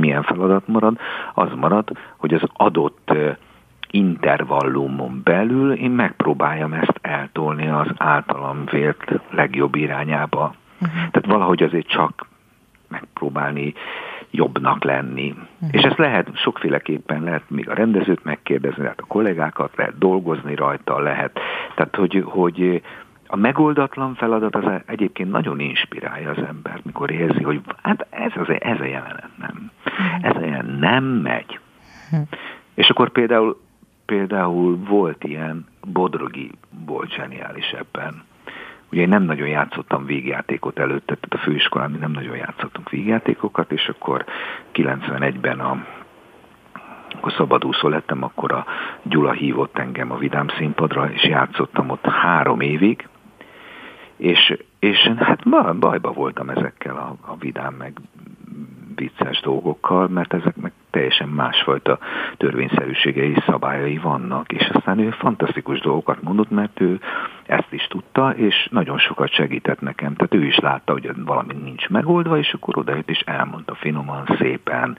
milyen 0.00 0.22
feladat 0.22 0.68
marad, 0.68 0.96
az 1.34 1.48
marad, 1.56 1.90
hogy 2.16 2.34
az 2.34 2.42
adott 2.52 3.12
intervallumon 3.94 5.20
belül 5.24 5.72
én 5.72 5.90
megpróbáljam 5.90 6.72
ezt 6.72 6.98
eltolni 7.00 7.68
az 7.68 7.86
általam 7.96 8.64
vélt 8.70 9.20
legjobb 9.30 9.74
irányába. 9.74 10.54
Uh-huh. 10.80 10.96
Tehát 10.96 11.26
valahogy 11.26 11.62
azért 11.62 11.88
csak 11.88 12.26
megpróbálni 12.88 13.74
jobbnak 14.30 14.84
lenni. 14.84 15.30
Uh-huh. 15.30 15.68
És 15.70 15.82
ezt 15.82 15.98
lehet 15.98 16.36
sokféleképpen, 16.36 17.22
lehet 17.22 17.50
még 17.50 17.68
a 17.68 17.74
rendezőt 17.74 18.24
megkérdezni, 18.24 18.82
lehet 18.82 19.00
a 19.00 19.06
kollégákat, 19.06 19.76
lehet 19.76 19.98
dolgozni 19.98 20.54
rajta, 20.54 21.00
lehet. 21.00 21.38
Tehát, 21.74 21.96
hogy, 21.96 22.22
hogy 22.26 22.82
a 23.26 23.36
megoldatlan 23.36 24.14
feladat 24.14 24.56
az 24.56 24.80
egyébként 24.86 25.30
nagyon 25.30 25.60
inspirálja 25.60 26.30
az 26.30 26.42
ember, 26.48 26.80
mikor 26.82 27.10
érzi, 27.10 27.42
hogy 27.42 27.60
hát 27.82 28.06
ez, 28.10 28.32
az, 28.34 28.46
ez 28.58 28.80
a 28.80 28.84
jelenet 28.84 29.30
nem. 29.38 29.70
Uh-huh. 29.86 30.28
Ez 30.28 30.36
a 30.36 30.44
jelenet 30.44 30.78
nem 30.78 31.04
megy. 31.04 31.58
Uh-huh. 32.12 32.28
És 32.74 32.88
akkor 32.88 33.10
például 33.10 33.62
például 34.06 34.76
volt 34.76 35.24
ilyen, 35.24 35.66
Bodrogi 35.92 36.50
volt 36.86 37.12
zseniális 37.12 37.70
ebben. 37.70 38.22
Ugye 38.90 39.00
én 39.00 39.08
nem 39.08 39.22
nagyon 39.22 39.48
játszottam 39.48 40.04
végjátékot 40.04 40.78
előtte, 40.78 41.14
tehát 41.14 41.34
a 41.34 41.50
főiskolán 41.50 41.90
mi 41.90 41.98
nem 41.98 42.10
nagyon 42.10 42.36
játszottunk 42.36 42.90
végjátékokat, 42.90 43.72
és 43.72 43.88
akkor 43.88 44.24
91-ben 44.74 45.60
a 45.60 45.86
akkor 47.16 47.32
szabadúszó 47.32 47.88
lettem, 47.88 48.22
akkor 48.22 48.52
a 48.52 48.66
Gyula 49.02 49.32
hívott 49.32 49.78
engem 49.78 50.10
a 50.10 50.16
Vidám 50.16 50.48
színpadra, 50.48 51.10
és 51.10 51.24
játszottam 51.24 51.90
ott 51.90 52.06
három 52.06 52.60
évig, 52.60 53.08
és, 54.16 54.58
és 54.78 54.98
hát 55.18 55.78
bajba 55.78 56.12
voltam 56.12 56.50
ezekkel 56.50 56.96
a, 56.96 57.16
a 57.32 57.36
Vidám 57.36 57.74
meg 57.74 57.92
vicces 58.94 59.40
dolgokkal, 59.40 60.08
mert 60.08 60.34
ezeknek 60.34 60.72
teljesen 60.90 61.28
másfajta 61.28 61.98
törvényszerűségei, 62.36 63.36
szabályai 63.46 63.98
vannak, 63.98 64.52
és 64.52 64.70
aztán 64.72 64.98
ő 64.98 65.10
fantasztikus 65.10 65.80
dolgokat 65.80 66.22
mondott, 66.22 66.50
mert 66.50 66.80
ő 66.80 67.00
ezt 67.46 67.72
is 67.72 67.86
tudta, 67.86 68.30
és 68.30 68.68
nagyon 68.70 68.98
sokat 68.98 69.32
segített 69.32 69.80
nekem. 69.80 70.14
Tehát 70.14 70.34
ő 70.34 70.44
is 70.46 70.58
látta, 70.58 70.92
hogy 70.92 71.10
valami 71.24 71.54
nincs 71.62 71.88
megoldva, 71.88 72.38
és 72.38 72.52
akkor 72.52 72.78
odajött 72.78 73.10
és 73.10 73.20
elmondta 73.20 73.74
finoman, 73.74 74.36
szépen, 74.38 74.98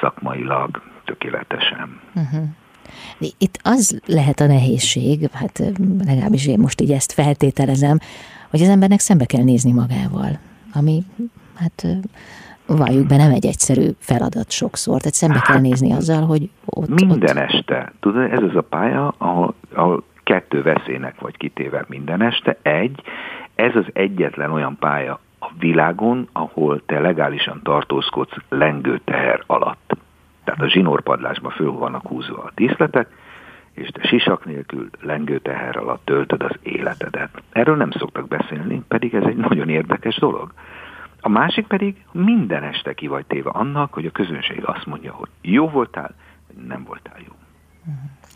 szakmailag, 0.00 0.82
tökéletesen. 1.04 2.00
Uh-huh. 2.14 2.48
Itt 3.38 3.58
az 3.62 4.00
lehet 4.06 4.40
a 4.40 4.46
nehézség, 4.46 5.28
hát 5.32 5.62
legalábbis 6.04 6.46
én 6.46 6.58
most 6.58 6.80
így 6.80 6.90
ezt 6.90 7.12
feltételezem, 7.12 7.98
hogy 8.50 8.60
az 8.60 8.68
embernek 8.68 8.98
szembe 8.98 9.24
kell 9.24 9.42
nézni 9.42 9.72
magával, 9.72 10.38
ami 10.74 11.02
hát 11.54 11.86
valljuk 12.76 13.06
be, 13.06 13.16
nem 13.16 13.32
egy 13.32 13.46
egyszerű 13.46 13.88
feladat 13.98 14.50
sokszor. 14.50 14.98
Tehát 14.98 15.14
szembe 15.14 15.40
kell 15.40 15.54
hát, 15.54 15.64
nézni 15.64 15.92
azzal, 15.92 16.26
hogy 16.26 16.50
ott... 16.64 16.88
Minden 16.88 17.36
ott... 17.36 17.42
este. 17.42 17.92
Tudod, 18.00 18.32
ez 18.32 18.42
az 18.42 18.56
a 18.56 18.60
pálya, 18.60 19.14
ahol, 19.18 19.54
ahol 19.72 20.02
kettő 20.22 20.62
veszélynek 20.62 21.20
vagy 21.20 21.36
kitéve 21.36 21.84
minden 21.88 22.22
este. 22.22 22.56
Egy, 22.62 23.00
ez 23.54 23.76
az 23.76 23.84
egyetlen 23.92 24.50
olyan 24.50 24.76
pálya 24.78 25.20
a 25.40 25.50
világon, 25.58 26.28
ahol 26.32 26.82
te 26.86 27.00
legálisan 27.00 27.60
tartózkodsz 27.62 28.36
lengő 28.48 29.00
teher 29.04 29.42
alatt. 29.46 29.96
Tehát 30.44 30.60
a 30.60 30.68
zsinórpadlásban 30.68 31.50
föl 31.50 31.72
vannak 31.72 32.06
húzva 32.06 32.42
a 32.42 32.52
díszletek, 32.54 33.08
és 33.72 33.88
te 33.88 34.06
sisak 34.06 34.44
nélkül 34.44 34.90
lengő 35.00 35.38
teher 35.38 35.76
alatt 35.76 36.04
töltöd 36.04 36.42
az 36.42 36.56
életedet. 36.62 37.42
Erről 37.52 37.76
nem 37.76 37.90
szoktak 37.90 38.28
beszélni, 38.28 38.82
pedig 38.88 39.14
ez 39.14 39.24
egy 39.24 39.36
nagyon 39.36 39.68
érdekes 39.68 40.16
dolog. 40.16 40.52
A 41.24 41.28
másik 41.28 41.66
pedig 41.66 42.04
minden 42.12 42.62
este 42.62 42.94
ki 42.94 43.06
vagy 43.06 43.26
téve 43.26 43.50
annak, 43.50 43.92
hogy 43.92 44.06
a 44.06 44.10
közönség 44.10 44.64
azt 44.64 44.86
mondja, 44.86 45.12
hogy 45.12 45.28
jó 45.40 45.68
voltál, 45.68 46.14
vagy 46.46 46.64
nem 46.66 46.84
voltál 46.84 47.16
jó. 47.26 47.32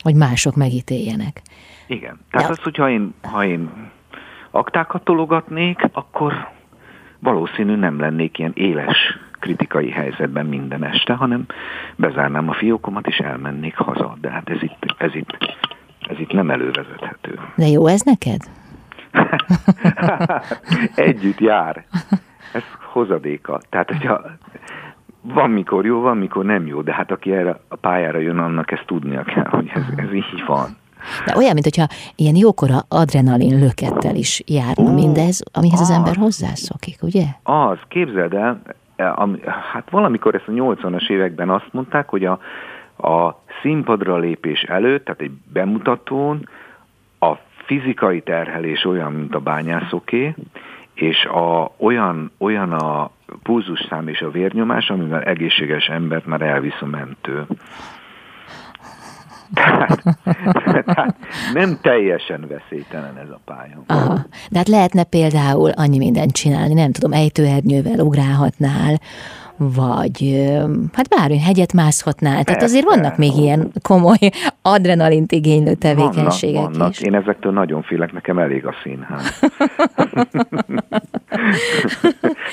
Hogy 0.01 0.15
mások 0.15 0.55
megítéljenek. 0.55 1.41
Igen. 1.87 2.19
Tehát 2.31 2.47
ja. 2.47 2.53
az, 2.53 2.63
hogyha 2.63 2.89
én, 2.89 3.13
ha 3.21 3.45
én 3.45 3.91
aktákat 4.51 5.03
tologatnék, 5.03 5.89
akkor 5.91 6.49
valószínű 7.19 7.75
nem 7.75 7.99
lennék 7.99 8.37
ilyen 8.37 8.51
éles 8.55 8.97
kritikai 9.39 9.89
helyzetben 9.89 10.45
minden 10.45 10.83
este, 10.83 11.13
hanem 11.13 11.45
bezárnám 11.95 12.49
a 12.49 12.53
fiókomat 12.53 13.07
és 13.07 13.17
elmennék 13.17 13.75
haza. 13.75 14.17
De 14.21 14.29
hát 14.29 14.49
ez 14.49 14.63
itt, 14.63 14.95
ez 14.97 15.15
itt, 15.15 15.37
ez 16.09 16.19
itt 16.19 16.31
nem 16.31 16.49
elővezethető. 16.49 17.39
De 17.55 17.67
jó 17.67 17.87
ez 17.87 18.01
neked? 18.01 18.41
Együtt 20.95 21.39
jár 21.39 21.85
ez 22.53 22.63
hozadéka. 22.91 23.59
Tehát, 23.69 23.87
hogyha 23.87 24.21
van 25.21 25.49
mikor 25.49 25.85
jó, 25.85 26.01
van 26.01 26.17
mikor 26.17 26.45
nem 26.45 26.67
jó, 26.67 26.81
de 26.81 26.93
hát 26.93 27.11
aki 27.11 27.31
erre 27.31 27.59
a 27.67 27.75
pályára 27.75 28.19
jön, 28.19 28.37
annak 28.37 28.71
ezt 28.71 28.85
tudnia 28.85 29.23
kell, 29.23 29.47
hogy 29.49 29.71
ez, 29.73 29.83
ez 29.95 30.13
így 30.13 30.43
van. 30.47 30.77
De 31.25 31.37
olyan, 31.37 31.53
mint 31.53 31.63
hogyha 31.63 31.87
ilyen 32.15 32.35
jókora 32.35 32.77
adrenalin 32.89 33.59
lökettel 33.59 34.15
is 34.15 34.43
járna 34.45 34.91
Ó, 34.91 34.93
mindez, 34.93 35.43
amihez 35.51 35.79
az, 35.79 35.89
az 35.89 35.95
ember 35.95 36.15
hozzászokik, 36.15 36.97
ugye? 37.01 37.23
Az, 37.43 37.77
képzeld 37.87 38.33
el, 38.33 38.61
am, 38.97 39.39
hát 39.71 39.89
valamikor 39.89 40.35
ezt 40.35 40.47
a 40.47 40.51
80-as 40.51 41.09
években 41.09 41.49
azt 41.49 41.69
mondták, 41.71 42.09
hogy 42.09 42.25
a, 42.25 42.39
a 43.07 43.41
színpadra 43.61 44.17
lépés 44.17 44.61
előtt, 44.61 45.05
tehát 45.05 45.21
egy 45.21 45.31
bemutatón 45.53 46.49
a 47.19 47.33
fizikai 47.65 48.21
terhelés 48.21 48.85
olyan, 48.85 49.11
mint 49.11 49.35
a 49.35 49.39
bányászoké, 49.39 50.35
és 51.01 51.25
a, 51.25 51.71
olyan, 51.77 52.31
olyan 52.37 52.71
a 52.71 53.11
pulzusszám 53.43 54.07
és 54.07 54.21
a 54.21 54.31
vérnyomás, 54.31 54.89
amivel 54.89 55.21
egészséges 55.21 55.85
embert 55.85 56.25
már 56.25 56.41
elvisz 56.41 56.81
a 56.81 56.85
mentő. 56.85 57.45
Tehát, 59.53 60.03
tehát 60.85 61.15
nem 61.53 61.77
teljesen 61.81 62.47
veszélytelen 62.47 63.17
ez 63.17 63.29
a 63.29 63.39
pálya. 63.45 63.83
Aha. 63.87 64.19
De 64.49 64.57
hát 64.57 64.67
lehetne 64.67 65.03
például 65.03 65.69
annyi 65.69 65.97
mindent 65.97 66.31
csinálni, 66.31 66.73
nem 66.73 66.91
tudom, 66.91 67.11
ejtőernyővel 67.13 67.99
ugrálhatnál, 67.99 68.99
vagy 69.57 70.47
hát 70.93 71.09
bármi 71.09 71.39
hegyet 71.39 71.73
mászhatnál. 71.73 72.43
Tehát 72.43 72.63
azért 72.63 72.85
vannak 72.85 73.17
még 73.17 73.35
ilyen 73.35 73.71
komoly 73.81 74.31
adrenalint 74.61 75.31
igénylő 75.31 75.73
tevékenységek 75.73 76.61
vannak, 76.61 76.77
vannak. 76.77 76.91
is. 76.91 77.01
Én 77.01 77.15
ezektől 77.15 77.51
nagyon 77.51 77.81
félek, 77.81 78.13
nekem 78.13 78.39
elég 78.39 78.65
a 78.65 78.73
színház. 78.83 79.39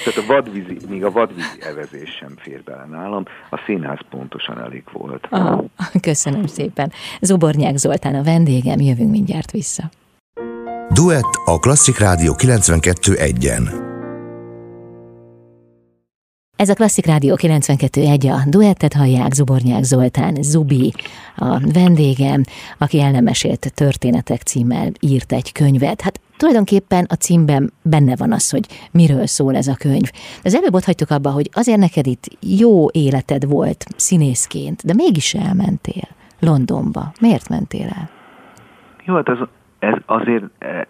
Tehát 0.05 0.17
a 0.17 0.25
vadvízi, 0.27 0.77
még 0.89 1.05
a 1.05 1.11
vadvízi 1.11 1.59
evezés 1.61 2.11
sem 2.11 2.35
fér 2.37 2.63
bele 2.65 2.87
nálam, 2.91 3.25
a 3.51 3.63
színház 3.67 3.99
pontosan 4.11 4.61
elég 4.61 4.83
volt. 4.93 5.27
Ah, 5.31 5.65
köszönöm 6.01 6.47
szépen. 6.47 6.93
Zobornyák 7.21 7.77
Zoltán 7.77 8.15
a 8.15 8.23
vendégem, 8.23 8.81
jövünk 8.81 9.11
mindjárt 9.11 9.51
vissza. 9.51 9.83
Duett 10.93 11.41
a 11.45 11.59
Klasszik 11.59 11.99
Rádió 11.99 12.35
92.1-en. 12.39 13.94
Ez 16.65 16.71
a 16.71 16.75
Klasszik 16.75 17.07
Rádió 17.07 17.37
92.1, 17.37 18.31
a 18.33 18.49
duettet 18.49 18.93
hallják 18.93 19.33
Zubornyák 19.33 19.83
Zoltán, 19.83 20.43
Zubi, 20.43 20.93
a 21.37 21.61
vendégem, 21.73 22.43
aki 22.79 23.01
el 23.01 23.11
nem 23.11 23.25
mesélt 23.25 23.73
történetek 23.75 24.43
címmel 24.43 24.93
írt 25.01 25.33
egy 25.33 25.53
könyvet. 25.53 26.01
Hát 26.01 26.21
tulajdonképpen 26.37 27.07
a 27.09 27.15
címben 27.15 27.73
benne 27.83 28.17
van 28.17 28.33
az, 28.33 28.51
hogy 28.51 28.67
miről 28.91 29.27
szól 29.27 29.57
ez 29.57 29.67
a 29.67 29.75
könyv. 29.75 30.11
Az 30.43 30.55
előbb 30.55 30.75
ott 30.75 30.85
hagytuk 30.85 31.11
abba, 31.11 31.31
hogy 31.31 31.51
azért 31.53 31.79
neked 31.79 32.07
itt 32.07 32.25
jó 32.41 32.91
életed 32.91 33.47
volt 33.47 33.85
színészként, 33.97 34.85
de 34.85 34.95
mégis 34.95 35.35
elmentél 35.35 36.09
Londonba. 36.41 37.13
Miért 37.21 37.49
mentél 37.49 37.87
el? 37.87 38.11
Jó, 39.05 39.15
hát 39.15 39.29
az, 39.29 39.39
ez 39.85 39.95
azért 40.07 40.45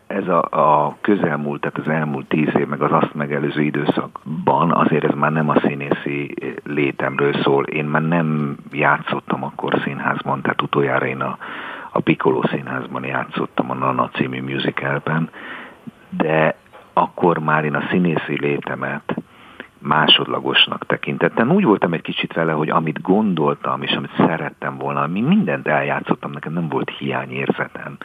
ez 0.07 0.29
a, 0.29 0.43
a 0.51 0.97
közelmúlt, 1.01 1.61
tehát 1.61 1.79
az 1.79 1.89
elmúlt 1.89 2.27
tíz 2.27 2.57
év, 2.57 2.67
meg 2.67 2.83
az 2.83 2.93
azt 2.93 3.15
megelőző 3.15 3.63
időszakban 3.63 4.71
azért 4.73 5.05
ez 5.05 5.15
már 5.15 5.33
nem 5.33 5.49
a 5.49 5.61
színészi 5.61 6.35
létemről 6.65 7.33
szól. 7.33 7.65
Én 7.65 7.85
már 7.85 8.03
nem 8.03 8.57
játszottam 8.73 9.45
akkor 9.45 9.81
színházban, 9.85 10.41
tehát 10.43 10.63
utoljára 10.63 11.07
én 11.07 11.21
a, 11.21 11.39
a 11.93 12.01
Piccolo 12.01 12.47
színházban 12.47 13.05
játszottam 13.05 13.71
a 13.71 13.75
Nana 13.75 14.09
című 14.09 14.43
musicalben, 14.43 15.31
de 16.09 16.57
akkor 16.93 17.39
már 17.39 17.65
én 17.65 17.75
a 17.75 17.87
színészi 17.91 18.39
létemet 18.41 19.15
másodlagosnak 19.79 20.87
tekintettem. 20.87 21.51
Úgy 21.51 21.65
voltam 21.65 21.93
egy 21.93 22.01
kicsit 22.01 22.33
vele, 22.33 22.53
hogy 22.53 22.71
amit 22.71 23.03
gondoltam, 23.03 23.83
és 23.83 23.93
amit 23.93 24.15
szerettem 24.17 24.79
volna, 24.79 25.07
mi 25.07 25.21
mindent 25.21 25.67
eljátszottam, 25.67 26.31
nekem 26.31 26.53
nem 26.53 26.69
volt 26.69 26.91
hiányérzetem 26.99 27.97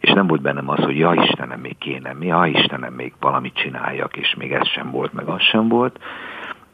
és 0.00 0.10
nem 0.12 0.26
volt 0.26 0.40
bennem 0.40 0.68
az, 0.68 0.78
hogy 0.78 0.98
ja 0.98 1.12
Istenem, 1.12 1.60
még 1.60 1.78
kéne, 1.78 2.12
mi, 2.12 2.26
ja 2.26 2.46
Istenem, 2.46 2.92
még 2.92 3.12
valamit 3.20 3.54
csináljak, 3.54 4.16
és 4.16 4.34
még 4.34 4.52
ez 4.52 4.68
sem 4.68 4.90
volt, 4.90 5.12
meg 5.12 5.26
az 5.26 5.42
sem 5.42 5.68
volt. 5.68 5.98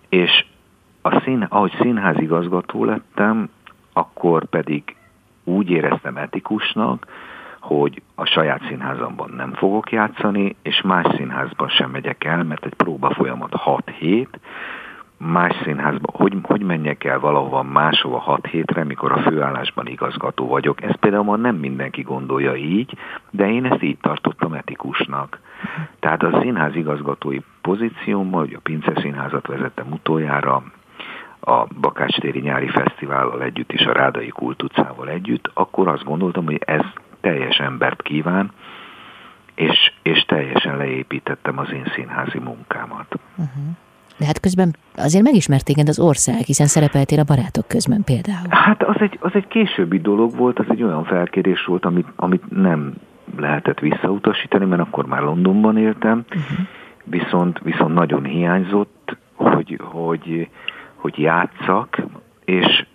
És 0.09 0.45
a 1.03 1.21
szín, 1.21 1.47
ahogy 1.49 1.73
színházigazgató 1.81 2.85
lettem, 2.85 3.51
akkor 3.93 4.45
pedig 4.45 4.97
úgy 5.45 5.71
éreztem 5.71 6.17
etikusnak, 6.17 7.07
hogy 7.61 8.03
a 8.15 8.25
saját 8.25 8.63
színházamban 8.69 9.31
nem 9.37 9.53
fogok 9.53 9.93
játszani, 9.93 10.57
és 10.63 10.81
más 10.81 11.07
színházban 11.17 11.69
sem 11.69 11.91
megyek 11.91 12.25
el, 12.25 12.45
mert 12.45 12.65
egy 12.65 12.75
próba 12.75 13.11
folyamat 13.11 13.55
6 13.55 13.91
hét, 13.91 14.39
más 15.19 15.57
színházba, 15.65 16.11
hogy, 16.13 16.37
hogy 16.43 16.63
menjek 16.63 17.05
el 17.05 17.19
valahova 17.19 17.63
máshova 17.63 18.19
hat 18.19 18.47
hétre, 18.47 18.85
mikor 18.85 19.13
a 19.13 19.21
főállásban 19.21 19.87
igazgató 19.87 20.47
vagyok. 20.47 20.83
Ez 20.83 20.97
például 21.01 21.25
ma 21.25 21.37
nem 21.37 21.57
mindenki 21.57 22.03
gondolja 22.03 22.55
így, 22.55 22.97
de 23.31 23.51
én 23.51 23.65
ezt 23.65 23.83
így 23.83 23.99
tartottam 24.01 24.53
etikusnak. 24.53 25.41
Tehát 26.01 26.23
a 26.23 26.41
színház 26.41 26.75
igazgatói 26.75 27.39
pozíciómmal, 27.63 28.41
hogy 28.41 28.55
a 28.55 28.61
Pince 28.63 28.93
Színházat 29.01 29.47
vezettem 29.47 29.93
utoljára, 29.93 30.63
a 31.41 31.67
Bakács-téri 31.81 32.41
nyári 32.41 32.69
fesztivállal 32.69 33.43
együtt 33.43 33.73
és 33.73 33.87
a 33.87 33.93
Rádai 33.93 34.29
Kultucával 34.29 35.09
együtt, 35.09 35.51
akkor 35.55 35.89
azt 35.89 36.05
gondoltam, 36.05 36.45
hogy 36.45 36.63
ez 36.65 36.85
teljes 37.21 37.57
embert 37.59 38.03
kíván, 38.03 38.51
és, 39.55 39.93
és 40.03 40.25
teljesen 40.25 40.77
leépítettem 40.77 41.59
az 41.59 41.73
én 41.73 41.93
színházi 41.95 42.39
munkámat. 42.39 43.19
Uh-huh. 43.37 43.77
De 44.19 44.27
hát 44.27 44.41
közben 44.41 44.77
azért 44.97 45.25
megismert 45.25 45.65
téged 45.65 45.89
az 45.89 45.99
ország, 45.99 46.41
hiszen 46.41 46.67
szerepeltél 46.67 47.19
a 47.19 47.25
barátok 47.25 47.69
közben 47.69 48.03
például. 48.05 48.47
Hát 48.49 48.83
az 48.83 48.97
egy, 48.99 49.19
az 49.21 49.31
egy 49.35 49.49
későbbi 49.49 49.99
dolog 49.99 50.37
volt, 50.37 50.59
az 50.59 50.67
egy 50.69 50.83
olyan 50.83 51.05
felkérés 51.05 51.65
volt, 51.65 51.85
amit, 51.85 52.07
amit 52.17 52.51
nem 52.51 52.95
lehetett 53.37 53.79
visszautasítani, 53.79 54.65
mert 54.65 54.83
akkor 54.83 55.07
már 55.07 55.23
Londonban 55.23 55.79
éltem, 55.79 56.25
uh-huh. 56.29 56.67
viszont, 57.05 57.61
viszont 57.63 57.95
nagyon 57.95 58.25
hiányzott, 58.25 59.17
hogy, 59.35 59.81
hogy, 59.83 60.49
hogy 60.95 61.19
játszak, 61.19 62.03
és, 62.45 62.87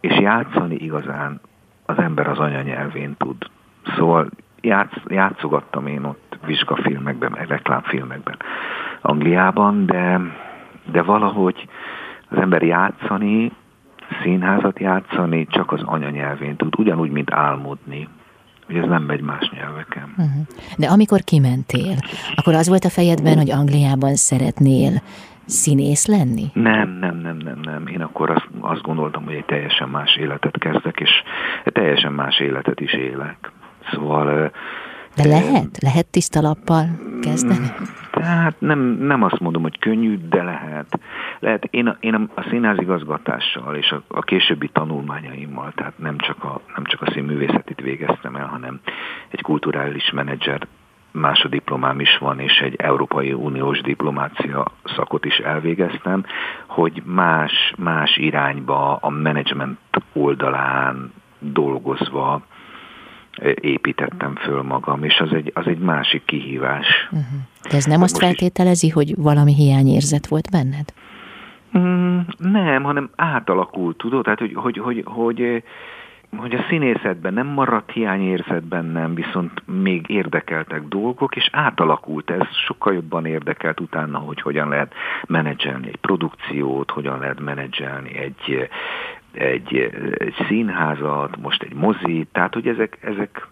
és 0.00 0.18
játszani 0.20 0.74
igazán 0.74 1.40
az 1.86 1.98
ember 1.98 2.28
az 2.28 2.38
anyanyelvén 2.38 3.14
tud. 3.18 3.36
Szóval 3.96 4.28
játsz, 4.60 5.00
játszogattam 5.06 5.86
én 5.86 6.04
ott 6.04 6.38
vizsgafilmekben, 6.46 7.32
reklámfilmekben 7.32 8.36
Angliában, 9.00 9.86
de 9.86 10.20
de 10.90 11.02
valahogy 11.02 11.68
az 12.28 12.38
ember 12.38 12.62
játszani, 12.62 13.52
színházat 14.22 14.78
játszani 14.78 15.46
csak 15.50 15.72
az 15.72 15.82
anyanyelvén 15.84 16.56
tud, 16.56 16.78
ugyanúgy, 16.78 17.10
mint 17.10 17.32
álmodni 17.32 18.08
hogy 18.66 18.76
ez 18.76 18.88
nem 18.88 19.02
megy 19.02 19.20
más 19.20 19.50
nyelveken. 19.50 20.14
Uh-huh. 20.18 20.46
De 20.78 20.86
amikor 20.86 21.20
kimentél, 21.20 21.96
akkor 22.34 22.54
az 22.54 22.68
volt 22.68 22.84
a 22.84 22.90
fejedben, 22.90 23.36
hogy 23.36 23.50
Angliában 23.50 24.14
szeretnél 24.14 25.02
színész 25.46 26.06
lenni? 26.06 26.50
Nem, 26.52 26.88
nem, 26.88 27.16
nem, 27.16 27.36
nem, 27.36 27.58
nem. 27.62 27.86
Én 27.86 28.00
akkor 28.00 28.30
azt, 28.30 28.48
azt 28.60 28.82
gondoltam, 28.82 29.24
hogy 29.24 29.34
egy 29.34 29.44
teljesen 29.44 29.88
más 29.88 30.16
életet 30.16 30.58
kezdek, 30.58 31.00
és 31.00 31.10
teljesen 31.64 32.12
más 32.12 32.38
életet 32.40 32.80
is 32.80 32.92
élek. 32.92 33.50
Szóval 33.90 34.52
de 35.16 35.28
lehet? 35.28 35.78
Lehet 35.82 36.06
tiszta 36.06 36.40
lappal 36.40 36.84
kezdeni? 37.20 37.72
Tehát 38.10 38.54
nem, 38.58 38.78
nem 38.80 39.22
azt 39.22 39.40
mondom, 39.40 39.62
hogy 39.62 39.78
könnyű, 39.78 40.18
de 40.28 40.42
lehet. 40.42 41.00
Lehet, 41.38 41.64
én 41.64 41.86
a, 41.86 41.96
én 42.00 42.30
a 42.34 42.46
színházigazgatással 42.50 43.76
és 43.76 43.90
a, 43.90 44.02
a 44.08 44.22
későbbi 44.22 44.68
tanulmányaimmal, 44.68 45.72
tehát 45.74 45.98
nem 45.98 46.18
csak, 46.18 46.44
a, 46.44 46.60
nem 46.74 46.84
csak 46.84 47.02
a 47.02 47.10
színművészetit 47.10 47.80
végeztem 47.80 48.36
el, 48.36 48.46
hanem 48.46 48.80
egy 49.30 49.40
kulturális 49.40 50.10
menedzser 50.10 50.66
másodiplomám 51.12 52.00
is 52.00 52.18
van, 52.18 52.38
és 52.38 52.58
egy 52.58 52.74
Európai 52.76 53.32
Uniós 53.32 53.80
diplomácia 53.80 54.72
szakot 54.84 55.24
is 55.24 55.36
elvégeztem, 55.36 56.24
hogy 56.66 57.02
más, 57.04 57.72
más 57.78 58.16
irányba 58.16 58.96
a 58.96 59.10
menedzsment 59.10 59.78
oldalán 60.12 61.12
dolgozva 61.38 62.42
építettem 63.60 64.34
föl 64.34 64.62
magam, 64.62 65.04
és 65.04 65.18
az 65.18 65.32
egy, 65.32 65.50
az 65.54 65.66
egy 65.66 65.78
másik 65.78 66.24
kihívás. 66.24 66.86
Uh-huh. 67.04 67.40
De 67.70 67.76
ez 67.76 67.84
nem 67.84 68.02
azt 68.02 68.18
feltételezi, 68.18 68.86
is... 68.86 68.92
hogy 68.92 69.14
valami 69.16 69.54
hiányérzet 69.54 70.26
volt 70.26 70.50
benned? 70.50 70.92
Mm, 71.78 72.18
nem, 72.38 72.82
hanem 72.82 73.10
átalakult, 73.16 73.96
tudod? 73.96 74.22
Tehát, 74.22 74.38
hogy, 74.38 74.54
hogy, 74.54 74.78
hogy, 74.78 75.02
hogy, 75.06 75.62
hogy 76.36 76.54
a 76.54 76.64
színészetben 76.68 77.34
nem 77.34 77.46
maradt 77.46 77.90
hiányérzet 77.90 78.64
bennem, 78.64 79.14
viszont 79.14 79.62
még 79.82 80.08
érdekeltek 80.08 80.88
dolgok, 80.88 81.36
és 81.36 81.48
átalakult 81.52 82.30
ez, 82.30 82.46
sokkal 82.66 82.92
jobban 82.94 83.26
érdekelt 83.26 83.80
utána, 83.80 84.18
hogy 84.18 84.40
hogyan 84.40 84.68
lehet 84.68 84.94
menedzselni 85.26 85.88
egy 85.88 85.96
produkciót, 85.96 86.90
hogyan 86.90 87.18
lehet 87.18 87.40
menedzselni 87.40 88.16
egy, 88.16 88.68
egy, 89.32 89.76
egy 90.14 90.34
színházat, 90.48 91.36
most 91.36 91.62
egy 91.62 91.74
mozit, 91.74 92.28
tehát 92.32 92.54
hogy 92.54 92.66
ezek, 92.66 92.98
ezek 93.00 93.48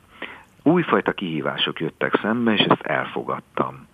újfajta 0.62 1.12
kihívások 1.12 1.81
jöttek 1.81 2.18
szembe, 2.22 2.53
és 2.53 2.61
ezt 2.61 2.83
elfogadtam. 2.83 3.89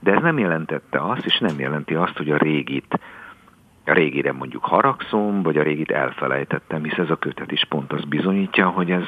De 0.00 0.12
ez 0.12 0.22
nem 0.22 0.38
jelentette 0.38 0.98
azt, 1.00 1.24
és 1.24 1.38
nem 1.38 1.58
jelenti 1.58 1.94
azt, 1.94 2.16
hogy 2.16 2.30
a 2.30 2.36
régit, 2.36 3.00
a 3.86 3.92
régire 3.92 4.32
mondjuk 4.32 4.64
haragszom, 4.64 5.42
vagy 5.42 5.56
a 5.56 5.62
régit 5.62 5.90
elfelejtettem, 5.90 6.82
hisz 6.82 6.98
ez 6.98 7.10
a 7.10 7.16
kötet 7.16 7.52
is 7.52 7.64
pont 7.68 7.92
az 7.92 8.04
bizonyítja, 8.04 8.68
hogy 8.68 8.90
ez, 8.90 9.06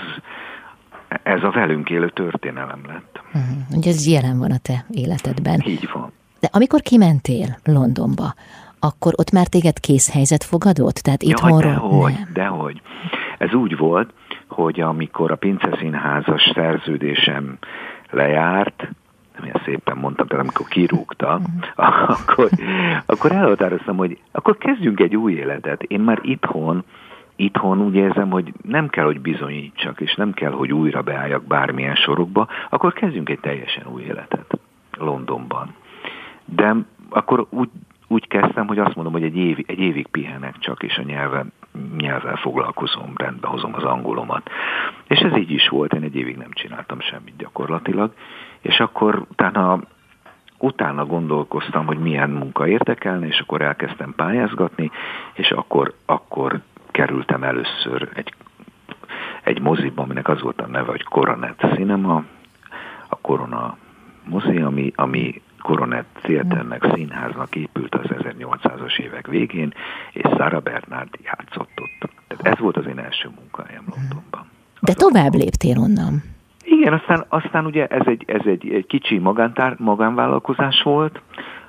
ez 1.22 1.42
a 1.42 1.50
velünk 1.50 1.90
élő 1.90 2.08
történelem 2.08 2.80
lett. 2.86 3.20
Uh-huh. 3.26 3.76
Ugye 3.76 3.90
ez 3.90 4.06
jelen 4.06 4.38
van 4.38 4.50
a 4.50 4.58
te 4.58 4.84
életedben. 4.90 5.62
Így 5.66 5.88
van. 5.92 6.12
De 6.40 6.48
amikor 6.52 6.80
kimentél 6.80 7.58
Londonba, 7.64 8.34
akkor 8.86 9.12
ott 9.16 9.30
már 9.30 9.46
téged 9.46 9.80
készhelyzet 9.80 10.44
fogadott? 10.44 10.94
Tehát 10.94 11.22
itthonról 11.22 11.72
dehogy, 11.72 12.12
nem. 12.12 12.30
dehogy. 12.32 12.80
Ez 13.38 13.54
úgy 13.54 13.76
volt, 13.76 14.12
hogy 14.48 14.80
amikor 14.80 15.30
a 15.30 15.36
Pince 15.36 15.76
Színházas 15.78 16.50
szerződésem 16.54 17.58
lejárt, 18.10 18.88
ilyen 19.42 19.60
szépen 19.64 19.96
mondtam, 19.96 20.26
tehát 20.26 20.44
amikor 20.44 20.66
kirúgta, 20.66 21.40
akkor, 22.16 22.48
akkor 23.06 23.32
elhatároztam, 23.32 23.96
hogy 23.96 24.18
akkor 24.32 24.58
kezdjünk 24.58 25.00
egy 25.00 25.16
új 25.16 25.32
életet. 25.32 25.82
Én 25.82 26.00
már 26.00 26.18
itthon, 26.22 26.84
itthon 27.36 27.80
úgy 27.80 27.94
érzem, 27.94 28.30
hogy 28.30 28.52
nem 28.62 28.88
kell, 28.88 29.04
hogy 29.04 29.20
bizonyítsak, 29.20 30.00
és 30.00 30.14
nem 30.14 30.32
kell, 30.32 30.52
hogy 30.52 30.72
újra 30.72 31.02
beálljak 31.02 31.44
bármilyen 31.44 31.94
sorokba, 31.94 32.48
akkor 32.70 32.92
kezdjünk 32.92 33.28
egy 33.28 33.40
teljesen 33.40 33.86
új 33.86 34.02
életet 34.02 34.58
Londonban. 34.98 35.74
De 36.44 36.74
akkor 37.08 37.46
úgy, 37.50 37.68
úgy 38.08 38.28
kezdtem, 38.28 38.66
hogy 38.66 38.78
azt 38.78 38.94
mondom, 38.94 39.12
hogy 39.12 39.22
egy, 39.22 39.36
év, 39.36 39.58
egy 39.66 39.78
évig 39.78 40.06
pihenek 40.06 40.58
csak, 40.58 40.82
és 40.82 40.96
a 40.96 41.02
nyelven, 41.02 41.52
nyelvvel 41.96 42.36
foglalkozom, 42.36 43.12
rendbe 43.16 43.48
hozom 43.48 43.74
az 43.74 43.82
angolomat. 43.82 44.50
És 45.08 45.18
ez 45.18 45.36
így 45.36 45.50
is 45.50 45.68
volt, 45.68 45.92
én 45.92 46.02
egy 46.02 46.16
évig 46.16 46.36
nem 46.36 46.50
csináltam 46.52 47.00
semmit 47.00 47.36
gyakorlatilag, 47.36 48.14
és 48.60 48.80
akkor 48.80 49.24
utána, 49.30 49.80
utána 50.58 51.06
gondolkoztam, 51.06 51.86
hogy 51.86 51.98
milyen 51.98 52.30
munka 52.30 52.68
érdekelne, 52.68 53.26
és 53.26 53.40
akkor 53.40 53.60
elkezdtem 53.62 54.14
pályázgatni, 54.16 54.90
és 55.32 55.50
akkor, 55.50 55.94
akkor 56.06 56.60
kerültem 56.90 57.42
először 57.42 58.08
egy, 58.14 58.34
egy 59.42 59.60
moziba, 59.60 60.02
aminek 60.02 60.28
az 60.28 60.40
volt 60.40 60.60
a 60.60 60.66
neve, 60.66 60.90
hogy 60.90 61.02
Coronet 61.04 61.58
Cinema, 61.74 62.24
a 63.08 63.16
Korona 63.20 63.76
mozi, 64.24 64.60
ami, 64.60 64.92
ami 64.94 65.42
Coronet 65.66 66.06
Theaternek, 66.22 66.86
színháznak 66.94 67.56
épült 67.56 67.94
az 67.94 68.04
1800-as 68.08 68.98
évek 68.98 69.26
végén, 69.26 69.72
és 70.12 70.22
Sarah 70.36 70.62
Bernard 70.62 71.08
játszott 71.22 71.70
ott. 71.80 72.10
Tehát 72.28 72.46
ez 72.54 72.58
volt 72.58 72.76
az 72.76 72.86
én 72.86 72.98
első 72.98 73.30
munkahelyem 73.38 73.84
Londonban. 73.94 74.46
De 74.80 74.92
tovább 74.92 75.34
léptél 75.34 75.78
onnan. 75.78 76.22
Igen, 76.64 76.92
aztán, 76.92 77.24
aztán 77.28 77.66
ugye 77.66 77.86
ez 77.86 78.06
egy, 78.06 78.24
ez 78.26 78.40
egy, 78.44 78.68
egy 78.68 78.86
kicsi 78.86 79.18
magántár, 79.18 79.74
magánvállalkozás 79.78 80.82
volt, 80.82 81.20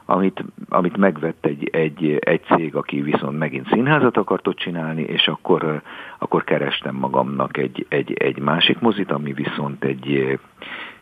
amit, 0.06 0.44
amit 0.70 0.98
megvett 0.98 1.46
egy, 1.46 1.70
egy, 1.72 2.18
egy 2.20 2.42
cég, 2.44 2.76
aki 2.76 3.02
viszont 3.02 3.38
megint 3.38 3.68
színházat 3.72 4.18
akart 4.18 4.48
ott 4.48 4.58
csinálni, 4.58 5.02
és 5.02 5.28
akkor, 5.28 5.82
akkor 6.18 6.44
kerestem 6.44 6.96
magamnak 6.96 7.58
egy, 7.58 7.86
egy, 7.90 8.14
egy 8.14 8.40
másik 8.40 8.80
mozit, 8.80 9.12
ami 9.12 9.34
viszont 9.34 9.84
egy 9.84 10.40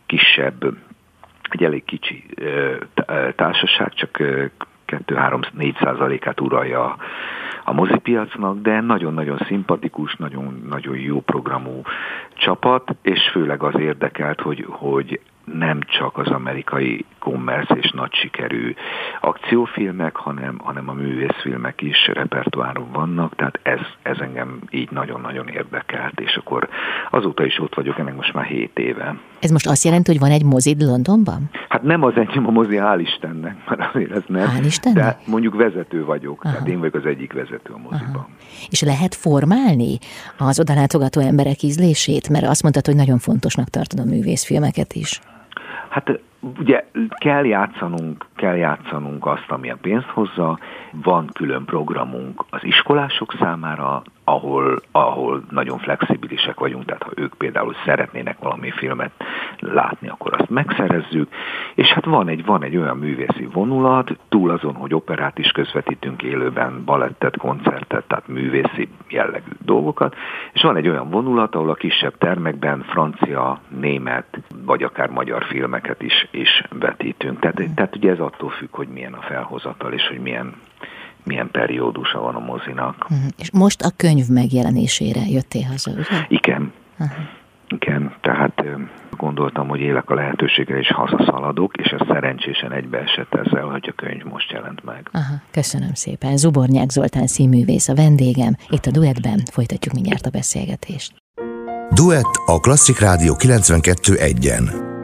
kisebb, 0.06 0.76
egy 1.54 1.64
elég 1.64 1.84
kicsi 1.84 2.26
társaság, 3.36 3.94
csak 3.94 4.18
2-3-4 4.88 5.84
százalékát 5.84 6.42
uralja 6.42 6.96
a 7.64 7.74
mozipiacnak, 7.74 8.62
de 8.62 8.82
nagyon-nagyon 8.82 9.38
szimpatikus, 9.48 10.16
nagyon, 10.16 10.66
nagyon 10.70 10.98
jó 10.98 11.22
programú 11.22 11.82
csapat, 12.34 12.96
és 13.02 13.30
főleg 13.32 13.64
az 13.64 13.80
érdekelt, 13.80 14.42
hogy, 14.42 14.66
hogy 14.70 15.20
nem 15.44 15.80
csak 15.82 16.18
az 16.18 16.28
amerikai 16.28 17.06
kommersz 17.26 17.70
és 17.76 17.92
nagy 17.92 18.14
sikerű 18.14 18.76
akciófilmek, 19.22 20.16
hanem, 20.16 20.60
hanem 20.64 20.90
a 20.90 20.94
művészfilmek 20.94 21.82
is 21.82 22.08
repertoáron 22.14 22.92
vannak, 22.92 23.36
tehát 23.36 23.60
ez, 23.64 23.80
ez 24.02 24.18
engem 24.20 24.60
így 24.70 24.92
nagyon-nagyon 24.92 25.48
érdekelt, 25.48 26.20
és 26.20 26.36
akkor 26.36 26.70
azóta 27.12 27.46
is 27.46 27.60
ott 27.60 27.76
vagyok, 27.76 28.00
ennek 28.00 28.16
most 28.16 28.34
már 28.34 28.46
7 28.46 28.80
éve. 28.80 29.16
Ez 29.40 29.52
most 29.52 29.68
azt 29.68 29.84
jelenti, 29.84 30.12
hogy 30.12 30.20
van 30.20 30.32
egy 30.32 30.44
mozid 30.44 30.82
Londonban? 30.82 31.50
Hát 31.70 31.82
nem 31.82 32.04
az 32.04 32.14
enyém 32.16 32.48
a 32.48 32.52
mozi, 32.52 32.78
hál' 32.80 33.00
Istennek, 33.00 33.56
mert 33.70 33.96
azért 33.96 34.12
ez 34.12 34.24
nem. 34.28 34.48
Hál' 34.48 34.66
Istennek? 34.66 35.04
De 35.04 35.20
mondjuk 35.28 35.56
vezető 35.56 36.06
vagyok, 36.06 36.44
Aha. 36.44 36.54
tehát 36.54 36.68
én 36.68 36.80
vagyok 36.80 36.96
az 36.96 37.06
egyik 37.06 37.34
vezető 37.34 37.74
a 37.74 37.78
moziban. 37.78 38.16
Aha. 38.16 38.30
És 38.70 38.82
lehet 38.82 39.16
formálni 39.16 39.98
az 40.38 40.60
odalátogató 40.60 41.22
emberek 41.22 41.62
ízlését? 41.62 42.30
Mert 42.30 42.46
azt 42.46 42.62
mondtad, 42.62 42.86
hogy 42.86 42.96
nagyon 42.96 43.18
fontosnak 43.18 43.70
tartod 43.70 44.00
a 44.00 44.06
művészfilmeket 44.06 44.94
is. 44.94 45.20
Hát 45.90 46.20
ugye 46.60 46.86
kell 47.18 47.46
játszanunk, 47.46 48.26
kell 48.36 48.56
játszanunk 48.56 49.26
azt, 49.26 49.46
ami 49.52 49.72
a 49.72 49.78
pénzt 49.82 50.10
hozza, 50.10 50.60
van 50.92 51.30
külön 51.34 51.66
programunk 51.66 52.46
az 52.50 52.64
iskolások 52.64 53.34
számára, 53.40 54.02
ahol, 54.24 54.82
ahol 54.92 55.44
nagyon 55.50 55.78
flexibilisek 55.78 56.60
vagyunk, 56.60 56.86
tehát 56.86 57.04
ha 57.04 57.12
ők 57.16 57.34
például 57.34 57.76
szeretnének 57.86 58.40
valami 58.40 58.72
filmet 58.72 59.12
látni, 59.60 60.08
akkor 60.08 60.34
azt 60.34 60.50
megszerezzük, 60.50 61.34
és 61.76 61.88
hát 61.88 62.06
van 62.06 62.28
egy, 62.28 62.46
van 62.46 62.64
egy 62.64 62.78
olyan 62.78 62.98
művészi 62.98 63.46
vonulat, 63.46 64.18
túl 64.30 64.52
azon, 64.52 64.74
hogy 64.74 64.94
operát 64.94 65.38
is 65.38 65.52
közvetítünk 65.52 66.24
élőben, 66.24 66.84
balettet, 66.86 67.38
koncertet, 67.38 68.04
tehát 68.08 68.28
művészi 68.28 68.90
jellegű 69.10 69.52
dolgokat, 69.60 70.16
és 70.54 70.62
van 70.62 70.76
egy 70.76 70.88
olyan 70.88 71.10
vonulat, 71.10 71.56
ahol 71.56 71.70
a 71.70 71.74
kisebb 71.74 72.18
termekben 72.18 72.84
francia, 72.88 73.60
német, 73.68 74.26
vagy 74.66 74.84
akár 74.84 75.10
magyar 75.10 75.44
filmeket 75.44 76.02
is, 76.02 76.28
is 76.32 76.64
vetítünk. 76.80 77.40
Tehát, 77.40 77.62
tehát 77.76 77.96
ugye 77.96 78.12
ez 78.12 78.20
attól 78.26 78.50
függ, 78.50 78.70
hogy 78.72 78.88
milyen 78.88 79.14
a 79.14 79.22
felhozatal, 79.22 79.94
és 79.94 80.08
hogy 80.08 80.20
milyen 80.20 80.54
milyen 81.26 81.52
periódusa 81.52 82.20
van 82.20 82.36
a 82.36 82.40
mozinak. 82.40 82.96
Uh-huh. 83.04 83.18
És 83.38 83.52
most 83.52 83.82
a 83.82 83.92
könyv 83.96 84.28
megjelenésére 84.28 85.22
jöttél 85.28 85.64
haza, 85.64 85.92
ugye? 85.92 86.26
Igen. 86.28 86.74
Uh-huh. 87.00 87.18
Igen, 87.68 88.14
tehát 88.22 88.64
gondoltam, 89.18 89.68
hogy 89.68 89.80
élek 89.80 90.10
a 90.10 90.14
lehetőségre, 90.14 90.78
és 90.78 90.88
hazaszaladok, 90.88 91.78
és 91.78 91.92
ez 91.92 92.08
szerencsésen 92.08 92.72
egybeesett 92.72 93.34
ezzel, 93.34 93.64
hogy 93.64 93.88
a 93.88 93.94
könyv 93.96 94.24
most 94.24 94.52
jelent 94.52 94.84
meg. 94.84 95.10
Aha, 95.12 95.34
köszönöm 95.52 95.94
szépen. 95.94 96.38
Zubornyák 96.38 96.90
Zoltán 96.90 97.28
színművész 97.28 97.88
a 97.88 97.96
vendégem. 97.96 98.56
Itt 98.70 98.86
a 98.86 98.92
Duetben 98.92 99.40
folytatjuk 99.52 99.94
mindjárt 99.94 100.26
a 100.26 100.30
beszélgetést. 100.30 101.14
Duett 101.90 102.34
a 102.46 102.60
Klasszik 102.60 103.00
Rádió 103.00 103.36
92.1-en. 103.38 104.95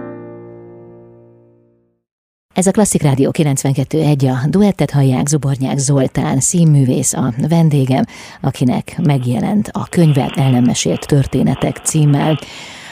Ez 2.54 2.68
a 2.68 2.72
Klasszik 2.72 3.02
Rádió 3.02 3.32
92.1, 3.34 4.43
a 4.43 4.47
duettet 4.47 4.91
hallják 4.91 5.28
Zubornyák 5.28 5.78
Zoltán, 5.78 6.39
színművész 6.39 7.14
a 7.14 7.34
vendégem, 7.47 8.04
akinek 8.41 8.97
megjelent 9.04 9.70
a 9.72 9.88
könyvet 9.89 10.38
El 10.38 10.52
nem 10.52 10.64
mesélt 10.64 11.08
történetek 11.08 11.78
címmel. 11.78 12.39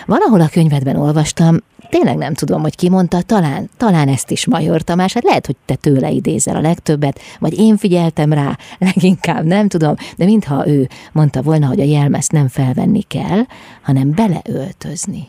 Valahol 0.05 0.41
a 0.41 0.47
könyvedben 0.47 0.95
olvastam, 0.95 1.57
tényleg 1.89 2.17
nem 2.17 2.33
tudom, 2.33 2.61
hogy 2.61 2.75
ki 2.75 2.89
mondta, 2.89 3.21
talán, 3.21 3.69
talán 3.77 4.07
ezt 4.07 4.31
is 4.31 4.47
Major 4.47 4.81
Tamás, 4.81 5.13
hát 5.13 5.23
lehet, 5.23 5.45
hogy 5.45 5.55
te 5.65 5.75
tőle 5.75 6.09
idézel 6.09 6.55
a 6.55 6.61
legtöbbet, 6.61 7.19
vagy 7.39 7.59
én 7.59 7.77
figyeltem 7.77 8.33
rá, 8.33 8.57
leginkább 8.93 9.45
nem 9.45 9.67
tudom, 9.67 9.95
de 10.17 10.25
mintha 10.25 10.67
ő 10.67 10.89
mondta 11.11 11.41
volna, 11.41 11.67
hogy 11.67 11.79
a 11.79 11.83
jelmezt 11.83 12.31
nem 12.31 12.47
felvenni 12.47 13.01
kell, 13.01 13.41
hanem 13.81 14.11
beleöltözni. 14.11 15.27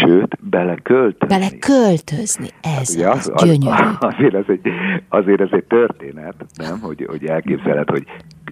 Sőt, 0.00 0.36
beleköltözni. 0.40 1.36
Beleköltözni, 1.38 2.48
ez 2.78 3.02
hát, 3.02 3.14
az, 3.14 3.32
az, 3.34 3.42
gyönyörű. 3.44 3.82
Az, 3.82 3.96
azért, 4.14 4.34
ez 4.34 4.44
egy, 4.46 4.60
azért 5.08 5.40
ez 5.40 5.48
egy 5.50 5.64
történet, 5.64 6.34
nem? 6.56 6.80
Hogy, 6.80 7.06
hogy 7.08 7.26
elképzeled, 7.26 7.90
hogy 7.90 8.04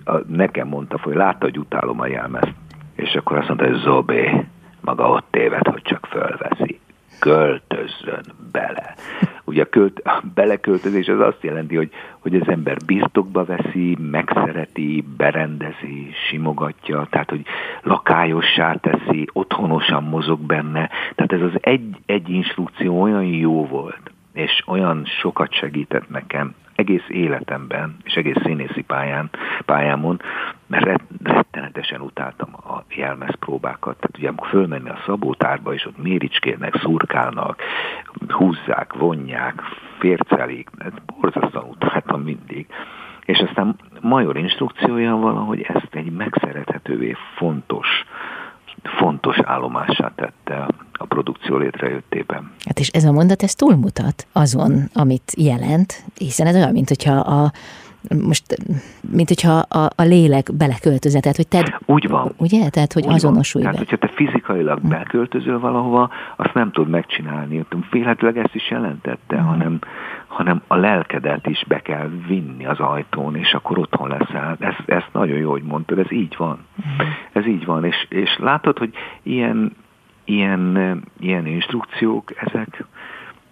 a, 0.04 0.16
nekem 0.26 0.68
mondta, 0.68 0.98
hogy 1.02 1.14
látta, 1.14 1.44
hogy 1.44 1.58
utálom 1.58 2.00
a 2.00 2.06
jelmezt. 2.06 2.54
És 2.94 3.14
akkor 3.14 3.36
azt 3.36 3.48
mondta, 3.48 3.66
hogy 3.66 3.78
Zobé, 3.78 4.46
maga 4.80 5.08
ott 5.08 5.26
téved, 5.30 5.66
hogy 5.66 5.82
csak 5.82 6.06
fölveszi. 6.06 6.80
Költözzön 7.18 8.24
bele. 8.52 8.94
Ugye 9.44 9.62
a, 9.62 9.68
költ, 9.68 9.98
a 9.98 10.22
beleköltözés 10.34 11.08
az 11.08 11.20
azt 11.20 11.42
jelenti, 11.42 11.76
hogy, 11.76 11.90
hogy 12.18 12.34
az 12.34 12.48
ember 12.48 12.76
birtokba 12.86 13.44
veszi, 13.44 13.96
megszereti, 14.10 15.04
berendezi, 15.16 16.10
simogatja, 16.28 17.06
tehát 17.10 17.30
hogy 17.30 17.44
lakályossá 17.82 18.74
teszi, 18.74 19.28
otthonosan 19.32 20.02
mozog 20.02 20.40
benne. 20.40 20.90
Tehát 21.14 21.32
ez 21.32 21.40
az 21.40 21.58
egy, 21.60 21.96
egy 22.06 22.28
instrukció 22.28 23.02
olyan 23.02 23.24
jó 23.24 23.66
volt, 23.66 24.10
és 24.32 24.62
olyan 24.66 25.04
sokat 25.20 25.52
segített 25.52 26.08
nekem 26.08 26.54
egész 26.74 27.04
életemben, 27.08 27.96
és 28.04 28.14
egész 28.14 28.42
színészi 28.44 28.82
pályán, 28.82 29.30
pályámon, 29.64 30.20
mert 30.66 31.00
rettenetesen 31.68 32.00
utáltam 32.00 32.54
a 32.54 32.84
jelmezpróbákat. 32.88 33.96
Tehát 33.96 34.16
ugye 34.18 34.28
amikor 34.28 34.48
fölmenni 34.48 34.88
a 34.88 35.02
szabótárba, 35.06 35.74
és 35.74 35.86
ott 35.86 36.02
méricskérnek, 36.02 36.76
szurkálnak, 36.80 37.62
húzzák, 38.28 38.92
vonják, 38.92 39.62
fércelik, 39.98 40.70
borzasztóan 41.06 41.68
utáltam 41.68 42.20
mindig. 42.22 42.66
És 43.24 43.38
aztán 43.38 43.76
major 44.00 44.36
instrukciója 44.36 45.16
valahogy 45.16 45.60
ezt 45.60 45.88
egy 45.94 46.12
megszerethetővé 46.12 47.16
fontos 47.36 47.86
fontos 48.82 49.36
állomássá 49.44 50.12
tette 50.14 50.68
a 50.92 51.04
produkció 51.04 51.56
létrejöttében. 51.56 52.52
Hát 52.64 52.78
és 52.78 52.88
ez 52.88 53.04
a 53.04 53.12
mondat, 53.12 53.42
ez 53.42 53.54
túlmutat 53.54 54.26
azon, 54.32 54.90
amit 54.94 55.32
jelent, 55.36 56.04
hiszen 56.16 56.46
ez 56.46 56.54
olyan, 56.54 56.72
mint 56.72 56.88
hogyha 56.88 57.14
a 57.14 57.52
most, 58.26 58.56
mint 59.10 59.28
hogyha 59.28 59.52
a, 59.58 59.90
a 59.96 60.02
lélek 60.02 60.50
beleköltözett, 60.54 61.22
tehát 61.22 61.36
hogy 61.36 61.48
te... 61.48 61.80
Úgy 61.86 62.08
van. 62.08 62.32
Ugye? 62.36 62.68
Tehát, 62.68 62.92
hogy 62.92 63.06
Úgy 63.06 63.12
azonosulj 63.12 63.64
van. 63.64 63.72
Tehát, 63.72 63.88
hogyha 63.88 64.06
te 64.06 64.14
fizikailag 64.14 64.78
hmm. 64.78 64.88
beköltözöl 64.88 65.58
valahova, 65.58 66.10
azt 66.36 66.54
nem 66.54 66.70
tudod 66.70 66.90
megcsinálni. 66.90 67.64
Félhetőleg 67.90 68.38
ezt 68.38 68.54
is 68.54 68.70
jelentette, 68.70 69.36
hmm. 69.36 69.46
hanem, 69.46 69.78
hanem 70.26 70.62
a 70.66 70.76
lelkedet 70.76 71.46
is 71.46 71.64
be 71.68 71.80
kell 71.80 72.10
vinni 72.26 72.66
az 72.66 72.78
ajtón, 72.78 73.36
és 73.36 73.52
akkor 73.52 73.78
otthon 73.78 74.08
leszel. 74.08 74.56
Ez, 74.60 74.74
ezt 74.86 75.08
nagyon 75.12 75.36
jó, 75.36 75.50
hogy 75.50 75.62
mondtad, 75.62 75.98
ez 75.98 76.12
így 76.12 76.34
van. 76.38 76.58
Hmm. 76.76 77.06
Ez 77.32 77.46
így 77.46 77.64
van, 77.64 77.84
és, 77.84 78.06
és 78.08 78.36
látod, 78.38 78.78
hogy 78.78 78.92
ilyen 79.22 79.72
ilyen, 80.28 81.02
ilyen 81.20 81.46
instrukciók, 81.46 82.32
ezek 82.36 82.84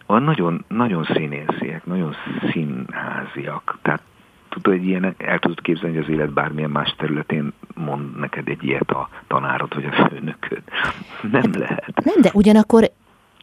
nagyon, 0.07 0.65
nagyon 0.69 1.05
színésziek, 1.05 1.85
nagyon 1.85 2.15
színháziak. 2.51 3.79
Tehát 3.83 4.03
tudod, 4.63 4.79
hogy 4.79 4.89
ilyen, 4.89 5.15
el 5.19 5.39
tudod 5.39 5.61
képzelni, 5.61 5.97
hogy 5.97 6.05
az 6.05 6.11
élet 6.11 6.33
bármilyen 6.33 6.71
más 6.71 6.95
területén 6.99 7.53
mond 7.75 8.19
neked 8.19 8.49
egy 8.49 8.65
ilyet 8.65 8.91
a 8.91 9.09
tanárod 9.27 9.75
vagy 9.75 9.85
a 9.85 10.09
főnököd. 10.09 10.63
Nem 11.31 11.51
lehet. 11.53 12.05
Nem, 12.05 12.21
de 12.21 12.31
ugyanakkor 12.33 12.91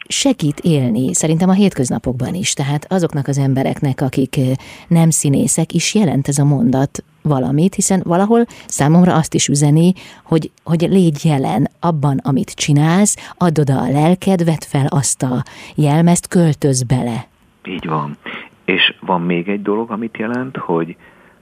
segít 0.07 0.59
élni, 0.59 1.13
szerintem 1.13 1.49
a 1.49 1.53
hétköznapokban 1.53 2.33
is. 2.33 2.53
Tehát 2.53 2.91
azoknak 2.91 3.27
az 3.27 3.37
embereknek, 3.37 4.01
akik 4.01 4.39
nem 4.87 5.09
színészek, 5.09 5.73
is 5.73 5.95
jelent 5.95 6.27
ez 6.27 6.37
a 6.37 6.43
mondat 6.43 7.03
valamit, 7.21 7.75
hiszen 7.75 8.01
valahol 8.05 8.45
számomra 8.67 9.15
azt 9.15 9.33
is 9.33 9.47
üzeni, 9.47 9.93
hogy, 10.23 10.51
hogy 10.63 10.81
légy 10.81 11.25
jelen 11.25 11.69
abban, 11.79 12.17
amit 12.23 12.51
csinálsz, 12.51 13.33
add 13.37 13.59
oda 13.59 13.81
a 13.81 13.91
lelked, 13.91 14.43
vedd 14.43 14.61
fel 14.67 14.85
azt 14.85 15.23
a 15.23 15.43
jelmezt, 15.75 16.27
költöz 16.27 16.83
bele. 16.83 17.27
Így 17.65 17.85
van. 17.85 18.17
És 18.65 18.93
van 18.99 19.21
még 19.21 19.49
egy 19.49 19.61
dolog, 19.61 19.91
amit 19.91 20.17
jelent, 20.17 20.57
hogy, 20.57 20.95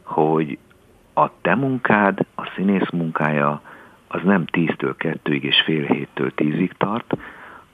hogy 0.03 0.57
a 1.13 1.41
te 1.41 1.55
munkád, 1.55 2.19
a 2.35 2.51
színész 2.55 2.89
munkája 2.89 3.61
az 4.07 4.21
nem 4.23 4.43
10-től 4.51 4.93
2-ig 4.97 5.41
és 5.41 5.61
fél 5.65 5.85
héttől 5.85 6.31
10-ig 6.35 6.71
tart, 6.77 7.17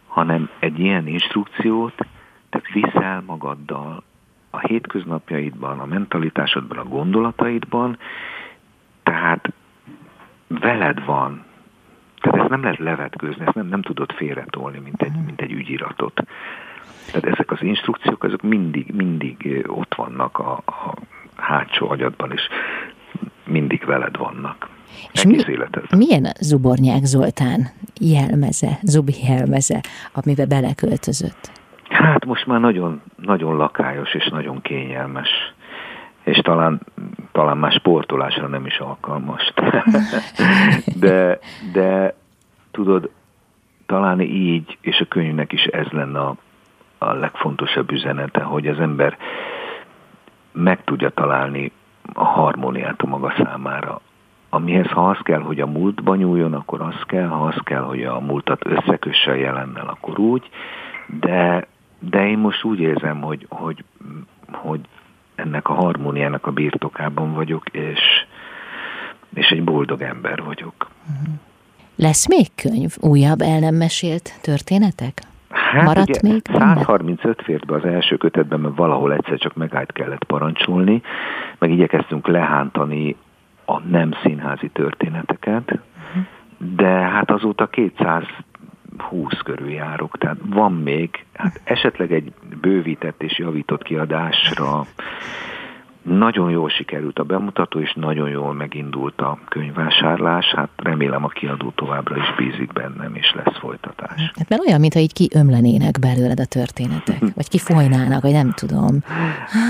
hanem 0.07 0.49
egy 0.59 0.79
ilyen 0.79 1.07
instrukciót 1.07 2.05
te 2.49 2.61
viszel 2.73 3.23
magaddal 3.25 4.03
a 4.49 4.59
hétköznapjaidban, 4.59 5.79
a 5.79 5.85
mentalitásodban, 5.85 6.77
a 6.77 6.83
gondolataidban, 6.83 7.97
tehát 9.03 9.53
veled 10.47 11.05
van. 11.05 11.43
Tehát 12.21 12.39
ezt 12.39 12.49
nem 12.49 12.61
lehet 12.61 12.77
levetkőzni, 12.77 13.45
ezt 13.45 13.55
nem, 13.55 13.67
nem 13.67 13.81
tudod 13.81 14.11
félretolni, 14.11 14.79
mint 14.79 15.01
egy, 15.01 15.25
mint 15.25 15.41
egy 15.41 15.51
ügyiratot. 15.51 16.21
Tehát 17.11 17.25
ezek 17.25 17.51
az 17.51 17.61
instrukciók, 17.61 18.23
azok 18.23 18.41
mindig, 18.41 18.93
mindig 18.93 19.65
ott 19.67 19.95
vannak 19.95 20.39
a, 20.39 20.51
a 20.65 20.93
hátsó 21.35 21.89
agyadban, 21.89 22.31
és 22.31 22.41
mindig 23.45 23.85
veled 23.85 24.17
vannak. 24.17 24.69
És 25.11 25.25
mi, 25.25 25.43
milyen 25.97 26.25
Zubornyák 26.41 27.03
Zoltán 27.03 27.67
jelmeze, 27.99 28.79
Zubi 28.81 29.13
jelmeze, 29.27 29.81
amiben 30.13 30.47
beleköltözött? 30.47 31.51
Hát 31.89 32.25
most 32.25 32.45
már 32.45 32.59
nagyon, 32.59 33.01
nagyon 33.15 33.55
lakályos 33.55 34.13
és 34.13 34.27
nagyon 34.27 34.61
kényelmes, 34.61 35.29
és 36.23 36.37
talán, 36.37 36.81
talán 37.31 37.57
már 37.57 37.71
sportolásra 37.71 38.47
nem 38.47 38.65
is 38.65 38.77
alkalmas. 38.77 39.53
de, 40.99 41.39
de 41.73 42.15
tudod, 42.71 43.09
talán 43.85 44.21
így, 44.21 44.77
és 44.81 44.99
a 44.99 45.05
könyvnek 45.05 45.51
is 45.51 45.63
ez 45.63 45.87
lenne 45.87 46.19
a, 46.19 46.35
a 46.97 47.13
legfontosabb 47.13 47.91
üzenete, 47.91 48.41
hogy 48.41 48.67
az 48.67 48.79
ember 48.79 49.17
meg 50.51 50.83
tudja 50.83 51.09
találni 51.09 51.71
a 52.13 52.23
harmóniát 52.23 53.01
a 53.01 53.07
maga 53.07 53.33
számára. 53.37 54.01
Amihez 54.49 54.87
ha 54.87 55.09
az 55.09 55.17
kell, 55.23 55.41
hogy 55.41 55.61
a 55.61 55.67
múltba 55.67 56.15
nyúljon, 56.15 56.53
akkor 56.53 56.81
az 56.81 57.01
kell, 57.05 57.27
ha 57.27 57.45
az 57.45 57.55
kell, 57.63 57.81
hogy 57.81 58.03
a 58.03 58.19
múltat 58.19 58.65
összekösse 58.65 59.31
a 59.31 59.35
jelennel, 59.35 59.87
akkor 59.87 60.19
úgy, 60.19 60.49
de, 61.05 61.67
de 61.99 62.27
én 62.27 62.37
most 62.37 62.63
úgy 62.63 62.79
érzem, 62.79 63.21
hogy, 63.21 63.45
hogy, 63.49 63.83
hogy 64.51 64.79
ennek 65.35 65.69
a 65.69 65.73
harmóniának 65.73 66.45
a 66.45 66.51
birtokában 66.51 67.33
vagyok, 67.33 67.69
és, 67.69 67.99
és 69.33 69.47
egy 69.49 69.63
boldog 69.63 70.01
ember 70.01 70.43
vagyok. 70.43 70.89
Lesz 71.95 72.27
még 72.27 72.47
könyv? 72.55 72.95
Újabb 72.99 73.41
el 73.41 73.59
nem 73.59 73.75
mesélt 73.75 74.39
történetek? 74.41 75.21
Hát 75.49 75.83
Maradt 75.83 76.09
ugye 76.09 76.31
még? 76.31 76.41
135 76.53 77.41
fért 77.41 77.65
be 77.65 77.75
az 77.75 77.85
első 77.85 78.17
kötetben, 78.17 78.59
mert 78.59 78.75
valahol 78.75 79.13
egyszer 79.13 79.37
csak 79.37 79.55
megállt 79.55 79.91
kellett 79.91 80.23
parancsolni, 80.23 81.01
meg 81.57 81.71
igyekeztünk 81.71 82.27
lehántani 82.27 83.15
a 83.65 83.79
nem 83.79 84.11
színházi 84.23 84.69
történeteket, 84.69 85.71
uh-huh. 85.71 86.23
de 86.75 86.87
hát 86.87 87.31
azóta 87.31 87.67
220 87.67 88.33
körül 89.43 89.69
járok, 89.69 90.17
tehát 90.17 90.37
van 90.45 90.73
még, 90.73 91.25
hát 91.33 91.61
esetleg 91.63 92.11
egy 92.11 92.33
bővített 92.61 93.23
és 93.23 93.37
javított 93.37 93.83
kiadásra 93.83 94.85
nagyon 96.07 96.49
jól 96.49 96.69
sikerült 96.69 97.19
a 97.19 97.23
bemutató, 97.23 97.79
és 97.79 97.93
nagyon 97.93 98.29
jól 98.29 98.53
megindult 98.53 99.21
a 99.21 99.39
könyvvásárlás. 99.49 100.45
Hát 100.45 100.69
remélem 100.75 101.23
a 101.23 101.27
kiadó 101.27 101.71
továbbra 101.75 102.15
is 102.17 102.35
bízik 102.37 102.73
bennem, 102.73 103.15
és 103.15 103.33
lesz 103.35 103.57
folytatás. 103.59 104.31
Hát 104.35 104.49
mert 104.49 104.61
olyan, 104.67 104.79
mintha 104.79 104.99
így 104.99 105.13
kiömlenének 105.13 105.99
belőled 105.99 106.39
a 106.39 106.45
történetek, 106.45 107.19
vagy 107.35 107.49
kifolynának, 107.49 108.21
vagy 108.21 108.31
nem 108.31 108.51
tudom. 108.51 109.03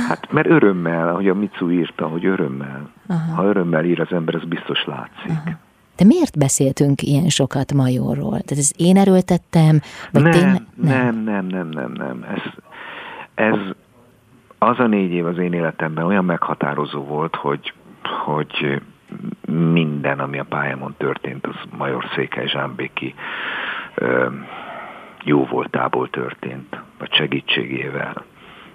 Hát 0.07 0.31
mert 0.31 0.47
örömmel, 0.47 1.09
ahogy 1.09 1.29
a 1.29 1.33
Mitsu 1.33 1.71
írta, 1.71 2.07
hogy 2.07 2.25
örömmel. 2.25 2.89
Aha. 3.07 3.35
Ha 3.35 3.43
örömmel 3.43 3.85
ír 3.85 3.99
az 4.01 4.11
ember, 4.11 4.35
az 4.35 4.43
biztos 4.43 4.85
látszik. 4.85 5.31
Aha. 5.45 5.57
De 5.95 6.05
miért 6.05 6.37
beszéltünk 6.37 7.01
ilyen 7.01 7.29
sokat 7.29 7.73
Majorról? 7.73 8.29
Tehát 8.29 8.57
ez 8.57 8.71
én 8.75 8.97
erőltettem? 8.97 9.79
Vagy 10.11 10.21
nem, 10.21 10.31
tényleg? 10.31 10.61
nem, 10.75 11.23
nem, 11.23 11.45
nem, 11.45 11.69
nem, 11.69 11.91
nem. 11.91 12.25
Ez, 12.33 12.41
ez 13.35 13.59
az 14.59 14.79
a 14.79 14.87
négy 14.87 15.11
év 15.11 15.25
az 15.25 15.37
én 15.37 15.53
életemben 15.53 16.05
olyan 16.05 16.25
meghatározó 16.25 17.03
volt, 17.03 17.35
hogy, 17.35 17.73
hogy 18.25 18.81
minden, 19.51 20.19
ami 20.19 20.39
a 20.39 20.45
pályámon 20.49 20.95
történt, 20.97 21.45
az 21.45 21.55
Major 21.77 22.05
Székely 22.15 22.47
Zsámbéki 22.47 23.15
jó 25.23 25.45
voltából 25.45 26.09
történt, 26.09 26.81
vagy 26.97 27.13
segítségével, 27.13 28.25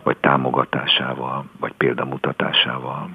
vagy 0.03 0.16
támogatásával, 0.16 1.45
vagy 1.61 1.72
példamutatásával. 1.72 3.11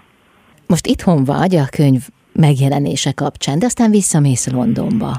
Most 0.67 0.87
itthon 0.87 1.23
vagy 1.23 1.55
a 1.55 1.65
könyv 1.71 2.01
megjelenése 2.33 3.11
kapcsán, 3.11 3.59
de 3.59 3.65
aztán 3.65 3.91
visszamész 3.91 4.51
Londonba. 4.51 5.11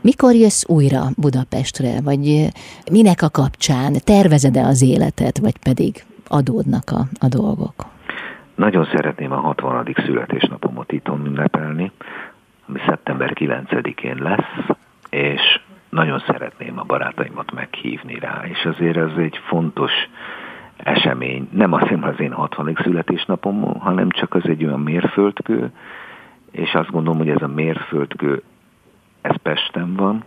Mikor 0.00 0.34
jössz 0.34 0.64
újra 0.68 1.02
Budapestre, 1.16 2.00
vagy 2.00 2.50
minek 2.90 3.22
a 3.22 3.30
kapcsán? 3.30 3.92
Tervezed-e 4.04 4.66
az 4.66 4.82
életet, 4.82 5.38
vagy 5.38 5.58
pedig 5.58 6.04
adódnak 6.30 6.90
a, 6.90 7.00
a 7.20 7.28
dolgok? 7.28 7.74
Nagyon 8.54 8.88
szeretném 8.94 9.32
a 9.32 9.40
60. 9.40 9.94
születésnapomat 9.94 10.92
itt 10.92 11.08
ünnepelni, 11.08 11.92
ami 12.68 12.78
szeptember 12.86 13.32
9-én 13.34 14.16
lesz, 14.22 14.76
és 15.10 15.60
nagyon 15.88 16.22
szeretném 16.26 16.78
a 16.78 16.82
barátaimat 16.82 17.52
meghívni 17.52 18.18
rá, 18.18 18.42
és 18.44 18.64
azért 18.64 18.96
ez 18.96 19.16
egy 19.16 19.40
fontos 19.46 19.92
esemény. 20.76 21.48
Nem 21.52 21.72
azért, 21.72 22.04
az 22.04 22.20
én 22.20 22.32
60. 22.32 22.76
születésnapom, 22.82 23.78
hanem 23.78 24.10
csak 24.10 24.34
az 24.34 24.44
egy 24.44 24.64
olyan 24.64 24.80
mérföldkő, 24.80 25.72
és 26.50 26.74
azt 26.74 26.90
gondolom, 26.90 27.18
hogy 27.18 27.28
ez 27.28 27.42
a 27.42 27.46
mérföldkő, 27.46 28.42
ez 29.20 29.36
Pesten 29.42 29.94
van, 29.94 30.24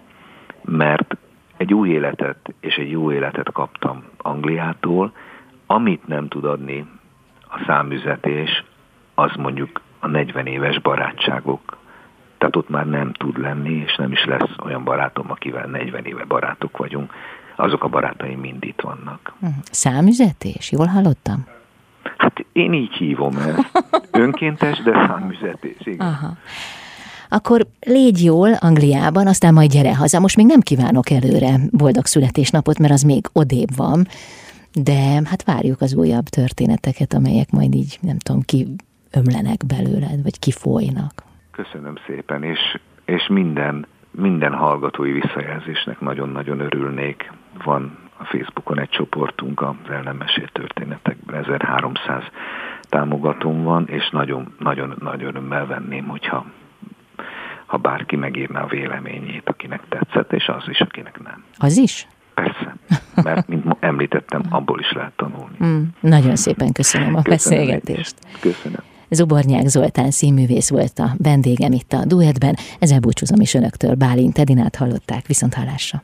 mert 0.62 1.18
egy 1.58 1.74
új 1.74 1.90
életet 1.90 2.54
és 2.60 2.76
egy 2.76 2.92
jó 2.92 3.12
életet 3.12 3.52
kaptam 3.52 4.04
Angliától, 4.18 5.12
amit 5.74 6.08
nem 6.08 6.28
tud 6.28 6.46
adni 6.46 6.86
a 7.42 7.64
számüzetés, 7.68 8.64
az 9.16 9.32
mondjuk 9.38 9.82
a 10.00 10.08
40 10.08 10.46
éves 10.46 10.80
barátságok. 10.80 11.78
Tehát 12.38 12.56
ott 12.56 12.70
már 12.70 12.86
nem 12.86 13.14
tud 13.14 13.40
lenni, 13.40 13.74
és 13.74 13.96
nem 13.96 14.12
is 14.12 14.26
lesz 14.26 14.56
olyan 14.64 14.84
barátom, 14.84 15.32
akivel 15.32 15.66
40 15.66 16.06
éve 16.06 16.26
barátok 16.26 16.78
vagyunk. 16.78 17.14
Azok 17.56 17.84
a 17.84 17.88
barátaim 17.88 18.40
mind 18.40 18.64
itt 18.64 18.82
vannak. 18.82 19.34
Mhm. 19.40 19.52
Számüzetés? 19.72 20.72
Jól 20.72 20.86
hallottam? 20.86 21.46
Hát 22.18 22.46
én 22.52 22.74
így 22.74 22.94
hívom 22.94 23.38
ezt. 23.38 23.86
Önkéntes, 24.12 24.82
de 24.82 24.92
számüzetés. 25.08 25.78
Igen. 25.80 26.08
Aha. 26.08 26.38
Akkor 27.30 27.66
légy 27.80 28.24
jól 28.24 28.54
Angliában, 28.54 29.28
aztán 29.28 29.54
majd 29.54 29.72
gyere 29.72 29.96
haza. 29.96 30.20
Most 30.20 30.36
még 30.36 30.46
nem 30.46 30.60
kívánok 30.60 31.10
előre 31.10 31.56
boldog 31.72 32.06
születésnapot, 32.06 32.80
mert 32.80 32.94
az 32.94 33.02
még 33.02 33.26
odébb 33.34 33.76
van 33.76 34.08
de 34.74 35.22
hát 35.26 35.44
várjuk 35.44 35.82
az 35.82 35.94
újabb 35.96 36.26
történeteket, 36.26 37.14
amelyek 37.14 37.52
majd 37.52 37.76
így, 37.76 37.98
nem 38.02 38.18
tudom, 38.18 38.42
ki 38.42 38.68
ömlenek 39.12 39.66
belőled, 39.68 40.24
vagy 40.24 40.40
kifolynak. 40.40 41.24
Köszönöm 41.52 41.96
szépen, 42.08 42.44
és, 42.44 42.60
és 43.06 43.28
minden, 43.28 43.86
minden 44.12 44.54
hallgatói 44.54 45.12
visszajelzésnek 45.12 46.00
nagyon-nagyon 46.00 46.60
örülnék. 46.60 47.32
Van 47.64 47.98
a 48.18 48.24
Facebookon 48.24 48.80
egy 48.80 48.90
csoportunk 48.90 49.62
az 49.62 49.76
el 49.90 50.02
nem 50.02 50.16
mesélt 50.16 50.52
történetekben, 50.52 51.44
1300 51.44 52.24
támogatóm 52.82 53.64
van, 53.64 53.88
és 53.88 54.10
nagyon, 54.10 54.54
nagyon, 54.60 54.96
nagyon 55.00 55.28
örömmel 55.28 55.66
venném, 55.66 56.08
hogyha 56.08 56.46
ha 57.66 57.78
bárki 57.78 58.16
megírná 58.16 58.62
a 58.62 58.68
véleményét, 58.68 59.50
akinek 59.50 59.82
tetszett, 59.90 60.34
és 60.34 60.48
az 60.48 60.64
is, 60.68 60.82
akinek 60.82 61.22
nem. 61.24 61.44
Az 61.58 61.78
is? 61.78 62.08
Persze, 62.34 62.76
mert 63.24 63.48
mint 63.48 63.76
említettem, 63.80 64.42
abból 64.50 64.80
is 64.80 64.92
lehet 64.92 65.14
tanulni. 65.16 65.56
Mm, 65.64 65.84
nagyon 66.00 66.36
szépen 66.36 66.72
köszönöm 66.72 67.16
a 67.16 67.22
köszönöm 67.22 67.66
beszélgetést. 67.66 68.16
Köszönöm. 68.40 68.80
Zubornyák 69.10 69.68
Zoltán 69.68 70.12
színművész 70.12 70.70
volt 70.70 71.00
a 71.00 71.16
vendégem 71.18 71.72
itt 71.72 71.94
a 71.94 72.06
duettben, 72.06 72.56
ezzel 72.80 73.00
búcsúzom 73.00 73.40
is 73.40 73.54
önöktől, 73.54 73.96
Bálint 73.96 74.38
Edinát 74.38 74.76
hallották, 74.76 75.28
viszont 75.28 75.54
hallásra. 75.54 76.04